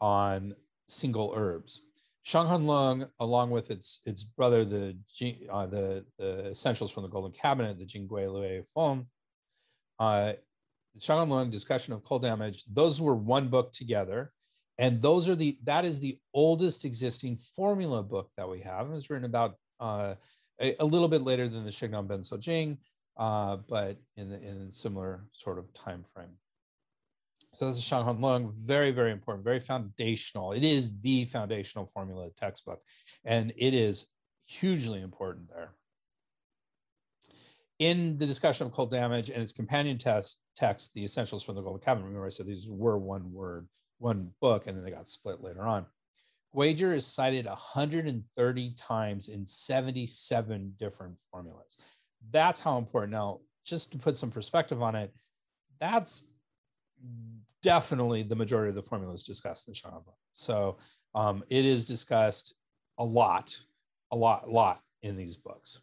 on 0.00 0.54
single 0.88 1.32
herbs. 1.36 1.82
Shang 2.22 2.46
Han 2.46 2.66
Lun, 2.66 3.08
along 3.20 3.50
with 3.50 3.70
its 3.70 4.00
its 4.04 4.22
brother, 4.22 4.64
the 4.64 4.96
uh, 5.50 5.66
the, 5.66 6.04
the 6.18 6.50
essentials 6.50 6.90
from 6.90 7.04
the 7.04 7.08
Golden 7.08 7.32
Cabinet, 7.32 7.78
the 7.78 7.86
Jingui 7.86 8.30
Lue 8.30 8.62
Feng, 8.74 9.06
uh, 9.98 10.34
Shang 10.98 11.18
Han 11.18 11.30
Lun 11.30 11.50
discussion 11.50 11.94
of 11.94 12.02
cold 12.02 12.22
damage. 12.22 12.64
Those 12.70 13.00
were 13.00 13.14
one 13.14 13.48
book 13.48 13.72
together 13.72 14.32
And 14.78 15.02
those 15.02 15.28
are 15.28 15.34
the 15.34 15.58
that 15.64 15.84
is 15.84 15.98
the 15.98 16.18
oldest 16.32 16.84
existing 16.84 17.38
formula 17.56 18.02
book 18.02 18.30
that 18.36 18.48
we 18.48 18.60
have. 18.60 18.86
It 18.86 18.92
was 18.92 19.10
written 19.10 19.24
about 19.24 19.56
uh, 19.80 20.14
a, 20.60 20.76
a, 20.78 20.84
little 20.84 21.08
bit 21.08 21.22
later 21.22 21.48
than 21.48 21.64
the 21.64 21.70
Shennong 21.70 22.06
Ben 22.06 22.20
Cao 22.20 22.38
Jing, 22.38 22.78
uh, 23.16 23.56
but 23.68 23.96
in 24.16 24.28
the, 24.28 24.40
in 24.40 24.70
similar 24.70 25.24
sort 25.32 25.58
of 25.58 25.72
time 25.74 26.04
frame. 26.14 26.30
So 27.52 27.66
this 27.66 27.78
is 27.78 27.84
Shang 27.84 28.04
Han 28.04 28.20
Lun, 28.20 28.52
very, 28.52 28.90
very 28.90 29.10
important, 29.10 29.44
very 29.44 29.60
foundational. 29.60 30.52
It 30.52 30.64
is 30.64 31.00
the 31.00 31.24
foundational 31.24 31.90
formula 31.94 32.28
textbook, 32.36 32.80
and 33.24 33.52
it 33.56 33.74
is 33.74 34.06
hugely 34.46 35.00
important 35.00 35.48
there. 35.48 35.72
In 37.78 38.16
the 38.18 38.26
discussion 38.26 38.66
of 38.66 38.72
cold 38.72 38.90
damage 38.90 39.30
and 39.30 39.40
its 39.40 39.52
companion 39.52 39.98
test 39.98 40.42
text, 40.56 40.92
the 40.94 41.04
essentials 41.04 41.42
from 41.42 41.54
the 41.54 41.62
Golden 41.62 41.80
Cabinet, 41.80 42.06
remember 42.06 42.26
I 42.26 42.30
said 42.30 42.46
these 42.46 42.68
were 42.68 42.98
one 42.98 43.32
word, 43.32 43.68
one 43.98 44.30
book, 44.40 44.66
and 44.66 44.76
then 44.76 44.84
they 44.84 44.90
got 44.90 45.08
split 45.08 45.42
later 45.42 45.62
on. 45.62 45.86
Guizhi 46.54 46.96
is 46.96 47.06
cited 47.06 47.46
130 47.46 48.74
times 48.76 49.28
in 49.28 49.44
77 49.44 50.74
different 50.78 51.14
formulas. 51.30 51.76
That's 52.30 52.58
how 52.58 52.78
important. 52.78 53.12
Now, 53.12 53.40
just 53.64 53.92
to 53.92 53.98
put 53.98 54.16
some 54.16 54.30
perspective 54.30 54.82
on 54.82 54.94
it, 54.94 55.12
that's 55.78 56.24
definitely 57.62 58.22
the 58.22 58.36
majority 58.36 58.70
of 58.70 58.76
the 58.76 58.82
formulas 58.82 59.22
discussed 59.22 59.68
in 59.68 59.74
Shanghai. 59.74 59.98
So 60.32 60.78
um, 61.14 61.44
it 61.48 61.64
is 61.64 61.86
discussed 61.86 62.54
a 62.98 63.04
lot, 63.04 63.56
a 64.10 64.16
lot, 64.16 64.44
a 64.46 64.50
lot 64.50 64.80
in 65.02 65.16
these 65.16 65.36
books. 65.36 65.80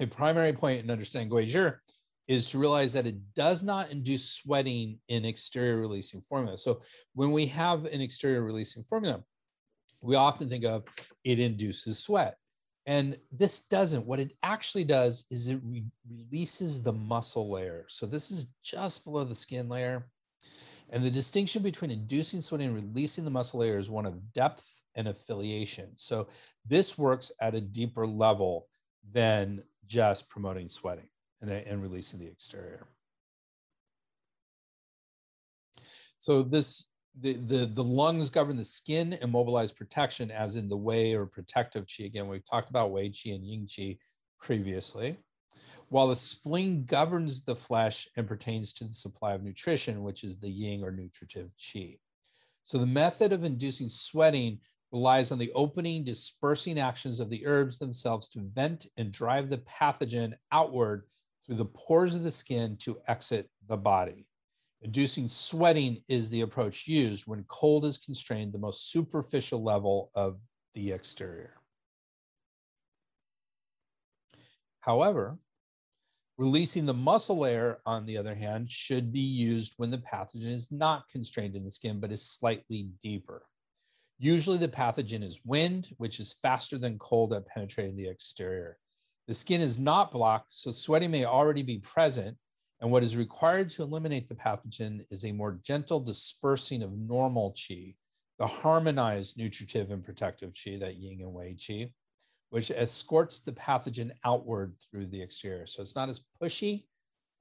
A 0.00 0.06
primary 0.06 0.52
point 0.52 0.84
in 0.84 0.90
understanding 0.90 1.30
Guizhi 1.30 1.74
is 2.28 2.46
to 2.48 2.58
realize 2.58 2.92
that 2.92 3.06
it 3.06 3.34
does 3.34 3.62
not 3.62 3.90
induce 3.90 4.28
sweating 4.28 4.98
in 5.08 5.24
exterior 5.24 5.76
releasing 5.76 6.20
formula. 6.20 6.58
So 6.58 6.80
when 7.14 7.32
we 7.32 7.46
have 7.46 7.84
an 7.86 8.00
exterior 8.00 8.42
releasing 8.42 8.82
formula, 8.84 9.22
we 10.00 10.16
often 10.16 10.48
think 10.48 10.64
of 10.64 10.84
it 11.24 11.38
induces 11.38 11.98
sweat. 11.98 12.36
And 12.86 13.18
this 13.32 13.60
doesn't. 13.60 14.06
What 14.06 14.20
it 14.20 14.32
actually 14.42 14.84
does 14.84 15.26
is 15.30 15.48
it 15.48 15.60
re- 15.64 15.84
releases 16.08 16.82
the 16.82 16.92
muscle 16.92 17.50
layer. 17.50 17.84
So 17.88 18.06
this 18.06 18.30
is 18.30 18.48
just 18.62 19.04
below 19.04 19.24
the 19.24 19.34
skin 19.34 19.68
layer. 19.68 20.06
And 20.90 21.02
the 21.02 21.10
distinction 21.10 21.62
between 21.62 21.90
inducing 21.90 22.40
sweating 22.40 22.68
and 22.68 22.76
releasing 22.76 23.24
the 23.24 23.30
muscle 23.30 23.60
layer 23.60 23.78
is 23.78 23.90
one 23.90 24.06
of 24.06 24.32
depth 24.32 24.82
and 24.94 25.08
affiliation. 25.08 25.90
So 25.96 26.28
this 26.64 26.96
works 26.96 27.32
at 27.40 27.56
a 27.56 27.60
deeper 27.60 28.06
level 28.06 28.68
than 29.12 29.64
just 29.86 30.28
promoting 30.28 30.68
sweating 30.68 31.08
and, 31.40 31.50
and 31.50 31.82
releasing 31.82 32.20
the 32.20 32.26
exterior. 32.26 32.86
So 36.18 36.42
this 36.42 36.90
the, 37.18 37.34
the, 37.34 37.66
the 37.66 37.84
lungs 37.84 38.28
govern 38.28 38.56
the 38.56 38.64
skin 38.64 39.14
and 39.14 39.32
mobilize 39.32 39.72
protection, 39.72 40.30
as 40.30 40.56
in 40.56 40.68
the 40.68 40.76
Wei 40.76 41.14
or 41.14 41.24
protective 41.24 41.86
chi. 41.86 42.04
Again, 42.04 42.28
we've 42.28 42.44
talked 42.44 42.68
about 42.68 42.90
Wei 42.90 43.08
chi 43.08 43.30
and 43.30 43.44
Ying 43.44 43.66
chi 43.74 43.96
previously. 44.38 45.16
While 45.88 46.08
the 46.08 46.16
spleen 46.16 46.84
governs 46.84 47.44
the 47.44 47.56
flesh 47.56 48.08
and 48.16 48.26
pertains 48.26 48.72
to 48.74 48.84
the 48.84 48.92
supply 48.92 49.32
of 49.32 49.42
nutrition, 49.42 50.02
which 50.02 50.24
is 50.24 50.36
the 50.36 50.50
Ying 50.50 50.82
or 50.82 50.90
nutritive 50.90 51.50
chi. 51.56 51.96
So 52.64 52.76
the 52.76 52.86
method 52.86 53.32
of 53.32 53.44
inducing 53.44 53.88
sweating 53.88 54.58
relies 54.92 55.32
on 55.32 55.38
the 55.38 55.52
opening, 55.54 56.04
dispersing 56.04 56.78
actions 56.78 57.20
of 57.20 57.30
the 57.30 57.46
herbs 57.46 57.78
themselves 57.78 58.28
to 58.30 58.40
vent 58.54 58.86
and 58.96 59.12
drive 59.12 59.48
the 59.48 59.58
pathogen 59.58 60.34
outward 60.52 61.04
through 61.46 61.56
the 61.56 61.64
pores 61.64 62.14
of 62.14 62.24
the 62.24 62.30
skin 62.30 62.76
to 62.78 62.98
exit 63.06 63.48
the 63.68 63.76
body. 63.76 64.26
Inducing 64.82 65.28
sweating 65.28 66.02
is 66.08 66.28
the 66.28 66.42
approach 66.42 66.86
used 66.86 67.26
when 67.26 67.44
cold 67.48 67.84
is 67.84 67.98
constrained 67.98 68.52
the 68.52 68.58
most 68.58 68.90
superficial 68.90 69.62
level 69.62 70.10
of 70.14 70.38
the 70.74 70.92
exterior. 70.92 71.54
However, 74.80 75.38
releasing 76.38 76.86
the 76.86 76.94
muscle 76.94 77.38
layer, 77.38 77.78
on 77.86 78.06
the 78.06 78.18
other 78.18 78.34
hand, 78.34 78.70
should 78.70 79.12
be 79.12 79.20
used 79.20 79.74
when 79.78 79.90
the 79.90 79.98
pathogen 79.98 80.52
is 80.52 80.70
not 80.70 81.08
constrained 81.08 81.56
in 81.56 81.64
the 81.64 81.70
skin, 81.70 81.98
but 81.98 82.12
is 82.12 82.22
slightly 82.22 82.90
deeper. 83.02 83.46
Usually 84.18 84.58
the 84.58 84.68
pathogen 84.68 85.22
is 85.22 85.40
wind, 85.44 85.88
which 85.96 86.20
is 86.20 86.36
faster 86.42 86.78
than 86.78 86.98
cold 86.98 87.32
at 87.34 87.46
penetrating 87.46 87.96
the 87.96 88.08
exterior. 88.08 88.78
The 89.26 89.34
skin 89.34 89.60
is 89.60 89.78
not 89.78 90.12
blocked, 90.12 90.54
so 90.54 90.70
sweating 90.70 91.10
may 91.10 91.24
already 91.24 91.62
be 91.62 91.78
present, 91.78 92.36
and 92.80 92.90
what 92.90 93.02
is 93.02 93.16
required 93.16 93.70
to 93.70 93.82
eliminate 93.82 94.28
the 94.28 94.34
pathogen 94.34 95.00
is 95.10 95.24
a 95.24 95.32
more 95.32 95.58
gentle 95.64 95.98
dispersing 95.98 96.82
of 96.82 96.96
normal 96.96 97.52
qi, 97.52 97.96
the 98.38 98.46
harmonized 98.46 99.36
nutritive 99.36 99.90
and 99.90 100.04
protective 100.04 100.52
qi, 100.52 100.78
that 100.78 100.96
yin 100.96 101.20
and 101.22 101.32
wei 101.32 101.54
qi, 101.54 101.90
which 102.50 102.70
escorts 102.70 103.40
the 103.40 103.52
pathogen 103.52 104.10
outward 104.24 104.74
through 104.78 105.06
the 105.06 105.20
exterior. 105.20 105.66
So 105.66 105.82
it's 105.82 105.96
not 105.96 106.08
as 106.08 106.20
pushy. 106.40 106.84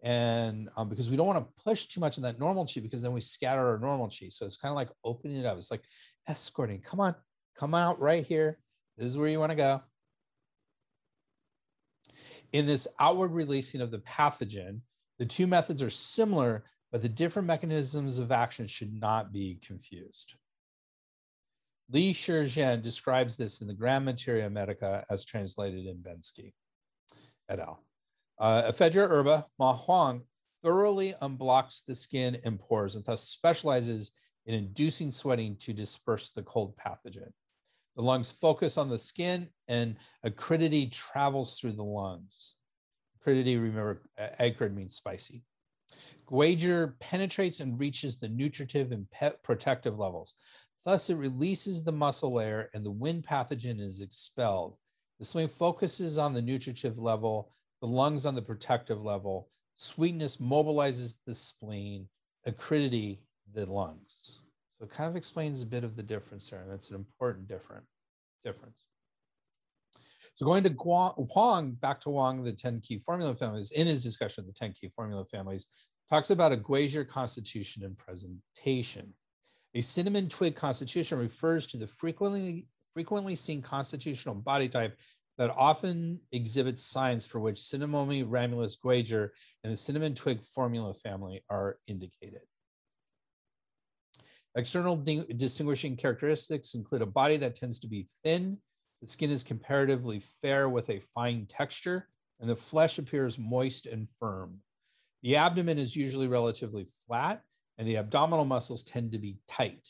And 0.03 0.69
um, 0.77 0.89
because 0.89 1.09
we 1.09 1.17
don't 1.17 1.27
want 1.27 1.39
to 1.39 1.63
push 1.63 1.85
too 1.85 1.99
much 1.99 2.17
in 2.17 2.23
that 2.23 2.39
normal 2.39 2.65
qi 2.65 2.81
because 2.81 3.01
then 3.01 3.13
we 3.13 3.21
scatter 3.21 3.67
our 3.67 3.79
normal 3.79 4.07
qi. 4.07 4.31
So 4.31 4.45
it's 4.45 4.57
kind 4.57 4.71
of 4.71 4.75
like 4.75 4.89
opening 5.03 5.37
it 5.37 5.45
up. 5.45 5.57
It's 5.57 5.71
like 5.71 5.83
escorting. 6.27 6.81
Come 6.81 6.99
on, 6.99 7.15
come 7.55 7.73
out 7.73 7.99
right 7.99 8.25
here. 8.25 8.59
This 8.97 9.07
is 9.07 9.17
where 9.17 9.27
you 9.27 9.39
want 9.39 9.51
to 9.51 9.55
go. 9.55 9.81
In 12.51 12.65
this 12.65 12.87
outward 12.99 13.31
releasing 13.31 13.81
of 13.81 13.91
the 13.91 13.99
pathogen, 13.99 14.81
the 15.17 15.25
two 15.25 15.47
methods 15.47 15.81
are 15.81 15.89
similar, 15.89 16.65
but 16.91 17.01
the 17.01 17.09
different 17.09 17.47
mechanisms 17.47 18.19
of 18.19 18.31
action 18.31 18.67
should 18.67 18.93
not 18.93 19.31
be 19.31 19.59
confused. 19.65 20.35
Li 21.91 22.13
Shizhen 22.13 22.81
describes 22.81 23.37
this 23.37 23.61
in 23.61 23.67
the 23.67 23.73
Grand 23.73 24.05
Materia 24.05 24.49
Medica 24.49 25.05
as 25.09 25.23
translated 25.23 25.85
in 25.85 25.97
Bensky 25.97 26.53
et 27.49 27.59
al. 27.59 27.83
Uh, 28.39 28.71
Ephedra 28.71 29.07
herba, 29.07 29.45
Ma 29.59 29.73
Huang, 29.73 30.23
thoroughly 30.63 31.13
unblocks 31.21 31.85
the 31.85 31.95
skin 31.95 32.37
and 32.43 32.59
pores 32.59 32.95
and 32.95 33.05
thus 33.05 33.21
specializes 33.21 34.11
in 34.45 34.55
inducing 34.55 35.11
sweating 35.11 35.55
to 35.57 35.73
disperse 35.73 36.31
the 36.31 36.41
cold 36.43 36.75
pathogen. 36.77 37.31
The 37.95 38.01
lungs 38.01 38.31
focus 38.31 38.77
on 38.77 38.89
the 38.89 38.99
skin 38.99 39.47
and 39.67 39.95
acridity 40.23 40.87
travels 40.87 41.59
through 41.59 41.73
the 41.73 41.83
lungs. 41.83 42.55
Acridity, 43.21 43.57
remember, 43.57 44.01
acrid 44.17 44.75
means 44.75 44.95
spicy. 44.95 45.43
Guizhi 46.27 46.93
penetrates 46.99 47.59
and 47.59 47.79
reaches 47.79 48.17
the 48.17 48.29
nutritive 48.29 48.91
and 48.91 49.07
protective 49.43 49.97
levels. 49.97 50.33
Thus, 50.83 51.09
it 51.09 51.15
releases 51.15 51.83
the 51.83 51.91
muscle 51.91 52.33
layer 52.33 52.69
and 52.73 52.85
the 52.85 52.91
wind 52.91 53.25
pathogen 53.25 53.79
is 53.79 54.01
expelled. 54.01 54.77
The 55.19 55.25
swing 55.25 55.47
focuses 55.47 56.17
on 56.17 56.33
the 56.33 56.41
nutritive 56.41 56.99
level, 56.99 57.51
the 57.81 57.87
lungs 57.87 58.25
on 58.25 58.35
the 58.35 58.41
protective 58.41 59.01
level. 59.01 59.49
Sweetness 59.77 60.37
mobilizes 60.37 61.19
the 61.25 61.33
spleen, 61.33 62.07
acridity, 62.45 63.21
the 63.53 63.65
lungs. 63.71 64.14
So 64.77 64.85
it 64.85 64.91
kind 64.91 65.09
of 65.09 65.15
explains 65.15 65.61
a 65.61 65.65
bit 65.65 65.83
of 65.83 65.95
the 65.95 66.03
difference 66.03 66.49
there, 66.49 66.61
and 66.61 66.71
that's 66.71 66.89
an 66.89 66.95
important 66.95 67.47
different 67.47 67.85
difference. 68.43 68.83
So 70.33 70.45
going 70.45 70.63
to 70.63 70.69
Huang, 70.69 71.71
back 71.79 72.01
to 72.01 72.09
Huang, 72.09 72.43
the 72.43 72.51
10 72.51 72.81
key 72.81 72.99
formula 72.99 73.33
families, 73.35 73.71
in 73.71 73.87
his 73.87 74.03
discussion 74.03 74.41
of 74.41 74.47
the 74.47 74.53
10 74.53 74.73
key 74.73 74.89
formula 74.93 75.23
families, 75.25 75.67
talks 76.09 76.29
about 76.29 76.51
a 76.51 76.57
Guizhi 76.57 77.07
constitution 77.07 77.85
and 77.85 77.97
presentation. 77.97 79.13
A 79.75 79.81
cinnamon 79.81 80.27
twig 80.27 80.55
constitution 80.55 81.19
refers 81.19 81.67
to 81.67 81.77
the 81.77 81.87
frequently, 81.87 82.67
frequently 82.93 83.35
seen 83.35 83.61
constitutional 83.61 84.35
body 84.35 84.67
type 84.67 84.97
that 85.37 85.51
often 85.51 86.19
exhibits 86.31 86.81
signs 86.81 87.25
for 87.25 87.39
which 87.39 87.57
Cinnamomi 87.57 88.25
ramulus 88.25 88.77
Guizhi 88.77 89.29
and 89.63 89.73
the 89.73 89.77
cinnamon 89.77 90.15
twig 90.15 90.41
formula 90.43 90.93
family 90.93 91.43
are 91.49 91.77
indicated. 91.87 92.41
External 94.55 94.95
distinguishing 94.95 95.97
characteristics 95.97 96.75
include 96.75 97.01
a 97.01 97.05
body 97.05 97.37
that 97.37 97.55
tends 97.55 97.77
to 97.79 97.87
be 97.87 98.07
thin, 98.23 98.57
the 99.01 99.07
skin 99.07 99.29
is 99.29 99.43
comparatively 99.43 100.21
fair 100.41 100.69
with 100.69 100.89
a 100.89 101.01
fine 101.13 101.45
texture, 101.45 102.07
and 102.39 102.49
the 102.49 102.55
flesh 102.55 102.97
appears 102.97 103.37
moist 103.37 103.85
and 103.85 104.07
firm. 104.19 104.59
The 105.23 105.35
abdomen 105.35 105.77
is 105.77 105.95
usually 105.95 106.27
relatively 106.27 106.87
flat, 107.05 107.41
and 107.77 107.87
the 107.87 107.97
abdominal 107.97 108.45
muscles 108.45 108.83
tend 108.83 109.11
to 109.11 109.19
be 109.19 109.37
tight. 109.47 109.89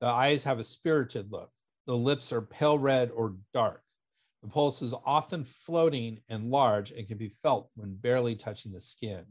The 0.00 0.06
eyes 0.06 0.44
have 0.44 0.58
a 0.58 0.64
spirited 0.64 1.32
look. 1.32 1.50
The 1.86 1.96
lips 1.96 2.32
are 2.32 2.42
pale 2.42 2.78
red 2.78 3.10
or 3.10 3.36
dark. 3.52 3.82
The 4.42 4.48
pulse 4.48 4.82
is 4.82 4.94
often 5.06 5.44
floating 5.44 6.20
and 6.28 6.50
large 6.50 6.90
and 6.90 7.08
can 7.08 7.16
be 7.16 7.30
felt 7.42 7.70
when 7.74 7.94
barely 7.94 8.34
touching 8.34 8.72
the 8.72 8.80
skin. 8.80 9.24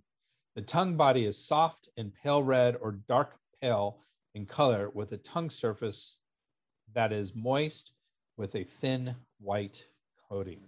The 0.55 0.63
tongue 0.63 0.97
body 0.97 1.25
is 1.25 1.37
soft 1.37 1.89
and 1.97 2.13
pale 2.13 2.41
red 2.41 2.77
or 2.81 2.99
dark 3.07 3.37
pale 3.61 3.99
in 4.35 4.45
color 4.45 4.89
with 4.93 5.11
a 5.11 5.17
tongue 5.17 5.49
surface 5.49 6.17
that 6.93 7.11
is 7.11 7.35
moist 7.35 7.93
with 8.37 8.55
a 8.55 8.63
thin 8.63 9.15
white 9.39 9.87
coating. 10.29 10.61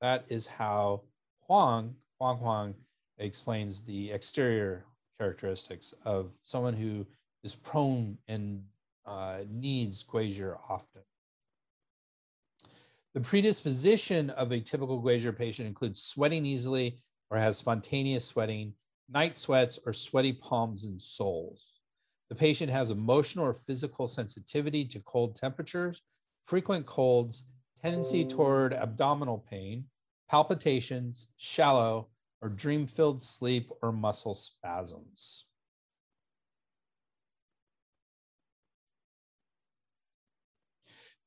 That 0.00 0.24
is 0.28 0.46
how 0.46 1.02
Huang, 1.46 1.96
Huang 2.18 2.38
Huang 2.38 2.74
explains 3.18 3.80
the 3.80 4.12
exterior 4.12 4.84
characteristics 5.18 5.92
of 6.04 6.30
someone 6.40 6.74
who 6.74 7.06
is 7.42 7.54
prone 7.54 8.18
and 8.28 8.62
uh, 9.06 9.38
needs 9.50 10.04
Guizhi 10.04 10.56
often. 10.68 11.02
The 13.14 13.20
predisposition 13.20 14.30
of 14.30 14.52
a 14.52 14.60
typical 14.60 15.02
Guizhi 15.02 15.36
patient 15.36 15.66
includes 15.66 16.02
sweating 16.02 16.46
easily 16.46 16.98
or 17.30 17.38
has 17.38 17.56
spontaneous 17.56 18.24
sweating, 18.24 18.74
night 19.12 19.36
sweats, 19.36 19.78
or 19.86 19.92
sweaty 19.92 20.32
palms 20.32 20.84
and 20.84 21.00
soles. 21.00 21.72
The 22.28 22.34
patient 22.34 22.70
has 22.70 22.90
emotional 22.90 23.46
or 23.46 23.54
physical 23.54 24.06
sensitivity 24.06 24.84
to 24.86 25.00
cold 25.00 25.34
temperatures, 25.34 26.02
frequent 26.46 26.84
colds, 26.86 27.44
tendency 27.80 28.24
toward 28.24 28.74
abdominal 28.74 29.38
pain, 29.50 29.84
palpitations, 30.28 31.28
shallow 31.36 32.08
or 32.40 32.48
dream 32.48 32.86
filled 32.86 33.22
sleep 33.22 33.70
or 33.82 33.92
muscle 33.92 34.34
spasms. 34.34 35.46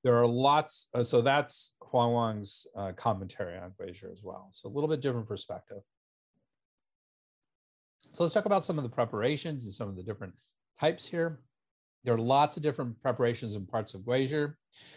There 0.04 0.18
are 0.18 0.28
lots, 0.28 0.88
uh, 0.96 1.04
so 1.04 1.22
that's 1.22 1.76
Huang 1.80 2.12
Huang's 2.12 2.66
uh, 2.76 2.92
commentary 2.94 3.58
on 3.58 3.72
Guizhi 3.80 4.12
as 4.12 4.24
well. 4.24 4.50
So 4.52 4.68
a 4.68 4.72
little 4.72 4.90
bit 4.90 5.02
different 5.02 5.28
perspective. 5.28 5.82
So 8.14 8.24
let's 8.24 8.34
talk 8.34 8.46
about 8.46 8.66
some 8.66 8.78
of 8.78 8.84
the 8.84 8.90
preparations 8.90 9.64
and 9.64 9.74
some 9.74 9.88
of 9.88 9.96
the 9.96 10.04
different 10.04 10.34
types 10.80 11.08
here. 11.08 11.40
There 12.04 12.14
are 12.14 12.20
lots 12.20 12.58
of 12.58 12.64
different 12.64 13.02
preparations 13.02 13.56
and 13.56 13.68
parts 13.68 13.94
of 13.94 14.02
Guizhi. 14.02 14.54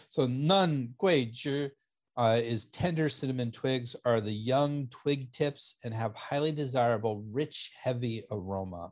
So 0.09 0.27
Nen 0.27 0.93
Guizhi 0.99 1.71
uh, 2.17 2.39
is 2.43 2.65
tender 2.65 3.07
cinnamon 3.07 3.51
twigs 3.51 3.95
are 4.05 4.19
the 4.19 4.33
young 4.33 4.87
twig 4.87 5.31
tips 5.31 5.77
and 5.85 5.93
have 5.93 6.13
highly 6.15 6.51
desirable, 6.51 7.23
rich, 7.31 7.71
heavy 7.81 8.23
aroma. 8.31 8.91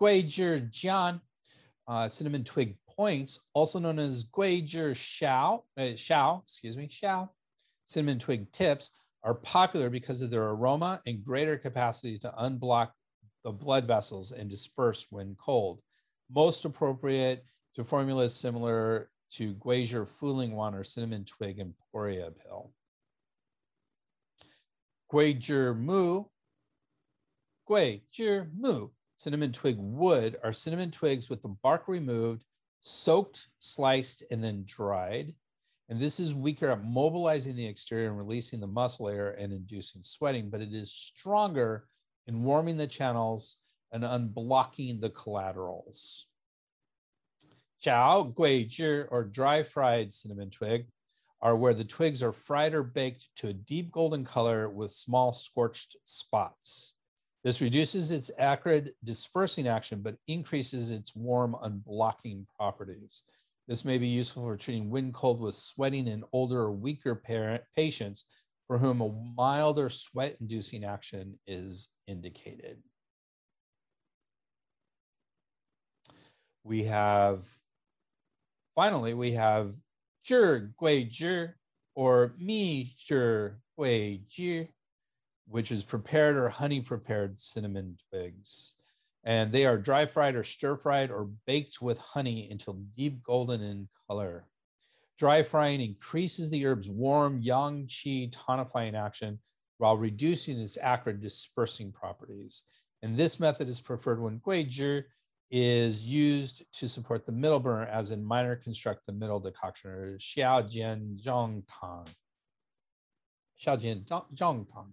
Guizhi 0.00 0.70
Jian, 0.70 1.20
uh, 1.88 2.08
cinnamon 2.10 2.44
twig 2.44 2.76
points, 2.86 3.48
also 3.54 3.78
known 3.78 3.98
as 3.98 4.24
Guizhi 4.24 4.92
Xiao, 4.92 5.62
uh, 5.78 5.80
Xiao, 5.80 6.42
excuse 6.42 6.76
me, 6.76 6.88
Xiao, 6.88 7.30
cinnamon 7.86 8.18
twig 8.18 8.52
tips, 8.52 8.90
are 9.24 9.34
popular 9.34 9.88
because 9.90 10.20
of 10.20 10.30
their 10.30 10.50
aroma 10.50 11.00
and 11.06 11.24
greater 11.24 11.56
capacity 11.56 12.18
to 12.18 12.32
unblock 12.38 12.90
the 13.42 13.50
blood 13.50 13.86
vessels 13.86 14.32
and 14.32 14.48
disperse 14.48 15.06
when 15.10 15.34
cold. 15.36 15.80
Most 16.30 16.64
appropriate 16.64 17.44
to 17.74 17.84
formulas 17.84 18.34
similar 18.34 19.10
to 19.32 19.54
Guizhi 19.54 20.06
Fuling 20.06 20.54
Wan 20.54 20.74
or 20.74 20.84
cinnamon 20.84 21.24
twig 21.24 21.58
and 21.58 21.74
poria 21.92 22.30
pill. 22.30 22.72
Guizhi 25.12 25.76
Mu, 25.76 26.24
Guizhi 27.68 28.46
Mu, 28.56 28.88
cinnamon 29.16 29.52
twig 29.52 29.76
wood 29.78 30.36
are 30.44 30.52
cinnamon 30.52 30.90
twigs 30.90 31.30
with 31.30 31.42
the 31.42 31.54
bark 31.62 31.88
removed, 31.88 32.44
soaked, 32.82 33.48
sliced, 33.58 34.22
and 34.30 34.44
then 34.44 34.64
dried. 34.66 35.34
And 35.88 36.00
this 36.00 36.18
is 36.18 36.34
weaker 36.34 36.70
at 36.70 36.84
mobilizing 36.84 37.56
the 37.56 37.66
exterior 37.66 38.08
and 38.08 38.16
releasing 38.16 38.60
the 38.60 38.66
muscle 38.66 39.08
air 39.08 39.36
and 39.38 39.52
inducing 39.52 40.02
sweating, 40.02 40.48
but 40.48 40.62
it 40.62 40.72
is 40.72 40.90
stronger 40.90 41.86
in 42.26 42.42
warming 42.42 42.76
the 42.76 42.86
channels 42.86 43.56
and 43.92 44.02
unblocking 44.02 45.00
the 45.00 45.10
collaterals. 45.10 46.26
Chao, 47.80 48.32
guizhi, 48.34 49.06
or 49.10 49.24
dry 49.24 49.62
fried 49.62 50.12
cinnamon 50.12 50.48
twig 50.48 50.86
are 51.42 51.54
where 51.54 51.74
the 51.74 51.84
twigs 51.84 52.22
are 52.22 52.32
fried 52.32 52.72
or 52.72 52.82
baked 52.82 53.28
to 53.36 53.48
a 53.48 53.52
deep 53.52 53.92
golden 53.92 54.24
color 54.24 54.70
with 54.70 54.90
small 54.90 55.32
scorched 55.32 55.96
spots. 56.04 56.94
This 57.42 57.60
reduces 57.60 58.10
its 58.10 58.30
acrid 58.38 58.92
dispersing 59.04 59.68
action, 59.68 60.00
but 60.00 60.16
increases 60.26 60.90
its 60.90 61.14
warm 61.14 61.54
unblocking 61.62 62.46
properties. 62.56 63.22
This 63.66 63.84
may 63.84 63.96
be 63.96 64.08
useful 64.08 64.42
for 64.42 64.56
treating 64.56 64.90
wind 64.90 65.14
cold 65.14 65.40
with 65.40 65.54
sweating 65.54 66.06
in 66.06 66.24
older 66.32 66.58
or 66.60 66.72
weaker 66.72 67.14
parent 67.14 67.62
patients 67.74 68.26
for 68.66 68.78
whom 68.78 69.00
a 69.00 69.10
milder 69.36 69.88
sweat 69.88 70.36
inducing 70.40 70.84
action 70.84 71.38
is 71.46 71.88
indicated. 72.06 72.78
We 76.62 76.84
have, 76.84 77.44
finally, 78.74 79.14
we 79.14 79.32
have 79.32 79.74
zhi 80.26 80.70
gui 80.78 81.06
zhi 81.06 81.52
or 81.94 82.34
mi 82.38 82.94
zhi 82.98 83.54
gui 83.78 84.24
zhi, 84.30 84.68
which 85.46 85.70
is 85.70 85.84
prepared 85.84 86.36
or 86.36 86.48
honey 86.50 86.80
prepared 86.80 87.40
cinnamon 87.40 87.96
twigs 88.10 88.76
and 89.24 89.50
they 89.50 89.64
are 89.64 89.78
dry 89.78 90.06
fried 90.06 90.36
or 90.36 90.44
stir 90.44 90.76
fried 90.76 91.10
or 91.10 91.30
baked 91.46 91.80
with 91.80 91.98
honey 91.98 92.48
until 92.50 92.74
deep 92.96 93.22
golden 93.22 93.62
in 93.62 93.88
color. 94.06 94.46
Dry 95.18 95.42
frying 95.42 95.80
increases 95.80 96.50
the 96.50 96.64
herb's 96.64 96.88
warm 96.88 97.40
yang 97.40 97.86
qi 97.86 98.30
tonifying 98.30 98.94
action 98.94 99.38
while 99.78 99.96
reducing 99.96 100.58
its 100.58 100.76
acrid 100.78 101.20
dispersing 101.20 101.92
properties. 101.92 102.62
And 103.02 103.16
this 103.16 103.40
method 103.40 103.68
is 103.68 103.80
preferred 103.80 104.20
when 104.20 104.40
guizhi 104.40 105.04
is 105.50 106.04
used 106.04 106.64
to 106.72 106.88
support 106.88 107.26
the 107.26 107.32
middle 107.32 107.60
burner, 107.60 107.86
as 107.86 108.10
in 108.10 108.24
minor 108.24 108.56
construct 108.56 109.06
the 109.06 109.12
middle 109.12 109.38
decoction 109.40 109.90
or 109.90 110.18
xiaojian 110.18 111.22
zhongtang. 111.22 112.08
Xiaojian 113.60 114.04
zhongtang. 114.34 114.92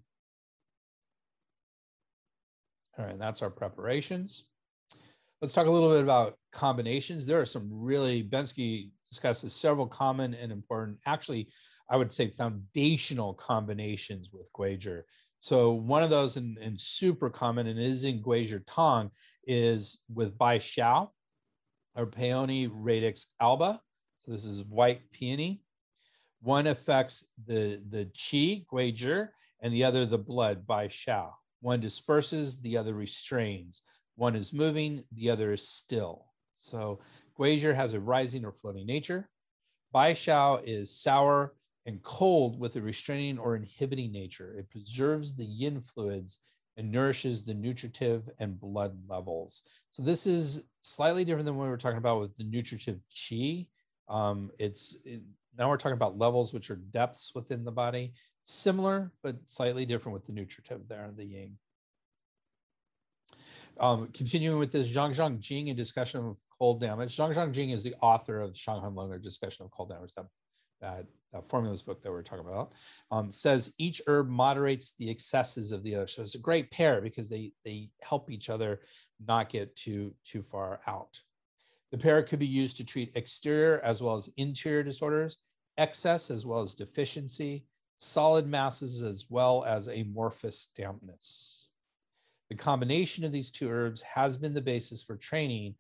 All 2.98 3.06
right, 3.06 3.18
that's 3.18 3.42
our 3.42 3.50
preparations. 3.50 4.44
Let's 5.42 5.54
talk 5.54 5.66
a 5.66 5.72
little 5.72 5.92
bit 5.92 6.04
about 6.04 6.36
combinations. 6.52 7.26
There 7.26 7.40
are 7.40 7.46
some 7.46 7.68
really, 7.72 8.22
Bensky 8.22 8.92
discusses 9.10 9.54
several 9.54 9.88
common 9.88 10.34
and 10.34 10.52
important, 10.52 11.00
actually, 11.06 11.50
I 11.90 11.98
would 11.98 12.14
say 12.14 12.30
foundational 12.30 13.34
combinations 13.34 14.30
with 14.32 14.52
Guizhi. 14.54 15.02
So 15.40 15.72
one 15.72 16.04
of 16.04 16.10
those 16.10 16.38
and, 16.38 16.58
and 16.60 16.80
super 16.80 17.30
common 17.30 17.68
and 17.68 17.80
is 17.80 18.04
in 18.04 18.22
Guizhi 18.22 18.62
Tang 18.68 19.10
is 19.46 20.00
with 20.14 20.38
Bai 20.38 20.60
Shao 20.60 21.12
or 21.96 22.06
Peony 22.06 22.68
radix 22.68 23.28
alba. 23.40 23.82
So 24.20 24.32
this 24.32 24.46
is 24.46 24.64
white 24.66 25.02
peony. 25.12 25.64
One 26.42 26.68
affects 26.68 27.26
the, 27.48 27.82
the 27.90 28.06
qi, 28.18 28.66
Guizhi, 28.68 29.28
and 29.62 29.74
the 29.74 29.84
other 29.84 30.06
the 30.06 30.18
blood, 30.20 30.68
Bai 30.68 30.88
Shao. 30.88 31.34
One 31.62 31.80
disperses, 31.80 32.60
the 32.60 32.78
other 32.78 32.94
restrains. 32.94 33.82
One 34.16 34.36
is 34.36 34.52
moving, 34.52 35.04
the 35.14 35.30
other 35.30 35.54
is 35.54 35.68
still. 35.68 36.26
So 36.58 37.00
Guizhi 37.38 37.74
has 37.74 37.94
a 37.94 38.00
rising 38.00 38.46
or 38.46 38.52
floating 38.52 38.86
nature. 38.86 39.30
Bai 39.92 40.14
Shao 40.14 40.58
is 40.58 40.96
sour 40.96 41.56
and 41.86 42.02
cold 42.04 42.60
with 42.60 42.76
a 42.76 42.82
restraining 42.82 43.38
or 43.38 43.56
inhibiting 43.56 44.12
nature. 44.12 44.56
It 44.58 44.70
preserves 44.70 45.36
the 45.36 45.46
yin 45.46 45.82
fluids 45.82 46.40
and 46.78 46.92
nourishes 46.92 47.44
the 47.44 47.54
nutritive 47.54 48.30
and 48.40 48.60
blood 48.60 48.98
levels. 49.08 49.64
So 49.92 50.04
this 50.04 50.26
is 50.26 50.68
slightly 50.82 51.26
different 51.26 51.46
than 51.46 51.58
what 51.58 51.66
we 51.66 51.70
were 51.70 51.78
talking 51.78 51.98
about 51.98 52.20
with 52.20 52.36
the 52.38 52.44
nutritive 52.44 53.04
qi. 53.14 53.68
Um, 54.08 54.52
it's 54.60 54.98
it, 55.04 55.22
now 55.58 55.68
we're 55.68 55.78
talking 55.78 55.98
about 55.98 56.18
levels, 56.18 56.54
which 56.54 56.72
are 56.72 56.76
depths 56.76 57.34
within 57.36 57.66
the 57.66 57.72
body 57.72 58.14
similar 58.46 59.12
but 59.24 59.38
slightly 59.46 59.86
different 59.86 60.14
with 60.14 60.26
the 60.26 60.34
nutritive 60.34 60.88
there, 60.88 61.06
and 61.06 61.18
the 61.18 61.26
yin. 61.26 61.58
Um, 63.80 64.10
continuing 64.14 64.60
with 64.60 64.72
this, 64.72 64.96
Zhang 64.96 65.16
Zhong 65.16 65.40
Jing, 65.40 65.68
in 65.68 65.76
discussion 65.76 66.26
of 66.26 66.38
cold 66.60 66.82
damage. 66.82 67.16
Zhang 67.16 67.34
Zhong 67.34 67.52
Jing 67.52 67.72
is 67.72 67.84
the 67.84 67.96
author 68.02 68.42
of 68.42 68.56
Shang 68.56 68.82
Han 68.82 68.94
Lun, 68.94 69.14
a 69.14 69.18
discussion 69.18 69.66
of 69.66 69.72
cold 69.72 69.90
damage, 69.90 70.14
that, 70.16 70.26
that, 70.82 71.06
that 71.34 71.50
formulas 71.50 71.82
book 71.82 72.02
that 72.02 72.12
we're 72.12 72.22
talking 72.22 72.46
about, 72.46 72.74
um, 73.10 73.32
says 73.32 73.74
each 73.78 74.02
herb 74.08 74.30
moderates 74.30 74.94
the 75.00 75.10
excesses 75.10 75.72
of 75.72 75.84
the 75.84 75.96
other. 75.96 76.08
So 76.08 76.22
it's 76.22 76.36
a 76.36 76.40
great 76.40 76.70
pair 76.70 77.02
because 77.02 77.30
they, 77.30 77.54
they 77.64 77.90
help 78.02 78.30
each 78.30 78.50
other 78.50 78.82
not 79.26 79.50
get 79.50 79.76
too, 79.76 80.14
too 80.26 80.44
far 80.44 80.82
out. 80.86 81.20
The 81.92 81.98
pair 81.98 82.22
could 82.24 82.40
be 82.40 82.46
used 82.46 82.78
to 82.78 82.86
treat 82.86 83.16
exterior 83.16 83.82
as 83.84 84.04
well 84.04 84.16
as 84.16 84.30
interior 84.38 84.84
disorders, 84.84 85.38
excess 85.78 86.30
as 86.30 86.46
well 86.46 86.62
as 86.62 86.76
deficiency, 86.76 87.66
solid 88.02 88.48
masses 88.48 89.04
as 89.04 89.28
well 89.30 89.64
as 89.64 89.88
amorphous 89.88 90.70
dampness. 90.76 91.70
The 92.50 92.56
combination 92.56 93.24
of 93.24 93.32
these 93.32 93.52
two 93.52 93.70
herbs 93.70 94.02
has 94.02 94.38
been 94.38 94.56
the 94.56 94.62
basis 94.62 95.04
for 95.04 95.16
training 95.16 95.76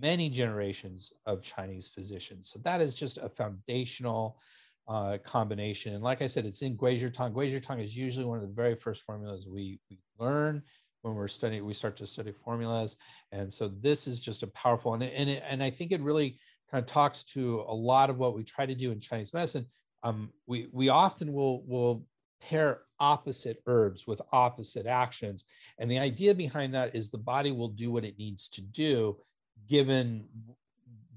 many 0.00 0.30
generations 0.30 1.12
of 1.26 1.42
Chinese 1.42 1.88
physicians. 1.88 2.48
So 2.48 2.60
that 2.60 2.80
is 2.80 2.94
just 2.94 3.18
a 3.18 3.28
foundational 3.28 4.38
uh, 4.86 5.18
combination. 5.24 5.94
And 5.94 6.02
like 6.02 6.22
I 6.22 6.28
said, 6.28 6.46
it's 6.46 6.62
in 6.62 6.76
Guizhi 6.76 7.12
Tang. 7.12 7.32
Guizhi 7.32 7.60
Tang 7.60 7.80
is 7.80 7.96
usually 7.96 8.24
one 8.24 8.38
of 8.38 8.42
the 8.42 8.54
very 8.54 8.76
first 8.76 9.02
formulas 9.02 9.48
we, 9.48 9.80
we 9.90 9.98
learn 10.18 10.62
when 11.02 11.14
we're 11.14 11.28
studying, 11.28 11.64
we 11.64 11.74
start 11.74 11.96
to 11.96 12.06
study 12.06 12.32
formulas. 12.32 12.96
And 13.32 13.52
so 13.52 13.68
this 13.68 14.06
is 14.06 14.20
just 14.20 14.44
a 14.44 14.46
powerful, 14.46 14.94
and, 14.94 15.02
and, 15.02 15.28
it, 15.28 15.42
and 15.46 15.62
I 15.62 15.70
think 15.70 15.90
it 15.90 16.00
really 16.00 16.38
kind 16.70 16.80
of 16.80 16.86
talks 16.86 17.24
to 17.24 17.64
a 17.66 17.74
lot 17.74 18.10
of 18.10 18.18
what 18.18 18.36
we 18.36 18.44
try 18.44 18.64
to 18.64 18.74
do 18.76 18.92
in 18.92 19.00
Chinese 19.00 19.34
medicine, 19.34 19.66
um, 20.04 20.30
we 20.46 20.68
we 20.70 20.88
often 20.90 21.32
will 21.32 21.64
will 21.66 22.06
pair 22.40 22.82
opposite 23.00 23.62
herbs 23.66 24.06
with 24.06 24.20
opposite 24.32 24.86
actions. 24.86 25.46
And 25.78 25.90
the 25.90 25.98
idea 25.98 26.34
behind 26.34 26.74
that 26.74 26.94
is 26.94 27.10
the 27.10 27.18
body 27.18 27.50
will 27.50 27.68
do 27.68 27.90
what 27.90 28.04
it 28.04 28.18
needs 28.18 28.48
to 28.50 28.62
do 28.62 29.16
given 29.68 30.26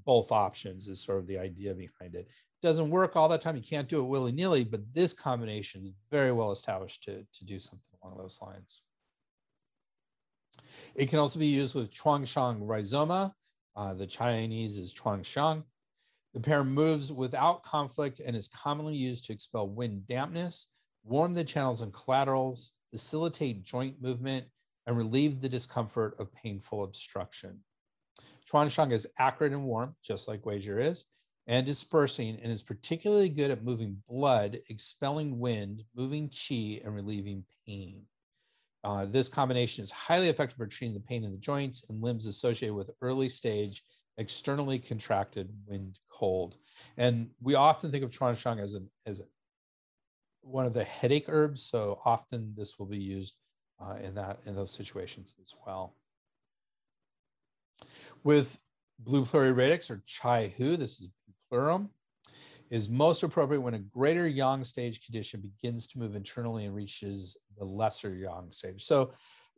both 0.06 0.32
options 0.32 0.88
is 0.88 1.02
sort 1.02 1.20
of 1.20 1.28
the 1.28 1.38
idea 1.38 1.74
behind 1.74 2.16
it. 2.16 2.30
Doesn't 2.62 2.90
work 2.90 3.16
all 3.16 3.28
the 3.28 3.38
time. 3.38 3.58
You 3.58 3.62
can't 3.62 3.90
do 3.90 4.00
it 4.00 4.08
willy 4.08 4.32
nilly, 4.32 4.64
but 4.64 4.82
this 4.94 5.14
combination 5.14 5.86
is 5.86 5.94
very 6.10 6.32
well 6.32 6.52
established 6.52 7.04
to, 7.04 7.26
to 7.34 7.46
do 7.46 7.60
something 7.60 8.00
along 8.02 8.18
those 8.18 8.40
lines. 8.42 8.82
It 10.96 11.08
can 11.10 11.20
also 11.20 11.40
be 11.40 11.46
used 11.48 11.76
with 11.76 11.92
Chuanxiong 11.92 12.62
rhizoma. 12.62 13.34
Uh, 13.76 13.94
the 13.94 14.08
Chinese 14.08 14.80
is 14.80 14.94
Chuanxiong. 14.94 15.64
The 16.38 16.44
pair 16.44 16.64
moves 16.64 17.12
without 17.12 17.64
conflict 17.64 18.20
and 18.20 18.36
is 18.36 18.48
commonly 18.48 18.96
used 18.96 19.26
to 19.26 19.34
expel 19.34 19.70
wind 19.70 20.06
dampness, 20.06 20.68
warm 21.04 21.34
the 21.34 21.44
channels 21.44 21.82
and 21.82 21.92
collaterals, 21.92 22.74
facilitate 22.92 23.64
joint 23.64 24.00
movement, 24.00 24.46
and 24.86 24.96
relieve 24.96 25.42
the 25.42 25.50
discomfort 25.50 26.14
of 26.20 26.32
painful 26.36 26.84
obstruction. 26.84 27.60
Chuanxiong 28.48 28.92
is 28.92 29.08
acrid 29.18 29.52
and 29.52 29.64
warm, 29.64 29.96
just 30.04 30.28
like 30.28 30.44
Guizhi 30.44 30.80
is, 30.80 31.06
and 31.48 31.66
dispersing, 31.66 32.38
and 32.44 32.52
is 32.52 32.62
particularly 32.62 33.30
good 33.30 33.50
at 33.50 33.64
moving 33.64 33.98
blood, 34.08 34.60
expelling 34.70 35.40
wind, 35.40 35.86
moving 35.96 36.30
qi, 36.30 36.86
and 36.86 36.94
relieving 36.94 37.46
pain. 37.66 38.04
Uh, 38.84 39.06
this 39.06 39.28
combination 39.28 39.84
is 39.84 39.90
highly 39.90 40.30
effective 40.30 40.58
for 40.58 40.68
treating 40.68 40.94
the 40.94 41.02
pain 41.02 41.24
in 41.24 41.32
the 41.32 41.38
joints 41.40 41.90
and 41.90 42.04
limbs 42.04 42.28
associated 42.28 42.76
with 42.76 42.92
early 43.02 43.28
stage 43.28 43.82
externally 44.18 44.80
contracted 44.80 45.50
wind 45.68 46.00
cold. 46.10 46.58
And 46.98 47.30
we 47.42 47.56
often 47.56 47.92
think 47.92 48.04
of 48.04 48.12
Chuanxiong 48.12 48.60
as, 48.60 48.74
an, 48.74 48.90
as 49.06 49.22
one 50.42 50.66
of 50.66 50.74
the 50.74 50.84
headache 50.84 51.26
herbs. 51.28 51.62
So 51.64 52.00
often 52.06 52.54
this 52.56 52.80
will 52.80 52.88
be 52.88 52.98
used 52.98 53.36
uh, 53.80 53.96
in 54.02 54.16
that 54.16 54.40
in 54.46 54.56
those 54.56 54.72
situations 54.72 55.36
as 55.42 55.54
well. 55.66 55.96
With 58.24 58.60
Bupleuri 59.04 59.56
radix 59.56 59.92
or 59.92 60.02
chai 60.06 60.54
hu, 60.58 60.76
this 60.76 61.00
is 61.00 61.10
pleurum, 61.50 61.90
is 62.70 62.90
most 62.90 63.24
appropriate 63.24 63.62
when 63.62 63.76
a 63.76 63.80
greater 63.80 64.28
yang 64.28 64.64
stage 64.64 65.06
condition 65.06 65.42
begins 65.42 65.88
to 65.88 66.00
move 66.00 66.16
internally 66.16 66.66
and 66.66 66.76
reaches 66.76 67.38
the 67.58 67.64
lesser 67.64 68.16
yang 68.16 68.52
stage. 68.52 68.84
So 68.84 69.12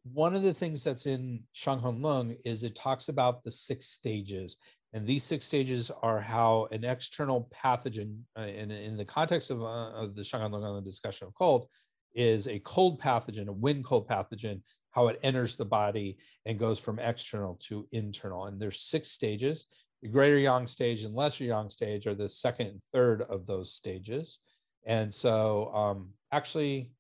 one 0.04 0.36
of 0.36 0.44
the 0.44 0.54
things 0.54 0.84
that's 0.84 1.06
in 1.06 1.44
Shang 1.54 1.80
Han 1.80 2.02
Lun 2.02 2.36
is 2.46 2.64
it 2.64 2.76
talks 2.76 3.10
about 3.10 3.44
the 3.44 3.52
six 3.52 3.86
stages. 3.86 4.58
And 4.94 5.06
these 5.06 5.24
six 5.24 5.46
stages 5.46 5.92
are 6.02 6.20
how 6.20 6.68
an 6.72 6.84
external 6.84 7.50
pathogen, 7.54 8.22
uh, 8.38 8.44
in, 8.44 8.72
in 8.72 8.98
the 8.98 9.06
context 9.06 9.52
of, 9.52 9.62
uh, 9.62 9.92
of 9.92 10.16
the 10.16 10.24
Shang 10.24 10.42
Han 10.42 10.52
Lun 10.52 10.64
on 10.64 10.76
the 10.76 10.82
discussion 10.82 11.28
of 11.28 11.34
cold, 11.36 11.68
is 12.16 12.48
a 12.48 12.60
cold 12.60 13.00
pathogen, 13.00 13.48
a 13.48 13.54
wind 13.54 13.84
cold 13.84 14.08
pathogen, 14.08 14.62
how 14.92 15.08
it 15.08 15.20
enters 15.22 15.56
the 15.56 15.66
body 15.66 16.18
and 16.46 16.58
goes 16.58 16.80
from 16.80 17.00
external 17.00 17.56
to 17.56 17.88
internal. 17.92 18.46
And 18.46 18.60
there's 18.60 18.82
six 18.82 19.10
stages. 19.10 19.68
The 20.02 20.10
greater 20.10 20.40
yang 20.40 20.66
stage 20.66 21.04
and 21.04 21.14
lesser 21.14 21.44
yang 21.44 21.70
stage 21.70 22.08
are 22.08 22.16
the 22.16 22.30
second 22.30 22.68
and 22.68 22.84
third 22.92 23.22
of 23.24 23.46
those 23.46 23.74
stages. 23.74 24.40
And 24.86 25.14
so 25.14 25.72
um, 25.74 26.10
actually 26.32 26.92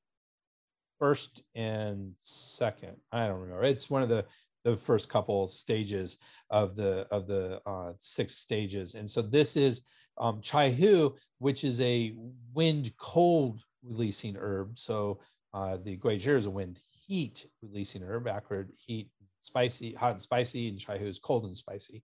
first 0.99 1.41
and 1.55 2.13
second, 2.19 2.97
I 3.11 3.27
don't 3.27 3.39
remember. 3.39 3.63
It's 3.63 3.89
one 3.89 4.03
of 4.03 4.09
the 4.09 4.25
the 4.65 4.75
first 4.75 5.07
couple 5.07 5.47
stages 5.47 6.17
of 6.49 6.75
the 6.75 7.07
of 7.11 7.27
the 7.27 7.61
uh, 7.65 7.93
six 7.97 8.35
stages. 8.35 8.95
And 8.95 9.09
so 9.09 9.21
this 9.21 9.55
is 9.55 9.81
um, 10.17 10.41
chai 10.41 10.69
hu, 10.69 11.15
which 11.37 11.63
is 11.63 11.79
a 11.81 12.13
wind 12.53 12.91
cold 12.97 13.63
releasing 13.83 14.35
herb. 14.35 14.77
So 14.77 15.21
uh, 15.53 15.77
the 15.77 15.97
guizhi 15.97 16.27
is 16.35 16.45
a 16.45 16.51
wind 16.51 16.79
heat 17.07 17.45
releasing 17.61 18.03
herb, 18.03 18.27
acrid 18.27 18.71
heat, 18.77 19.09
spicy, 19.41 19.93
hot 19.93 20.11
and 20.11 20.21
spicy, 20.21 20.67
and 20.67 20.79
chai 20.79 20.97
hu 20.97 21.05
is 21.05 21.19
cold 21.19 21.45
and 21.45 21.55
spicy, 21.55 22.03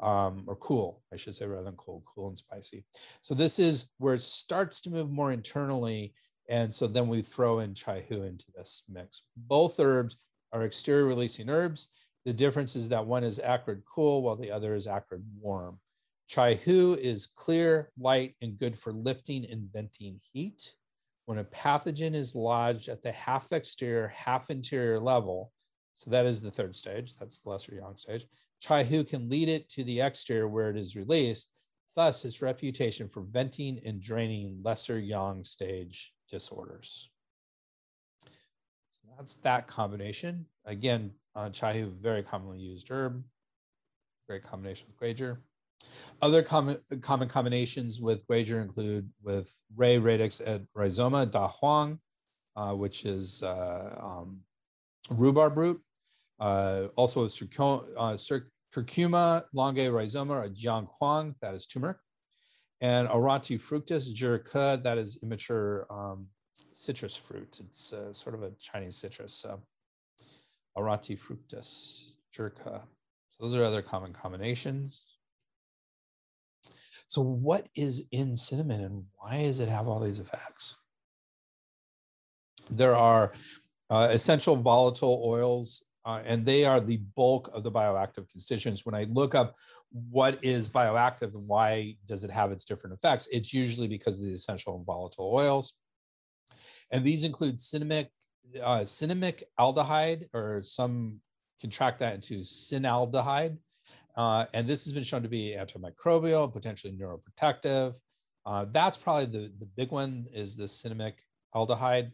um, 0.00 0.44
or 0.46 0.56
cool, 0.56 1.02
I 1.12 1.16
should 1.16 1.34
say, 1.34 1.46
rather 1.46 1.64
than 1.64 1.76
cold, 1.76 2.04
cool 2.06 2.28
and 2.28 2.38
spicy. 2.38 2.84
So 3.20 3.34
this 3.34 3.58
is 3.58 3.90
where 3.98 4.14
it 4.14 4.22
starts 4.22 4.80
to 4.82 4.90
move 4.90 5.10
more 5.10 5.32
internally. 5.32 6.14
And 6.48 6.72
so 6.72 6.86
then 6.86 7.08
we 7.08 7.22
throw 7.22 7.58
in 7.60 7.74
chai 7.74 8.04
hu 8.08 8.22
into 8.22 8.46
this 8.54 8.84
mix. 8.88 9.22
Both 9.36 9.80
herbs 9.80 10.16
are 10.52 10.64
exterior 10.64 11.06
releasing 11.06 11.50
herbs. 11.50 11.88
The 12.24 12.32
difference 12.32 12.76
is 12.76 12.88
that 12.88 13.06
one 13.06 13.24
is 13.24 13.40
acrid 13.40 13.82
cool 13.84 14.22
while 14.22 14.36
the 14.36 14.50
other 14.50 14.74
is 14.74 14.86
acrid 14.86 15.24
warm. 15.40 15.78
Chai 16.28 16.54
hu 16.54 16.94
is 16.94 17.26
clear, 17.26 17.90
light, 17.98 18.34
and 18.42 18.58
good 18.58 18.78
for 18.78 18.92
lifting 18.92 19.44
and 19.46 19.70
venting 19.72 20.20
heat. 20.32 20.74
When 21.26 21.38
a 21.38 21.44
pathogen 21.44 22.14
is 22.14 22.34
lodged 22.34 22.88
at 22.88 23.02
the 23.02 23.12
half 23.12 23.52
exterior, 23.52 24.08
half 24.08 24.50
interior 24.50 25.00
level, 25.00 25.52
so 25.96 26.10
that 26.10 26.26
is 26.26 26.42
the 26.42 26.50
third 26.50 26.76
stage, 26.76 27.16
that's 27.16 27.40
the 27.40 27.50
lesser 27.50 27.74
yang 27.74 27.96
stage, 27.96 28.26
Chai 28.60 28.84
hu 28.84 29.04
can 29.04 29.28
lead 29.28 29.48
it 29.48 29.68
to 29.70 29.84
the 29.84 30.00
exterior 30.00 30.48
where 30.48 30.70
it 30.70 30.76
is 30.76 30.96
released, 30.96 31.50
thus 31.94 32.24
its 32.24 32.42
reputation 32.42 33.08
for 33.08 33.22
venting 33.22 33.80
and 33.84 34.00
draining 34.00 34.60
lesser 34.62 34.98
yang 34.98 35.42
stage 35.42 36.12
disorders. 36.30 37.10
So 38.90 39.02
that's 39.16 39.36
that 39.36 39.66
combination. 39.66 40.46
Again, 40.64 41.12
uh, 41.34 41.50
chaihu, 41.50 41.92
very 42.00 42.22
commonly 42.22 42.58
used 42.58 42.88
herb, 42.90 43.22
great 44.28 44.42
combination 44.42 44.86
with 44.88 44.98
Guizhi. 44.98 45.36
Other 46.22 46.42
common, 46.42 46.78
common 47.00 47.28
combinations 47.28 48.00
with 48.00 48.26
Guizhi 48.26 48.60
include 48.60 49.08
with 49.22 49.52
Rhei 49.76 49.98
radix 49.98 50.40
et 50.44 50.62
rhizoma 50.76 51.30
da 51.30 51.48
huang, 51.48 51.98
uh, 52.56 52.74
which 52.74 53.04
is 53.04 53.42
uh, 53.42 53.98
um, 54.02 54.40
rhubarb 55.10 55.56
root. 55.56 55.80
Uh, 56.38 56.88
also 56.96 57.22
with 57.22 57.32
uh, 57.58 58.16
curcuma 58.74 59.44
longae 59.54 59.88
rhizoma 59.90 60.44
or 60.44 60.48
jiang 60.48 60.88
huang, 60.98 61.34
that 61.40 61.54
is 61.54 61.66
turmeric. 61.66 61.96
And 62.80 63.08
Aurantii 63.08 63.60
fructus, 63.60 64.12
zhi 64.12 64.82
that 64.82 64.98
is 64.98 65.18
immature 65.22 65.86
um, 65.90 66.26
citrus 66.72 67.16
fruit. 67.16 67.58
It's 67.60 67.92
uh, 67.92 68.12
sort 68.12 68.34
of 68.34 68.42
a 68.42 68.50
Chinese 68.60 68.96
citrus. 68.96 69.34
So 69.34 69.62
Aurantii 70.76 71.18
fructus, 71.18 72.14
zhi 72.34 72.50
So 72.64 72.80
those 73.40 73.54
are 73.54 73.64
other 73.64 73.82
common 73.82 74.12
combinations. 74.12 75.16
So, 77.08 77.22
what 77.22 77.68
is 77.76 78.06
in 78.10 78.34
cinnamon 78.34 78.80
and 78.80 79.04
why 79.16 79.42
does 79.42 79.60
it 79.60 79.68
have 79.68 79.86
all 79.86 80.00
these 80.00 80.18
effects? 80.18 80.76
There 82.70 82.96
are 82.96 83.32
uh, 83.90 84.08
essential 84.10 84.56
volatile 84.56 85.22
oils, 85.24 85.84
uh, 86.06 86.22
and 86.24 86.46
they 86.46 86.64
are 86.64 86.80
the 86.80 86.98
bulk 87.16 87.50
of 87.52 87.64
the 87.64 87.70
bioactive 87.70 88.30
constituents. 88.30 88.86
When 88.86 88.94
I 88.94 89.04
look 89.10 89.34
up 89.34 89.56
what 89.90 90.42
is 90.42 90.68
bioactive 90.68 91.34
and 91.34 91.48
why 91.48 91.96
does 92.06 92.22
it 92.22 92.30
have 92.30 92.52
its 92.52 92.64
different 92.64 92.94
effects, 92.94 93.28
it's 93.32 93.52
usually 93.52 93.88
because 93.88 94.18
of 94.18 94.26
the 94.26 94.32
essential 94.32 94.76
and 94.76 94.86
volatile 94.86 95.32
oils. 95.34 95.74
And 96.92 97.04
these 97.04 97.24
include 97.24 97.58
cinnamic, 97.58 98.06
uh, 98.62 98.80
cinnamic 98.80 99.42
aldehyde, 99.58 100.28
or 100.32 100.62
some 100.62 101.20
contract 101.60 101.98
that 101.98 102.14
into 102.14 102.38
cinaldehyde. 102.40 103.58
Uh, 104.16 104.46
and 104.54 104.68
this 104.68 104.84
has 104.84 104.92
been 104.92 105.02
shown 105.02 105.24
to 105.24 105.28
be 105.28 105.56
antimicrobial, 105.58 106.52
potentially 106.52 106.92
neuroprotective. 106.92 107.94
Uh, 108.46 108.64
that's 108.70 108.96
probably 108.96 109.26
the, 109.26 109.52
the 109.58 109.66
big 109.76 109.90
one 109.90 110.26
is 110.32 110.56
the 110.56 110.64
cinnamic 110.64 111.14
aldehyde. 111.52 112.12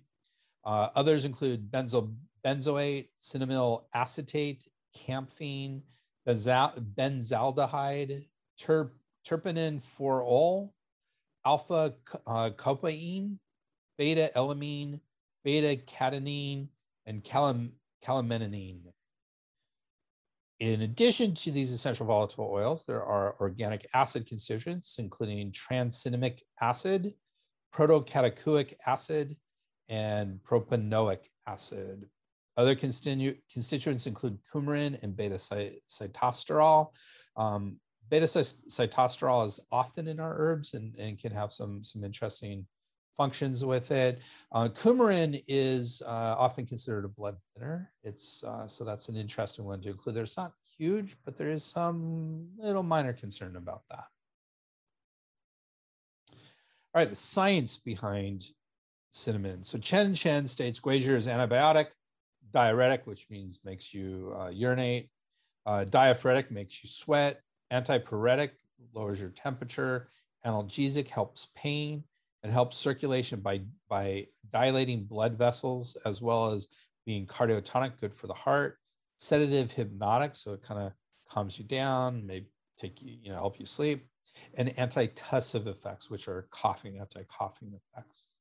Uh, 0.65 0.89
others 0.95 1.27
include 1.27 1.71
benzo, 1.71 2.15
benzoate, 2.45 3.09
cinnamyl 3.21 3.85
acetate, 3.95 4.65
camphene, 4.97 5.83
benzal, 6.27 6.79
benzaldehyde, 6.95 8.25
ter, 8.59 8.93
terpinen 9.27 9.81
4-ol, 9.99 10.75
alpha 11.45 11.95
uh, 12.27 12.51
beta 13.99 14.31
elamine, 14.37 15.01
beta 15.45 15.81
catenine, 15.87 16.69
and 17.07 17.23
calam. 17.25 17.71
In 20.59 20.83
addition 20.83 21.35
to 21.35 21.53
these 21.53 21.73
essential 21.73 22.07
volatile 22.07 22.51
oils, 22.51 22.85
there 22.85 23.05
are 23.05 23.37
organic 23.41 23.87
acid 23.95 24.27
constituents, 24.27 24.99
including 24.99 25.53
tranexamic 25.53 26.41
acid, 26.61 27.15
protocatechuic 27.73 28.75
acid, 28.87 29.37
and 29.89 30.41
propanoic 30.43 31.29
acid. 31.47 32.09
Other 32.57 32.75
constitu 32.75 33.37
constituents 33.51 34.07
include 34.07 34.39
coumarin 34.53 35.03
and 35.03 35.17
beta 35.17 35.37
sitosterol. 35.37 36.89
Um, 37.37 37.79
beta 38.11 38.27
sitosterol 38.27 39.47
is 39.47 39.61
often 39.71 40.09
in 40.09 40.21
our 40.21 40.35
herbs 40.37 40.75
and, 40.75 40.95
and 40.99 41.19
can 41.19 41.33
have 41.33 41.53
some, 41.53 41.83
some 41.83 42.05
interesting 42.05 42.67
functions 43.17 43.65
with 43.65 43.91
it. 43.91 44.21
Uh, 44.53 44.69
coumarin 44.69 45.43
is 45.49 46.03
uh, 46.07 46.35
often 46.39 46.67
considered 46.67 47.05
a 47.05 47.09
blood 47.09 47.37
thinner. 47.55 47.91
It's 48.03 48.43
uh, 48.45 48.67
so 48.67 48.85
that's 48.85 49.09
an 49.09 49.17
interesting 49.17 49.65
one 49.65 49.81
to 49.83 49.91
include. 49.91 50.17
There's 50.17 50.37
not 50.37 50.53
huge, 50.77 51.17
but 51.25 51.37
there 51.37 51.49
is 51.49 51.65
some 51.65 52.49
little 52.59 52.83
minor 52.83 53.13
concern 53.13 53.57
about 53.57 53.83
that. 53.91 54.05
All 56.95 57.01
right, 57.01 57.09
the 57.09 57.17
science 57.17 57.77
behind 57.77 58.45
cinnamon. 59.11 59.65
So 59.65 59.79
Chen 59.79 60.15
Chen 60.15 60.47
states 60.47 60.81
Guizhi 60.81 61.15
is 61.15 61.27
antibiotic, 61.27 61.87
diuretic, 62.53 63.07
which 63.07 63.27
means 63.31 63.61
makes 63.65 63.93
you 63.93 64.35
uh, 64.39 64.49
urinate, 64.49 65.11
uh, 65.67 65.85
diaphoretic 65.85 66.51
makes 66.51 66.83
you 66.83 66.89
sweat, 66.89 67.41
antipyretic 67.73 68.51
lowers 68.95 69.21
your 69.21 69.31
temperature, 69.31 70.09
analgesic 70.45 71.09
helps 71.09 71.49
pain, 71.55 72.05
and 72.43 72.53
helps 72.53 72.77
circulation 72.77 73.41
by, 73.41 73.61
by 73.89 74.27
dilating 74.53 75.05
blood 75.05 75.39
vessels 75.39 75.97
as 76.05 76.21
well 76.21 76.53
as 76.53 76.67
being 77.07 77.27
cardiotonic, 77.27 78.01
good 78.01 78.15
for 78.15 78.27
the 78.27 78.35
heart, 78.35 78.79
sedative 79.17 79.71
hypnotic, 79.71 80.35
so 80.35 80.53
it 80.53 80.63
kind 80.63 80.81
of 80.81 80.93
calms 81.29 81.59
you 81.59 81.65
down, 81.65 82.27
may 82.27 82.45
take 82.79 83.01
you, 83.03 83.17
you 83.23 83.31
know, 83.31 83.37
help 83.37 83.59
you 83.61 83.67
sleep, 83.67 84.07
and 84.55 84.69
antitussive 84.77 85.67
effects, 85.67 86.11
which 86.11 86.27
are 86.27 86.49
coughing, 86.51 86.99
anti-coughing 86.99 87.73
effects. 87.73 88.32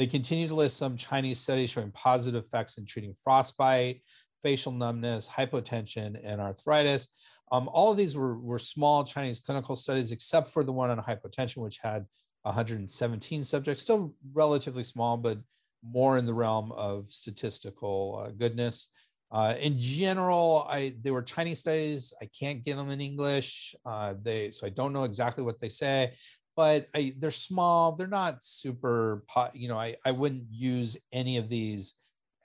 They 0.00 0.06
continue 0.06 0.48
to 0.48 0.54
list 0.54 0.78
some 0.78 0.96
Chinese 0.96 1.40
studies 1.40 1.68
showing 1.68 1.90
positive 1.90 2.42
effects 2.42 2.78
in 2.78 2.86
treating 2.86 3.12
frostbite, 3.12 4.00
facial 4.42 4.72
numbness, 4.72 5.28
hypotension, 5.28 6.18
and 6.24 6.40
arthritis. 6.40 7.08
Um, 7.52 7.68
all 7.70 7.90
of 7.90 7.98
these 7.98 8.16
were, 8.16 8.38
were 8.38 8.58
small 8.58 9.04
Chinese 9.04 9.40
clinical 9.40 9.76
studies, 9.76 10.10
except 10.10 10.52
for 10.52 10.64
the 10.64 10.72
one 10.72 10.88
on 10.88 10.96
hypotension, 10.96 11.58
which 11.58 11.80
had 11.82 12.06
117 12.44 13.44
subjects, 13.44 13.82
still 13.82 14.14
relatively 14.32 14.84
small, 14.84 15.18
but 15.18 15.36
more 15.84 16.16
in 16.16 16.24
the 16.24 16.32
realm 16.32 16.72
of 16.72 17.12
statistical 17.12 18.24
uh, 18.24 18.30
goodness. 18.30 18.88
Uh, 19.30 19.54
in 19.60 19.78
general, 19.78 20.66
I 20.70 20.94
they 21.02 21.10
were 21.10 21.22
Chinese 21.22 21.58
studies. 21.58 22.14
I 22.22 22.24
can't 22.24 22.64
get 22.64 22.76
them 22.76 22.88
in 22.88 23.02
English. 23.02 23.74
Uh, 23.84 24.14
they 24.22 24.50
so 24.50 24.66
I 24.66 24.70
don't 24.70 24.94
know 24.94 25.04
exactly 25.04 25.44
what 25.44 25.60
they 25.60 25.68
say, 25.68 26.14
but 26.60 26.88
I, 26.94 27.14
they're 27.16 27.30
small. 27.30 27.92
They're 27.92 28.06
not 28.06 28.44
super. 28.44 29.24
You 29.54 29.68
know, 29.68 29.78
I 29.78 29.96
I 30.04 30.10
wouldn't 30.10 30.44
use 30.50 30.94
any 31.10 31.38
of 31.38 31.48
these 31.48 31.94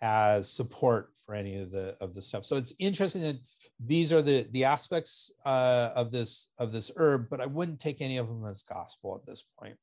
as 0.01 0.49
support 0.49 1.09
for 1.25 1.35
any 1.35 1.61
of 1.61 1.69
the 1.69 1.97
of 1.99 2.13
the 2.13 2.21
stuff. 2.21 2.45
So 2.45 2.55
it's 2.55 2.73
interesting 2.79 3.23
that 3.23 3.39
these 3.77 4.13
are 4.13 4.21
the 4.21 4.47
the 4.51 4.63
aspects 4.63 5.33
uh, 5.45 5.89
of 5.95 6.13
this 6.13 6.47
of 6.59 6.71
this 6.71 6.91
herb, 6.95 7.27
but 7.29 7.41
I 7.41 7.45
wouldn't 7.45 7.81
take 7.81 7.99
any 7.99 8.15
of 8.15 8.29
them 8.29 8.45
as 8.45 8.63
gospel 8.63 9.19
at 9.19 9.25
this 9.29 9.43
point, 9.59 9.75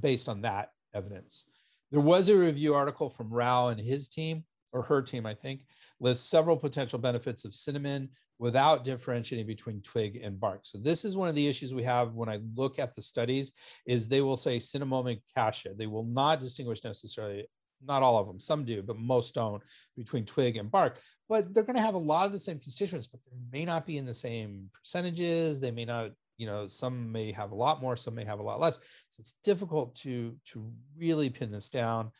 based 0.00 0.28
on 0.28 0.40
that 0.40 0.70
evidence. 0.92 1.44
There 1.92 2.00
was 2.00 2.28
a 2.28 2.36
review 2.36 2.74
article 2.74 3.08
from 3.08 3.32
Rao 3.32 3.68
and 3.68 3.78
his 3.78 4.08
team 4.08 4.42
or 4.76 4.82
her 4.82 5.00
team, 5.00 5.24
I 5.24 5.32
think, 5.32 5.62
lists 6.00 6.28
several 6.28 6.56
potential 6.56 6.98
benefits 6.98 7.44
of 7.46 7.54
cinnamon 7.54 8.10
without 8.38 8.84
differentiating 8.84 9.46
between 9.46 9.80
twig 9.80 10.20
and 10.22 10.38
bark. 10.38 10.60
So 10.64 10.78
this 10.78 11.04
is 11.04 11.16
one 11.16 11.28
of 11.28 11.34
the 11.34 11.48
issues 11.48 11.72
we 11.72 11.82
have 11.84 12.12
when 12.12 12.28
I 12.28 12.40
look 12.54 12.78
at 12.78 12.94
the 12.94 13.00
studies 13.00 13.52
is 13.86 14.06
they 14.06 14.20
will 14.20 14.36
say 14.36 14.58
cinnamomum 14.58 15.20
cassia. 15.34 15.72
They 15.74 15.86
will 15.86 16.04
not 16.04 16.40
distinguish 16.40 16.84
necessarily 16.84 17.46
not 17.84 18.02
all 18.02 18.18
of 18.18 18.26
them, 18.26 18.38
some 18.38 18.64
do, 18.64 18.82
but 18.82 18.98
most 18.98 19.34
don't, 19.34 19.62
between 19.96 20.24
twig 20.24 20.56
and 20.56 20.70
bark. 20.70 21.00
But 21.28 21.54
they're 21.54 21.62
going 21.62 21.76
to 21.76 21.82
have 21.82 21.94
a 21.94 21.98
lot 21.98 22.26
of 22.26 22.32
the 22.32 22.40
same 22.40 22.58
constituents, 22.58 23.06
but 23.06 23.20
they 23.30 23.58
may 23.58 23.64
not 23.64 23.86
be 23.86 23.96
in 23.96 24.06
the 24.06 24.14
same 24.14 24.70
percentages. 24.74 25.60
They 25.60 25.70
may 25.70 25.84
not, 25.84 26.10
you 26.36 26.46
know, 26.46 26.68
some 26.68 27.10
may 27.10 27.32
have 27.32 27.52
a 27.52 27.54
lot 27.54 27.80
more, 27.80 27.96
some 27.96 28.14
may 28.14 28.24
have 28.24 28.40
a 28.40 28.42
lot 28.42 28.60
less. 28.60 28.76
So 28.76 29.20
it's 29.20 29.34
difficult 29.44 29.94
to 29.96 30.36
to 30.52 30.70
really 30.98 31.30
pin 31.30 31.50
this 31.50 31.68
down. 31.68 32.10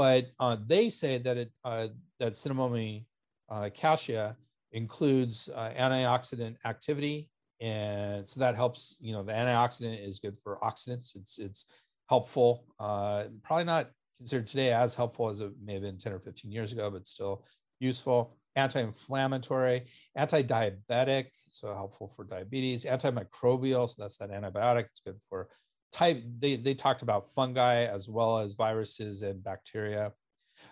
But 0.00 0.30
uh, 0.40 0.56
they 0.66 0.88
say 0.88 1.18
that 1.18 1.36
it 1.36 1.52
uh, 1.62 1.88
that 2.20 2.32
cinnamomum 2.32 3.04
uh, 3.50 3.68
cassia 3.74 4.34
includes 4.72 5.50
uh, 5.54 5.72
antioxidant 5.78 6.56
activity, 6.64 7.28
and 7.60 8.26
so 8.26 8.40
that 8.40 8.56
helps. 8.56 8.96
You 8.98 9.12
know, 9.12 9.22
the 9.22 9.32
antioxidant 9.32 10.02
is 10.02 10.18
good 10.18 10.38
for 10.42 10.58
oxidants. 10.62 11.14
It's 11.16 11.38
it's 11.38 11.66
helpful. 12.08 12.64
Uh, 12.78 13.24
probably 13.42 13.64
not 13.64 13.90
considered 14.16 14.46
today 14.46 14.72
as 14.72 14.94
helpful 14.94 15.28
as 15.28 15.40
it 15.40 15.52
may 15.62 15.74
have 15.74 15.82
been 15.82 15.98
10 15.98 16.14
or 16.14 16.18
15 16.18 16.50
years 16.50 16.72
ago, 16.72 16.90
but 16.90 17.06
still 17.06 17.44
useful. 17.78 18.38
Anti-inflammatory, 18.56 19.84
anti-diabetic, 20.16 21.26
so 21.50 21.74
helpful 21.74 22.08
for 22.08 22.24
diabetes, 22.24 22.86
antimicrobial, 22.86 23.86
so 23.86 23.96
that's 23.98 24.16
that 24.16 24.30
antibiotic. 24.30 24.86
It's 24.86 25.02
good 25.04 25.20
for 25.28 25.48
type. 25.92 26.22
They, 26.38 26.56
they 26.56 26.74
talked 26.74 27.02
about 27.02 27.32
fungi 27.32 27.84
as 27.84 28.08
well 28.08 28.38
as 28.38 28.54
viruses 28.54 29.22
and 29.22 29.42
bacteria. 29.42 30.12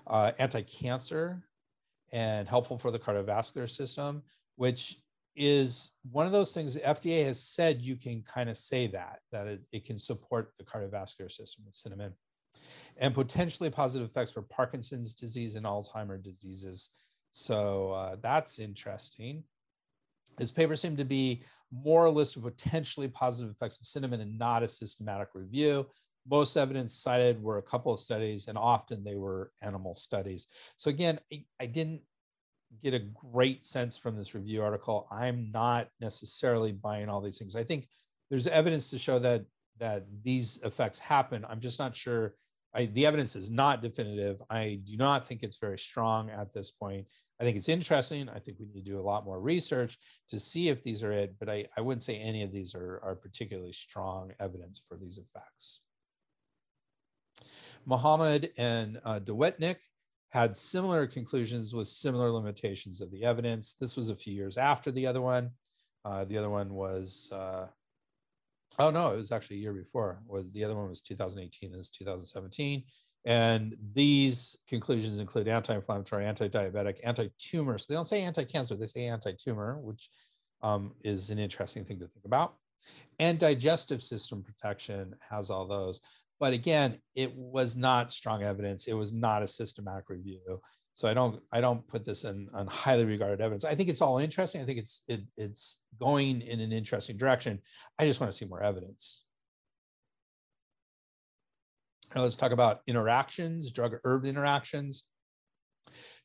Uh, 0.06 0.32
anti-cancer 0.38 1.42
and 2.12 2.46
helpful 2.46 2.78
for 2.78 2.90
the 2.90 2.98
cardiovascular 2.98 3.68
system, 3.68 4.22
which 4.56 4.96
is 5.34 5.92
one 6.10 6.26
of 6.26 6.32
those 6.32 6.52
things 6.52 6.74
the 6.74 6.80
FDA 6.80 7.24
has 7.24 7.40
said 7.40 7.80
you 7.80 7.96
can 7.96 8.22
kind 8.22 8.50
of 8.50 8.56
say 8.56 8.86
that, 8.88 9.20
that 9.30 9.46
it, 9.46 9.60
it 9.72 9.84
can 9.84 9.96
support 9.96 10.52
the 10.58 10.64
cardiovascular 10.64 11.30
system 11.30 11.64
with 11.64 11.74
cinnamon 11.74 12.12
and 12.96 13.14
potentially 13.14 13.70
positive 13.70 14.08
effects 14.08 14.32
for 14.32 14.42
Parkinson's 14.42 15.14
disease 15.14 15.54
and 15.54 15.64
Alzheimer's 15.64 16.22
diseases. 16.22 16.90
So 17.30 17.92
uh, 17.92 18.16
that's 18.20 18.58
interesting. 18.58 19.44
This 20.38 20.50
paper 20.50 20.76
seemed 20.76 20.98
to 20.98 21.04
be 21.04 21.42
more 21.70 22.06
a 22.06 22.10
list 22.10 22.36
of 22.36 22.44
potentially 22.44 23.08
positive 23.08 23.50
effects 23.50 23.78
of 23.78 23.86
cinnamon 23.86 24.20
and 24.20 24.38
not 24.38 24.62
a 24.62 24.68
systematic 24.68 25.28
review. 25.34 25.86
Most 26.28 26.56
evidence 26.56 26.94
cited 26.94 27.42
were 27.42 27.58
a 27.58 27.62
couple 27.62 27.92
of 27.92 28.00
studies, 28.00 28.48
and 28.48 28.58
often 28.58 29.02
they 29.02 29.14
were 29.14 29.50
animal 29.62 29.94
studies. 29.94 30.46
So 30.76 30.90
again, 30.90 31.18
I 31.60 31.66
didn't 31.66 32.02
get 32.82 32.94
a 32.94 32.98
great 32.98 33.64
sense 33.64 33.96
from 33.96 34.16
this 34.16 34.34
review 34.34 34.62
article. 34.62 35.08
I'm 35.10 35.50
not 35.52 35.88
necessarily 36.00 36.72
buying 36.72 37.08
all 37.08 37.20
these 37.20 37.38
things. 37.38 37.56
I 37.56 37.64
think 37.64 37.88
there's 38.30 38.46
evidence 38.46 38.90
to 38.90 38.98
show 38.98 39.18
that 39.20 39.44
that 39.78 40.04
these 40.22 40.60
effects 40.64 40.98
happen. 40.98 41.46
I'm 41.48 41.60
just 41.60 41.78
not 41.78 41.94
sure 41.94 42.34
I, 42.74 42.86
the 42.86 43.06
evidence 43.06 43.34
is 43.34 43.50
not 43.50 43.82
definitive. 43.82 44.42
I 44.50 44.80
do 44.84 44.96
not 44.96 45.24
think 45.24 45.42
it's 45.42 45.56
very 45.56 45.78
strong 45.78 46.30
at 46.30 46.52
this 46.52 46.70
point. 46.70 47.06
I 47.40 47.44
think 47.44 47.56
it's 47.56 47.68
interesting. 47.68 48.28
I 48.28 48.38
think 48.38 48.58
we 48.58 48.66
need 48.66 48.84
to 48.84 48.90
do 48.90 49.00
a 49.00 49.02
lot 49.02 49.24
more 49.24 49.40
research 49.40 49.98
to 50.28 50.38
see 50.38 50.68
if 50.68 50.82
these 50.82 51.02
are 51.02 51.12
it, 51.12 51.34
but 51.38 51.48
I, 51.48 51.66
I 51.76 51.80
wouldn't 51.80 52.02
say 52.02 52.16
any 52.16 52.42
of 52.42 52.52
these 52.52 52.74
are, 52.74 53.00
are 53.02 53.14
particularly 53.14 53.72
strong 53.72 54.32
evidence 54.38 54.82
for 54.86 54.96
these 54.96 55.18
effects. 55.18 55.80
Muhammad 57.86 58.50
and 58.58 59.00
uh, 59.04 59.20
Dewettinck 59.20 59.78
had 60.30 60.56
similar 60.56 61.06
conclusions 61.06 61.74
with 61.74 61.88
similar 61.88 62.30
limitations 62.30 63.00
of 63.00 63.10
the 63.10 63.24
evidence. 63.24 63.74
This 63.80 63.96
was 63.96 64.10
a 64.10 64.16
few 64.16 64.34
years 64.34 64.58
after 64.58 64.90
the 64.90 65.06
other 65.06 65.22
one. 65.22 65.50
Uh, 66.04 66.24
the 66.24 66.36
other 66.36 66.50
one 66.50 66.74
was 66.74 67.30
uh, 67.32 67.66
Oh 68.78 68.90
no, 68.90 69.12
it 69.12 69.16
was 69.16 69.32
actually 69.32 69.56
a 69.56 69.60
year 69.60 69.72
before. 69.72 70.20
The 70.52 70.64
other 70.64 70.76
one 70.76 70.88
was 70.88 71.00
2018? 71.02 71.72
This 71.72 71.80
is 71.80 71.90
2017. 71.90 72.84
And 73.24 73.76
these 73.92 74.56
conclusions 74.68 75.18
include 75.18 75.48
anti-inflammatory, 75.48 76.24
anti-diabetic, 76.24 77.00
anti-tumor. 77.02 77.76
So 77.78 77.86
they 77.88 77.96
don't 77.96 78.06
say 78.06 78.22
anti-cancer; 78.22 78.76
they 78.76 78.86
say 78.86 79.06
anti-tumor, 79.06 79.80
which 79.80 80.08
um, 80.62 80.92
is 81.02 81.30
an 81.30 81.38
interesting 81.38 81.84
thing 81.84 81.98
to 81.98 82.06
think 82.06 82.24
about. 82.24 82.54
And 83.18 83.38
digestive 83.38 84.02
system 84.02 84.42
protection 84.42 85.14
has 85.28 85.50
all 85.50 85.66
those. 85.66 86.00
But 86.38 86.52
again, 86.52 87.00
it 87.16 87.34
was 87.34 87.76
not 87.76 88.12
strong 88.12 88.44
evidence. 88.44 88.86
It 88.86 88.94
was 88.94 89.12
not 89.12 89.42
a 89.42 89.48
systematic 89.48 90.08
review. 90.08 90.60
So 90.98 91.06
I 91.06 91.14
don't 91.14 91.40
I 91.52 91.60
don't 91.60 91.86
put 91.86 92.04
this 92.04 92.24
in 92.24 92.48
on 92.52 92.66
highly 92.66 93.04
regarded 93.04 93.40
evidence. 93.40 93.64
I 93.64 93.76
think 93.76 93.88
it's 93.88 94.02
all 94.02 94.18
interesting. 94.18 94.60
I 94.60 94.64
think 94.64 94.80
it's 94.80 95.04
it, 95.06 95.20
it's 95.36 95.80
going 96.00 96.40
in 96.42 96.58
an 96.58 96.72
interesting 96.72 97.16
direction. 97.16 97.60
I 98.00 98.04
just 98.04 98.20
want 98.20 98.32
to 98.32 98.36
see 98.36 98.46
more 98.46 98.64
evidence. 98.64 99.22
Now 102.12 102.22
let's 102.22 102.34
talk 102.34 102.50
about 102.50 102.80
interactions, 102.88 103.70
drug 103.70 103.94
herb 104.02 104.26
interactions. 104.26 105.04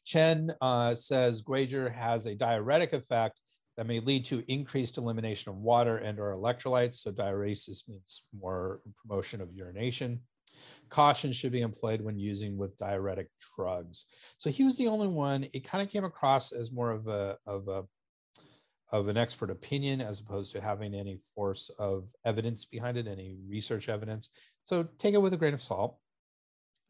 Chen 0.05 0.51
uh, 0.59 0.95
says 0.95 1.43
Guizhi 1.43 1.93
has 1.93 2.25
a 2.25 2.33
diuretic 2.33 2.93
effect 2.93 3.39
that 3.77 3.85
may 3.85 3.99
lead 3.99 4.25
to 4.25 4.43
increased 4.51 4.97
elimination 4.97 5.51
of 5.51 5.57
water 5.57 5.97
and 5.97 6.19
or 6.19 6.35
electrolytes. 6.35 6.95
So 6.95 7.11
diuresis 7.11 7.87
means 7.87 8.23
more 8.35 8.81
promotion 9.05 9.39
of 9.39 9.53
urination. 9.53 10.21
Caution 10.89 11.31
should 11.33 11.51
be 11.51 11.61
employed 11.61 12.01
when 12.01 12.17
using 12.17 12.57
with 12.57 12.77
diuretic 12.77 13.29
drugs. 13.55 14.05
So 14.37 14.49
he 14.49 14.63
was 14.63 14.77
the 14.77 14.87
only 14.87 15.07
one. 15.07 15.47
It 15.53 15.63
kind 15.63 15.81
of 15.81 15.91
came 15.91 16.03
across 16.03 16.51
as 16.51 16.71
more 16.71 16.91
of 16.91 17.07
a 17.07 17.37
of 17.45 17.67
a 17.67 17.83
of 18.91 19.07
an 19.07 19.17
expert 19.17 19.49
opinion 19.49 20.01
as 20.01 20.19
opposed 20.19 20.51
to 20.53 20.61
having 20.61 20.93
any 20.93 21.17
force 21.33 21.71
of 21.79 22.11
evidence 22.25 22.63
behind 22.63 22.95
it, 22.95 23.07
any 23.07 23.35
research 23.49 23.89
evidence. 23.89 24.29
So 24.65 24.87
take 24.99 25.15
it 25.15 25.21
with 25.21 25.33
a 25.33 25.37
grain 25.37 25.55
of 25.55 25.63
salt. 25.63 25.97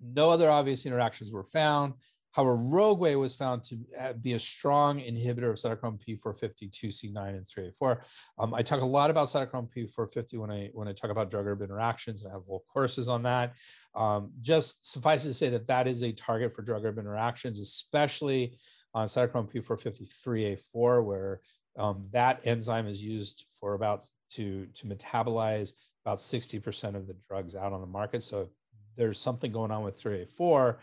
No 0.01 0.29
other 0.29 0.49
obvious 0.49 0.85
interactions 0.85 1.31
were 1.31 1.45
found. 1.45 1.93
However, 2.33 2.57
Rougui 2.57 3.17
was 3.17 3.35
found 3.35 3.63
to 3.65 3.77
uh, 3.99 4.13
be 4.13 4.33
a 4.33 4.39
strong 4.39 4.99
inhibitor 4.99 5.49
of 5.49 5.55
cytochrome 5.55 5.99
P452C9 6.03 7.29
and 7.29 7.45
3A4. 7.45 8.01
Um, 8.39 8.53
I 8.53 8.63
talk 8.63 8.81
a 8.81 8.85
lot 8.85 9.11
about 9.11 9.27
cytochrome 9.27 9.69
P450 9.71 10.39
when 10.39 10.51
I 10.51 10.69
when 10.73 10.87
I 10.87 10.93
talk 10.93 11.11
about 11.11 11.29
drug 11.29 11.45
herb 11.45 11.61
interactions. 11.61 12.25
I 12.25 12.31
have 12.31 12.41
whole 12.45 12.65
courses 12.71 13.07
on 13.07 13.23
that. 13.23 13.53
Um, 13.95 14.31
just 14.41 14.91
suffice 14.91 15.23
to 15.23 15.33
say 15.33 15.49
that 15.49 15.67
that 15.67 15.87
is 15.87 16.03
a 16.03 16.11
target 16.11 16.55
for 16.55 16.63
drug 16.63 16.83
herb 16.83 16.97
interactions, 16.97 17.59
especially 17.59 18.57
on 18.95 19.07
cytochrome 19.07 19.51
P453A4, 19.53 21.05
where 21.05 21.41
um, 21.77 22.07
that 22.11 22.41
enzyme 22.45 22.87
is 22.87 23.03
used 23.03 23.45
for 23.59 23.75
about 23.75 24.03
to 24.31 24.65
to 24.73 24.87
metabolize 24.87 25.73
about 26.05 26.17
60% 26.17 26.95
of 26.95 27.07
the 27.07 27.15
drugs 27.27 27.55
out 27.55 27.71
on 27.71 27.79
the 27.79 27.87
market. 27.87 28.23
So 28.23 28.41
if 28.41 28.49
there's 28.97 29.19
something 29.19 29.51
going 29.51 29.71
on 29.71 29.83
with 29.83 30.01
3A4 30.01 30.77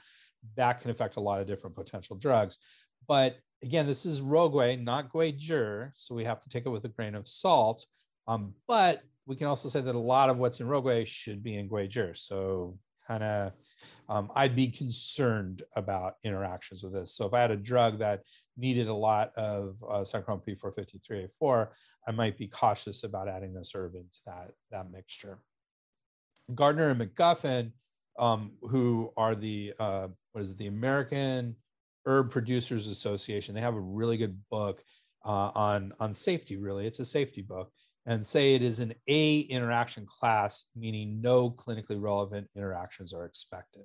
that 0.56 0.80
can 0.80 0.90
affect 0.90 1.16
a 1.16 1.20
lot 1.20 1.40
of 1.40 1.46
different 1.46 1.76
potential 1.76 2.16
drugs. 2.16 2.56
But 3.06 3.38
again, 3.62 3.86
this 3.86 4.06
is 4.06 4.20
Rougui, 4.20 4.82
not 4.82 5.12
Guizhi. 5.12 5.90
so 5.94 6.14
we 6.14 6.24
have 6.24 6.40
to 6.42 6.48
take 6.48 6.66
it 6.66 6.70
with 6.70 6.84
a 6.84 6.88
grain 6.88 7.14
of 7.14 7.26
salt. 7.26 7.84
Um, 8.26 8.54
but 8.68 9.02
we 9.26 9.36
can 9.36 9.46
also 9.46 9.68
say 9.68 9.80
that 9.80 9.94
a 9.94 9.98
lot 9.98 10.30
of 10.30 10.38
what's 10.38 10.60
in 10.60 10.66
Rougui 10.66 11.06
should 11.06 11.42
be 11.42 11.56
in 11.56 11.68
Guizhi. 11.68 12.16
So 12.16 12.78
kind 13.06 13.24
of, 13.24 13.52
um, 14.08 14.30
I'd 14.36 14.54
be 14.54 14.68
concerned 14.68 15.62
about 15.74 16.14
interactions 16.22 16.84
with 16.84 16.92
this. 16.92 17.12
So 17.14 17.26
if 17.26 17.34
I 17.34 17.40
had 17.40 17.50
a 17.50 17.56
drug 17.56 17.98
that 17.98 18.22
needed 18.56 18.86
a 18.86 18.94
lot 18.94 19.30
of 19.36 19.76
uh, 19.88 20.04
cyclone 20.04 20.40
P453A4, 20.40 21.68
I 22.06 22.12
might 22.12 22.38
be 22.38 22.46
cautious 22.46 23.02
about 23.02 23.28
adding 23.28 23.52
this 23.52 23.72
herb 23.74 23.96
into 23.96 24.20
that, 24.26 24.52
that 24.70 24.90
mixture. 24.92 25.38
Gardner 26.54 26.90
and 26.90 27.00
McGuffin, 27.00 27.72
um, 28.18 28.52
who 28.62 29.12
are 29.16 29.34
the, 29.34 29.72
uh, 29.78 30.08
what 30.32 30.42
is 30.42 30.52
it, 30.52 30.58
the 30.58 30.66
American 30.66 31.56
Herb 32.06 32.30
Producers 32.30 32.88
Association. 32.88 33.54
They 33.54 33.60
have 33.60 33.74
a 33.74 33.80
really 33.80 34.16
good 34.16 34.38
book 34.50 34.82
uh, 35.24 35.50
on, 35.54 35.92
on 36.00 36.14
safety, 36.14 36.56
really. 36.56 36.86
It's 36.86 37.00
a 37.00 37.04
safety 37.04 37.42
book 37.42 37.70
and 38.06 38.24
say 38.24 38.54
it 38.54 38.62
is 38.62 38.80
an 38.80 38.94
A 39.08 39.40
interaction 39.40 40.06
class, 40.06 40.66
meaning 40.74 41.20
no 41.20 41.50
clinically 41.50 42.00
relevant 42.00 42.48
interactions 42.56 43.12
are 43.12 43.24
expected. 43.24 43.82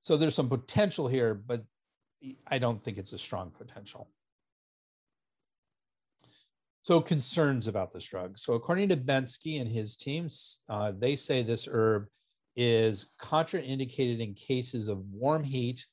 So 0.00 0.16
there's 0.16 0.34
some 0.34 0.48
potential 0.48 1.06
here, 1.06 1.34
but 1.34 1.64
I 2.46 2.58
don't 2.58 2.80
think 2.80 2.98
it's 2.98 3.12
a 3.12 3.18
strong 3.18 3.50
potential. 3.50 4.10
So 6.82 7.00
concerns 7.00 7.66
about 7.66 7.92
this 7.92 8.08
drug. 8.08 8.38
So 8.38 8.54
according 8.54 8.88
to 8.88 8.96
Bensky 8.96 9.60
and 9.60 9.70
his 9.70 9.96
teams, 9.96 10.62
uh, 10.70 10.92
they 10.96 11.16
say 11.16 11.42
this 11.42 11.68
herb 11.70 12.06
is 12.60 13.12
contraindicated 13.20 14.18
in 14.18 14.34
cases 14.34 14.88
of 14.88 14.98
warm 15.12 15.44
heat, 15.44 15.86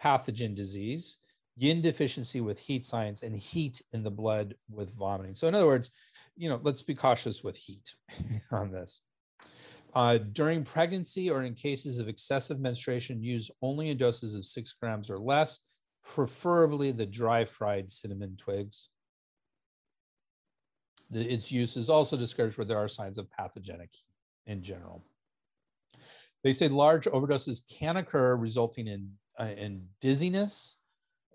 pathogen 0.00 0.54
disease, 0.54 1.18
yin 1.56 1.82
deficiency 1.82 2.40
with 2.40 2.60
heat 2.60 2.84
signs, 2.84 3.24
and 3.24 3.36
heat 3.36 3.82
in 3.92 4.04
the 4.04 4.10
blood 4.10 4.54
with 4.70 4.96
vomiting. 4.96 5.34
So 5.34 5.48
in 5.48 5.54
other 5.56 5.66
words, 5.66 5.90
you 6.36 6.48
know, 6.48 6.60
let's 6.62 6.80
be 6.80 6.94
cautious 6.94 7.42
with 7.42 7.56
heat 7.56 7.92
on 8.52 8.70
this. 8.70 9.02
Uh, 9.94 10.18
during 10.18 10.62
pregnancy 10.62 11.28
or 11.28 11.42
in 11.42 11.54
cases 11.54 11.98
of 11.98 12.08
excessive 12.08 12.60
menstruation, 12.60 13.20
use 13.20 13.50
only 13.60 13.90
in 13.90 13.98
doses 13.98 14.36
of 14.36 14.44
six 14.44 14.72
grams 14.72 15.10
or 15.10 15.18
less, 15.18 15.58
preferably 16.04 16.92
the 16.92 17.04
dry 17.04 17.44
fried 17.44 17.90
cinnamon 17.90 18.36
twigs. 18.36 18.90
The, 21.10 21.20
its 21.20 21.50
use 21.50 21.76
is 21.76 21.90
also 21.90 22.16
discouraged 22.16 22.58
where 22.58 22.64
there 22.64 22.78
are 22.78 22.88
signs 22.88 23.18
of 23.18 23.28
pathogenic 23.28 23.90
in 24.46 24.62
general. 24.62 25.04
They 26.44 26.52
say 26.52 26.68
large 26.68 27.06
overdoses 27.06 27.62
can 27.68 27.96
occur, 27.96 28.36
resulting 28.36 28.88
in, 28.88 29.12
uh, 29.38 29.50
in 29.56 29.86
dizziness 30.00 30.78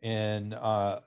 and 0.03 0.53
uh, 0.53 0.99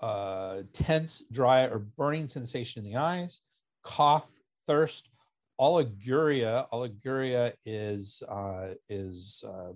uh, 0.00 0.62
tense, 0.72 1.24
dry, 1.32 1.62
or 1.64 1.78
burning 1.78 2.28
sensation 2.28 2.84
in 2.84 2.92
the 2.92 2.98
eyes, 2.98 3.42
cough, 3.82 4.30
thirst, 4.66 5.08
oliguria. 5.58 6.68
Oliguria 6.70 7.52
is 7.64 8.22
uh, 8.28 8.74
is 8.88 9.42
uh, 9.46 9.72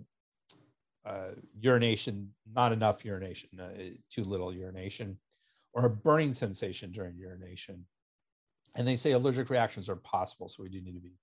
uh, 1.08 1.30
urination, 1.58 2.30
not 2.52 2.72
enough 2.72 3.04
urination, 3.04 3.48
too 4.10 4.22
little 4.22 4.52
urination, 4.52 5.16
or 5.72 5.86
a 5.86 5.90
burning 5.90 6.34
sensation 6.34 6.90
during 6.90 7.16
urination. 7.16 7.86
And 8.76 8.86
they 8.86 8.96
say 8.96 9.12
allergic 9.12 9.50
reactions 9.50 9.88
are 9.88 9.96
possible, 9.96 10.48
so 10.48 10.62
we 10.62 10.68
do 10.68 10.80
need 10.80 10.94
to 10.94 11.00
be 11.00 11.14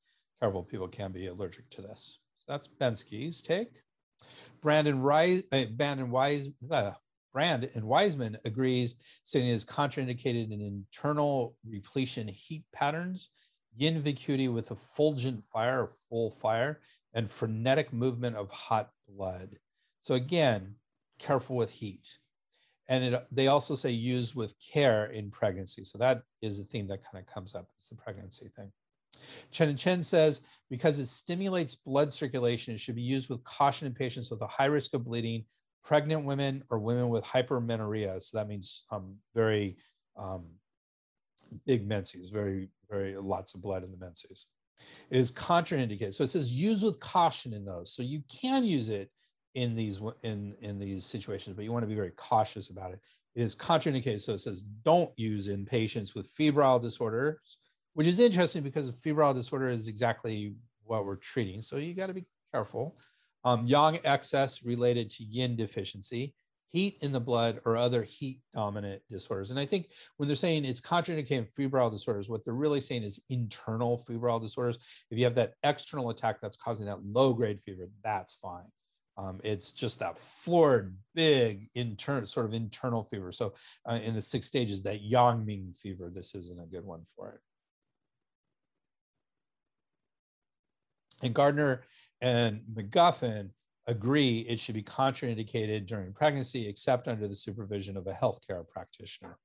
careful. 0.41 0.63
People 0.63 0.87
can 0.87 1.11
be 1.11 1.27
allergic 1.27 1.69
to 1.69 1.81
this. 1.81 2.19
That's 2.47 2.67
Bensky's 2.67 3.41
take. 3.41 3.81
Brandon 4.61 4.99
Rice, 4.99 5.43
uh, 5.51 5.65
Brandon 5.75 6.09
Wise, 6.09 6.49
uh, 6.71 6.91
Brand 7.33 7.69
and 7.75 7.83
Wiseman 7.83 8.37
agrees, 8.45 8.95
saying 9.23 9.47
it 9.47 9.53
is 9.53 9.65
contraindicated 9.65 10.51
in 10.51 10.61
internal 10.61 11.55
repletion 11.67 12.27
heat 12.27 12.63
patterns, 12.73 13.29
yin 13.75 14.01
vacuity 14.01 14.47
with 14.47 14.71
effulgent 14.71 15.43
fire 15.45 15.83
or 15.83 15.91
full 16.09 16.31
fire, 16.31 16.79
and 17.13 17.29
frenetic 17.29 17.93
movement 17.93 18.35
of 18.35 18.49
hot 18.49 18.89
blood. 19.07 19.55
So 20.01 20.15
again, 20.15 20.75
careful 21.19 21.55
with 21.55 21.71
heat. 21.71 22.17
And 22.89 23.03
it, 23.03 23.27
they 23.31 23.47
also 23.47 23.75
say 23.75 23.91
use 23.91 24.33
with 24.33 24.55
care 24.59 25.07
in 25.07 25.29
pregnancy. 25.29 25.83
So 25.83 25.97
that 25.97 26.23
is 26.41 26.59
a 26.59 26.63
theme 26.63 26.87
that 26.87 27.03
kind 27.03 27.23
of 27.23 27.31
comes 27.31 27.53
up 27.53 27.67
as 27.79 27.89
the 27.89 27.95
pregnancy 27.95 28.49
thing. 28.55 28.71
Chen 29.51 29.69
and 29.69 29.77
Chen 29.77 30.01
says 30.03 30.41
because 30.69 30.99
it 30.99 31.07
stimulates 31.07 31.75
blood 31.75 32.13
circulation, 32.13 32.73
it 32.73 32.79
should 32.79 32.95
be 32.95 33.01
used 33.01 33.29
with 33.29 33.43
caution 33.43 33.87
in 33.87 33.93
patients 33.93 34.29
with 34.29 34.41
a 34.41 34.47
high 34.47 34.65
risk 34.65 34.93
of 34.93 35.05
bleeding 35.05 35.45
pregnant 35.87 36.25
women 36.25 36.61
or 36.69 36.79
women 36.79 37.07
with 37.07 37.23
hypermenorrhea. 37.23 38.21
So 38.21 38.37
that 38.37 38.49
means 38.49 38.83
um, 38.91 39.15
very 39.33 39.77
um, 40.17 40.43
big 41.65 41.87
menses, 41.87 42.29
very, 42.29 42.69
very 42.89 43.15
lots 43.15 43.53
of 43.53 43.61
blood 43.61 43.83
in 43.83 43.91
the 43.91 43.97
menses. 43.97 44.47
It 45.09 45.17
is 45.17 45.31
contraindicated. 45.31 46.13
So 46.13 46.25
it 46.25 46.27
says 46.27 46.53
use 46.53 46.83
with 46.83 46.99
caution 46.99 47.53
in 47.53 47.63
those. 47.63 47.93
So 47.93 48.03
you 48.03 48.21
can 48.29 48.65
use 48.65 48.89
it 48.89 49.09
in 49.55 49.75
these 49.75 49.99
in 50.23 50.55
in 50.61 50.77
these 50.77 51.05
situations, 51.05 51.55
but 51.55 51.65
you 51.65 51.71
want 51.71 51.83
to 51.83 51.87
be 51.87 51.95
very 51.95 52.11
cautious 52.11 52.69
about 52.69 52.91
it. 52.91 52.99
It 53.33 53.41
is 53.41 53.55
contraindicated. 53.55 54.21
So 54.21 54.33
it 54.33 54.39
says 54.39 54.63
don't 54.83 55.11
use 55.15 55.47
in 55.47 55.65
patients 55.65 56.13
with 56.13 56.27
febrile 56.27 56.79
disorders, 56.79 57.57
which 57.97 58.05
is 58.05 58.19
interesting 58.19 58.61
because 58.61 58.91
febrile 58.91 59.33
disorder 59.33 59.71
is 59.71 59.87
exactly 59.87 60.53
what 60.83 61.03
we're 61.03 61.15
treating. 61.15 61.63
So 61.63 61.77
you 61.77 61.95
got 61.95 62.05
to 62.05 62.13
be 62.13 62.27
careful 62.53 62.95
um, 63.43 63.65
yang 63.65 63.97
excess 64.03 64.61
related 64.63 65.09
to 65.09 65.23
yin 65.23 65.55
deficiency, 65.55 66.35
heat 66.69 66.99
in 67.01 67.11
the 67.11 67.19
blood, 67.19 67.59
or 67.65 67.75
other 67.75 68.03
heat 68.03 68.39
dominant 68.53 69.01
disorders. 69.09 69.49
And 69.49 69.59
I 69.59 69.65
think 69.65 69.87
when 70.17 70.27
they're 70.27 70.35
saying 70.35 70.63
it's 70.63 70.79
contraindicated 70.79 71.47
febrile 71.55 71.89
disorders, 71.89 72.29
what 72.29 72.45
they're 72.45 72.53
really 72.53 72.81
saying 72.81 73.01
is 73.01 73.23
internal 73.31 73.97
febrile 73.97 74.39
disorders. 74.39 74.77
If 75.09 75.17
you 75.17 75.23
have 75.23 75.33
that 75.33 75.55
external 75.63 76.11
attack 76.11 76.39
that's 76.39 76.55
causing 76.55 76.85
that 76.85 77.03
low 77.03 77.33
grade 77.33 77.61
fever, 77.65 77.89
that's 78.03 78.35
fine. 78.35 78.65
Um, 79.17 79.41
it's 79.43 79.71
just 79.71 79.97
that 80.01 80.19
florid, 80.19 80.95
big, 81.15 81.67
internal 81.73 82.27
sort 82.27 82.45
of 82.45 82.53
internal 82.53 83.03
fever. 83.05 83.31
So 83.31 83.55
uh, 83.89 83.97
in 84.03 84.13
the 84.13 84.21
six 84.21 84.45
stages, 84.45 84.83
that 84.83 85.01
Yang 85.01 85.45
Ming 85.47 85.73
fever, 85.75 86.11
this 86.13 86.35
isn't 86.35 86.61
a 86.61 86.67
good 86.67 86.85
one 86.85 87.01
for 87.15 87.29
it. 87.29 87.39
And 91.23 91.33
Gardner 91.33 91.83
and 92.21 92.61
McGuffin 92.73 93.49
agree 93.87 94.39
it 94.49 94.59
should 94.59 94.75
be 94.75 94.83
contraindicated 94.83 95.85
during 95.85 96.13
pregnancy, 96.13 96.67
except 96.67 97.07
under 97.07 97.27
the 97.27 97.35
supervision 97.35 97.97
of 97.97 98.07
a 98.07 98.13
healthcare 98.13 98.67
practitioner. 98.67 99.37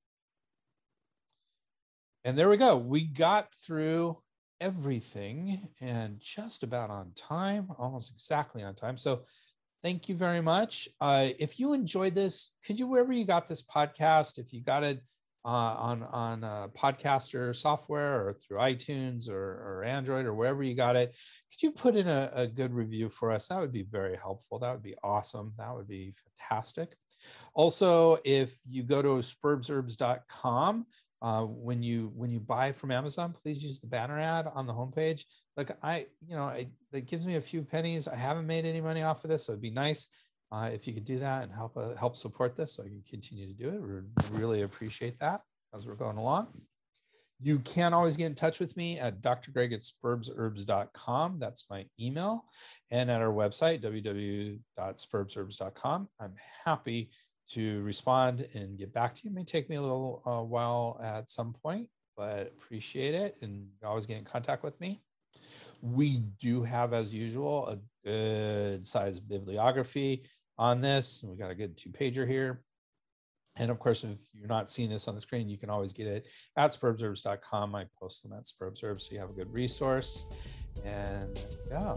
And 2.25 2.37
there 2.37 2.49
we 2.49 2.57
go. 2.57 2.77
We 2.77 3.05
got 3.05 3.53
through 3.55 4.18
everything 4.61 5.68
and 5.81 6.20
just 6.20 6.62
about 6.62 6.91
on 6.91 7.12
time, 7.16 7.68
almost 7.79 8.12
exactly 8.12 8.62
on 8.62 8.75
time. 8.75 8.97
So 8.97 9.23
thank 9.83 10.09
you 10.09 10.14
very 10.14 10.41
much. 10.41 10.89
Uh, 11.01 11.29
if 11.41 11.59
you 11.59 11.73
enjoyed 11.73 12.14
this, 12.14 12.55
could 12.64 12.79
you, 12.79 12.87
wherever 12.87 13.12
you 13.12 13.25
got 13.25 13.49
this 13.49 13.62
podcast, 13.62 14.39
if 14.39 14.53
you 14.53 14.61
got 14.61 14.85
it 14.85 15.03
uh, 15.45 15.49
on 15.49 16.03
on 16.05 16.45
uh, 16.45 16.68
podcaster 16.68 17.55
software 17.55 18.26
or 18.26 18.32
through 18.34 18.59
iTunes 18.59 19.28
or, 19.28 19.34
or 19.34 19.84
Android 19.84 20.26
or 20.26 20.34
wherever 20.34 20.62
you 20.62 20.74
got 20.74 20.97
it, 20.97 21.16
could 21.51 21.62
you 21.62 21.72
put 21.72 21.97
in 21.97 22.09
a, 22.09 22.30
a 22.34 22.47
good 22.47 22.72
review 22.72 23.09
for 23.09 23.32
us? 23.32 23.49
That 23.49 23.61
would 23.61 23.72
be 23.72 23.82
very 23.82 24.16
helpful. 24.16 24.59
That 24.59 24.72
would 24.72 24.82
be 24.82 24.95
awesome. 25.03 25.53
That 25.59 25.74
would 25.74 25.88
be 25.88 26.14
fantastic. 26.38 26.97
Also, 27.55 28.18
if 28.24 28.59
you 28.68 28.82
go 28.82 29.03
to 29.03 29.09
spurbsherbs.com, 29.09 30.86
uh, 31.22 31.43
when 31.45 31.82
you 31.82 32.12
when 32.16 32.32
you 32.32 32.40
buy 32.40 32.72
from 32.72 32.90
Amazon, 32.90 33.32
please 33.32 33.62
use 33.62 33.78
the 33.78 33.86
banner 33.86 34.18
ad 34.18 34.49
on 34.55 34.66
the 34.66 34.72
homepage. 34.72 35.24
Like 35.57 35.70
I, 35.82 36.07
you 36.26 36.34
know, 36.34 36.45
I, 36.45 36.66
it 36.93 37.07
gives 37.07 37.24
me 37.24 37.36
a 37.36 37.40
few 37.40 37.62
pennies. 37.62 38.09
I 38.09 38.16
haven't 38.16 38.47
made 38.47 38.64
any 38.64 38.80
money 38.80 39.03
off 39.03 39.22
of 39.22 39.30
this, 39.30 39.47
so 39.47 39.53
it'd 39.53 39.62
be 39.62 39.70
nice 39.70 40.09
uh, 40.53 40.70
if 40.72 40.86
you 40.86 40.92
could 40.92 41.07
do 41.07 41.18
that 41.18 41.42
and 41.44 41.53
help 41.53 41.76
uh, 41.76 41.94
help 41.94 42.16
support 42.16 42.57
this 42.57 42.74
so 42.74 42.84
I 42.84 42.88
can 42.88 43.03
continue 43.09 43.46
to 43.46 43.55
do 43.55 43.70
it, 43.70 43.80
we 43.80 44.00
really 44.38 44.61
appreciate 44.62 45.18
that 45.18 45.40
as 45.74 45.86
we're 45.86 45.94
going 45.94 46.18
along. 46.18 46.48
You 47.40 47.61
can 47.61 47.94
always 47.94 48.16
get 48.16 48.26
in 48.26 48.34
touch 48.36 48.61
with 48.61 48.76
me 48.76 49.00
at 49.00 49.20
drgreg 49.20 49.72
at 49.72 49.80
spurbsherbs.com. 49.80 51.38
That's 51.38 51.64
my 51.68 51.86
email. 51.98 52.44
And 52.90 53.11
at 53.11 53.20
our 53.20 53.32
website, 53.32 53.82
www.spurbsherbs.com. 53.82 56.09
I'm 56.20 56.34
happy 56.64 57.11
to 57.50 57.82
respond 57.82 58.46
and 58.55 58.78
get 58.78 58.92
back 58.92 59.16
to 59.16 59.22
you. 59.24 59.30
It 59.30 59.34
may 59.34 59.42
take 59.42 59.68
me 59.68 59.74
a 59.76 59.82
little 59.82 60.22
uh, 60.24 60.44
while 60.44 61.00
at 61.03 61.28
some 61.30 61.53
point, 61.53 61.88
but 62.16 62.55
appreciate 62.59 63.16
it 63.16 63.38
and 63.42 63.66
always 63.84 64.07
get 64.07 64.18
in 64.18 64.24
contact 64.24 64.62
with 64.62 64.80
me. 64.80 65.03
We 65.80 66.18
do 66.38 66.62
have, 66.62 66.92
as 66.92 67.12
usual, 67.12 67.66
a 67.66 67.80
good 68.05 68.86
size 68.86 69.18
bibliography 69.18 70.22
on 70.62 70.80
this. 70.80 71.24
We 71.26 71.36
got 71.36 71.50
a 71.50 71.56
good 71.56 71.76
two 71.76 71.90
pager 71.90 72.26
here. 72.26 72.62
And 73.56 73.70
of 73.70 73.78
course, 73.78 74.04
if 74.04 74.16
you're 74.32 74.48
not 74.48 74.70
seeing 74.70 74.88
this 74.88 75.08
on 75.08 75.14
the 75.14 75.20
screen, 75.20 75.48
you 75.48 75.58
can 75.58 75.68
always 75.68 75.92
get 75.92 76.06
it 76.06 76.28
at 76.56 76.70
spurbsherbs.com. 76.70 77.74
I 77.74 77.84
post 78.00 78.22
them 78.22 78.32
at 78.32 78.44
spurbsherbs, 78.44 79.02
so 79.02 79.12
you 79.12 79.18
have 79.18 79.28
a 79.28 79.34
good 79.34 79.52
resource. 79.52 80.24
And 80.84 81.38
yeah. 81.68 81.96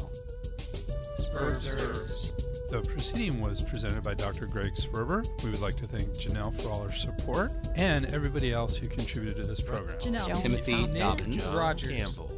Spurobserves. 1.19 2.31
The 2.71 2.81
proceeding 2.81 3.39
was 3.39 3.61
presented 3.61 4.03
by 4.03 4.15
Dr. 4.15 4.47
Greg 4.47 4.73
Sperber. 4.73 5.23
We 5.43 5.51
would 5.51 5.61
like 5.61 5.77
to 5.77 5.85
thank 5.85 6.09
Janelle 6.09 6.59
for 6.59 6.69
all 6.69 6.83
her 6.83 6.89
support 6.89 7.51
and 7.75 8.05
everybody 8.07 8.51
else 8.51 8.75
who 8.75 8.87
contributed 8.87 9.37
to 9.43 9.47
this 9.47 9.61
program. 9.61 9.97
Janelle. 9.99 10.41
Timothy 10.41 10.73
Thompson. 10.73 10.99
Dobbins, 10.99 11.45
Rogers. 11.47 11.89
Campbell, 11.89 12.31